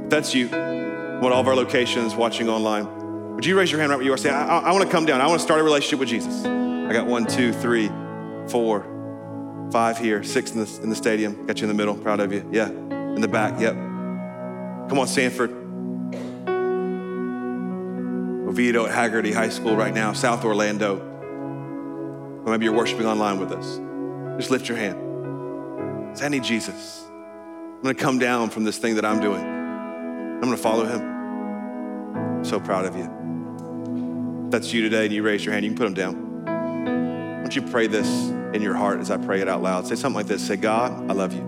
If 0.04 0.10
that's 0.10 0.36
you, 0.36 0.48
what 0.48 1.32
all 1.32 1.42
of 1.42 1.48
our 1.48 1.56
locations 1.56 2.16
watching 2.16 2.50
online, 2.50 3.36
would 3.36 3.46
you 3.46 3.58
raise 3.58 3.72
your 3.72 3.80
hand 3.80 3.90
right 3.90 3.98
where 3.98 4.06
you 4.06 4.14
are? 4.14 4.18
Say, 4.18 4.30
I, 4.30 4.60
I, 4.60 4.60
I 4.60 4.72
want 4.72 4.86
to 4.86 4.92
come 4.92 5.06
down. 5.06 5.22
I 5.22 5.28
want 5.28 5.40
to 5.40 5.44
start 5.44 5.60
a 5.60 5.64
relationship 5.64 6.00
with 6.00 6.10
Jesus. 6.10 6.46
I 6.46 6.94
got 6.94 7.08
one, 7.08 7.26
two, 7.26 7.54
three, 7.54 7.90
four, 8.48 8.86
five 9.72 9.98
here, 9.98 10.24
six 10.24 10.52
in 10.52 10.64
the, 10.64 10.80
in 10.84 10.90
the 10.90 10.96
stadium. 10.96 11.48
Got 11.48 11.60
you 11.60 11.64
in 11.64 11.70
the 11.70 11.74
middle. 11.74 11.96
Proud 11.96 12.20
of 12.20 12.32
you. 12.34 12.48
Yeah. 12.52 12.70
In 12.70 13.22
the 13.22 13.28
back. 13.28 13.60
Yep. 13.60 13.74
Come 13.74 15.00
on, 15.00 15.08
Sanford. 15.08 15.52
Oviedo 18.48 18.86
at 18.86 18.92
Hagerty 18.92 19.34
High 19.34 19.50
School 19.50 19.76
right 19.76 19.94
now, 19.94 20.12
South 20.14 20.44
Orlando. 20.44 21.11
Or 22.46 22.52
maybe 22.52 22.66
you're 22.66 22.74
worshiping 22.74 23.06
online 23.06 23.40
with 23.40 23.52
us. 23.52 23.80
Just 24.38 24.50
lift 24.50 24.68
your 24.68 24.78
hand. 24.78 26.18
Say, 26.18 26.26
I 26.26 26.30
need 26.30 26.44
Jesus. 26.44 27.06
I'm 27.08 27.82
gonna 27.84 27.96
come 27.96 28.20
down 28.20 28.50
from 28.50 28.64
this 28.64 28.78
thing 28.78 28.96
that 28.96 29.06
I'm 29.06 29.20
doing. 29.22 29.44
I'm 29.44 30.42
gonna 30.42 30.58
follow 30.58 30.86
him. 30.86 31.02
I'm 32.16 32.46
so 32.46 32.60
proud 32.60 32.86
of 32.86 32.96
you. 32.96 33.10
If 34.46 34.52
that's 34.52 34.74
you 34.74 34.82
today 34.82 35.06
and 35.06 35.14
you 35.14 35.24
raise 35.24 35.46
your 35.46 35.54
hand, 35.54 35.64
you 35.66 35.72
can 35.72 35.78
put 35.78 35.86
them 35.86 35.94
down. 35.94 36.44
Why 36.46 37.42
don't 37.42 37.56
you 37.56 37.62
pray 37.62 37.88
this 37.88 38.08
in 38.54 38.62
your 38.62 38.76
heart 38.76 39.00
as 39.00 39.12
I 39.12 39.18
pray 39.18 39.42
it 39.42 39.48
out 39.48 39.62
loud? 39.62 39.88
Say 39.88 39.96
something 39.96 40.18
like 40.18 40.28
this 40.28 40.46
Say, 40.46 40.58
God, 40.58 40.92
I 41.10 41.14
love 41.14 41.34
you. 41.34 41.42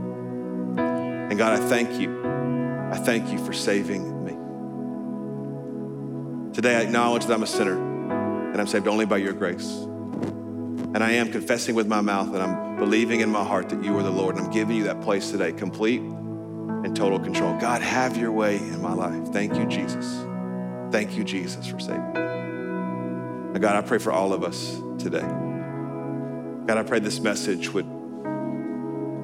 And 0.77 1.37
God, 1.37 1.59
I 1.59 1.67
thank 1.67 1.99
you. 1.99 2.23
I 2.91 2.97
thank 2.97 3.31
you 3.31 3.43
for 3.43 3.53
saving 3.53 4.23
me. 4.23 4.33
Today, 6.53 6.75
I 6.75 6.81
acknowledge 6.81 7.25
that 7.25 7.33
I'm 7.33 7.43
a 7.43 7.47
sinner 7.47 7.77
and 8.51 8.61
I'm 8.61 8.67
saved 8.67 8.87
only 8.87 9.05
by 9.05 9.17
your 9.17 9.33
grace. 9.33 9.87
And 10.93 11.03
I 11.03 11.13
am 11.13 11.31
confessing 11.31 11.73
with 11.73 11.87
my 11.87 12.01
mouth 12.01 12.33
and 12.33 12.43
I'm 12.43 12.77
believing 12.77 13.21
in 13.21 13.29
my 13.29 13.43
heart 13.43 13.69
that 13.69 13.83
you 13.83 13.97
are 13.97 14.03
the 14.03 14.11
Lord. 14.11 14.35
And 14.35 14.45
I'm 14.45 14.51
giving 14.51 14.75
you 14.75 14.83
that 14.83 15.01
place 15.01 15.31
today, 15.31 15.51
complete 15.51 16.01
and 16.01 16.95
total 16.95 17.19
control. 17.19 17.57
God, 17.59 17.81
have 17.81 18.15
your 18.15 18.31
way 18.31 18.57
in 18.57 18.81
my 18.81 18.93
life. 18.93 19.29
Thank 19.29 19.55
you, 19.55 19.65
Jesus. 19.65 20.23
Thank 20.91 21.17
you, 21.17 21.23
Jesus, 21.23 21.65
for 21.65 21.79
saving 21.79 22.13
me. 22.13 22.19
Now, 23.53 23.59
God, 23.59 23.75
I 23.75 23.81
pray 23.81 23.97
for 23.97 24.11
all 24.11 24.33
of 24.33 24.43
us 24.43 24.79
today. 24.99 25.27
God, 26.67 26.77
I 26.77 26.83
pray 26.83 26.99
this 26.99 27.19
message 27.19 27.69
would, 27.73 27.87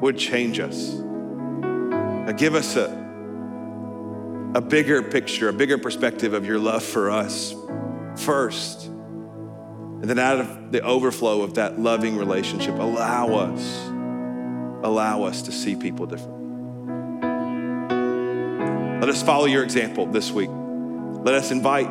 would 0.01 0.17
change 0.17 0.59
us. 0.59 0.93
Now, 0.93 2.31
give 2.31 2.55
us 2.55 2.75
a, 2.77 2.85
a 4.55 4.61
bigger 4.61 5.03
picture, 5.03 5.49
a 5.49 5.53
bigger 5.53 5.77
perspective 5.77 6.33
of 6.33 6.45
your 6.45 6.57
love 6.57 6.83
for 6.83 7.11
us 7.11 7.53
first. 8.15 8.89
And 10.01 10.09
then 10.09 10.17
out 10.17 10.39
of 10.39 10.71
the 10.71 10.81
overflow 10.81 11.41
of 11.41 11.55
that 11.55 11.77
loving 11.77 12.15
relationship, 12.15 12.75
allow 12.79 13.33
us, 13.33 13.87
allow 14.81 15.23
us 15.23 15.41
to 15.41 15.51
see 15.51 15.75
people 15.75 16.05
differently. 16.05 16.39
Let 19.01 19.09
us 19.09 19.21
follow 19.21 19.45
your 19.45 19.63
example 19.63 20.05
this 20.05 20.31
week. 20.31 20.49
Let 20.51 21.35
us 21.35 21.51
invite, 21.51 21.87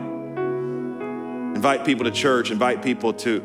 invite 1.54 1.84
people 1.84 2.04
to 2.04 2.10
church, 2.10 2.50
invite 2.50 2.82
people 2.82 3.12
to 3.14 3.44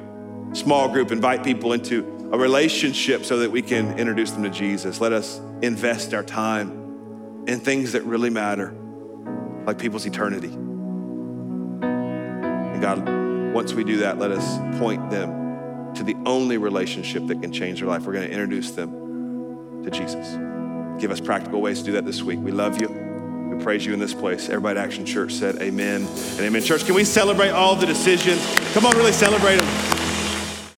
small 0.53 0.88
group, 0.88 1.11
invite 1.11 1.43
people 1.43 1.74
into 1.74 2.30
a 2.32 2.38
relationship 2.38 3.26
so 3.26 3.39
that 3.39 3.51
we 3.51 3.61
can 3.61 3.99
introduce 3.99 4.32
them 4.32 4.43
to 4.43 4.49
Jesus. 4.49 5.01
Let 5.01 5.11
us 5.11 5.41
invest 5.61 6.14
our 6.14 6.24
time 6.24 7.43
in 7.47 7.59
things 7.59 7.91
that 7.91 8.03
really 8.03 8.30
matter, 8.30 8.74
like 9.66 9.78
people's 9.78 10.05
eternity. 10.05 10.53
And 11.82 12.82
God, 12.82 13.22
once 13.54 13.74
we 13.74 13.84
do 13.84 13.97
that, 13.97 14.18
let 14.18 14.32
us 14.32 14.58
point 14.80 15.10
them 15.10 15.93
to 15.93 16.04
the 16.04 16.16
only 16.26 16.58
relationship 16.58 17.28
that 17.28 17.41
can 17.41 17.51
change 17.51 17.80
their 17.80 17.88
life. 17.88 18.04
We're 18.04 18.14
going 18.14 18.28
to 18.28 18.32
introduce 18.32 18.72
them 18.72 19.84
to 19.84 19.91
Jesus. 19.91 20.38
Give 20.99 21.12
us 21.12 21.20
practical 21.20 21.62
ways 21.62 21.80
to 21.80 21.86
do 21.86 21.91
that 21.93 22.06
this 22.06 22.24
week. 22.24 22.39
We 22.39 22.51
love 22.51 22.82
you. 22.82 22.88
We 22.88 23.64
praise 23.64 23.86
you 23.86 23.93
in 23.93 23.99
this 23.99 24.14
place. 24.14 24.49
Everybody 24.49 24.80
at 24.80 24.86
Action 24.86 25.06
Church 25.06 25.34
said 25.34 25.62
amen 25.62 26.08
and 26.08 26.39
amen. 26.39 26.64
Church, 26.64 26.86
can 26.86 26.95
we 26.95 27.04
celebrate 27.04 27.49
all 27.49 27.76
the 27.76 27.86
decisions? 27.86 28.43
Come 28.74 28.86
on, 28.86 28.95
really 28.97 29.12
celebrate 29.12 29.58
them. 29.58 30.03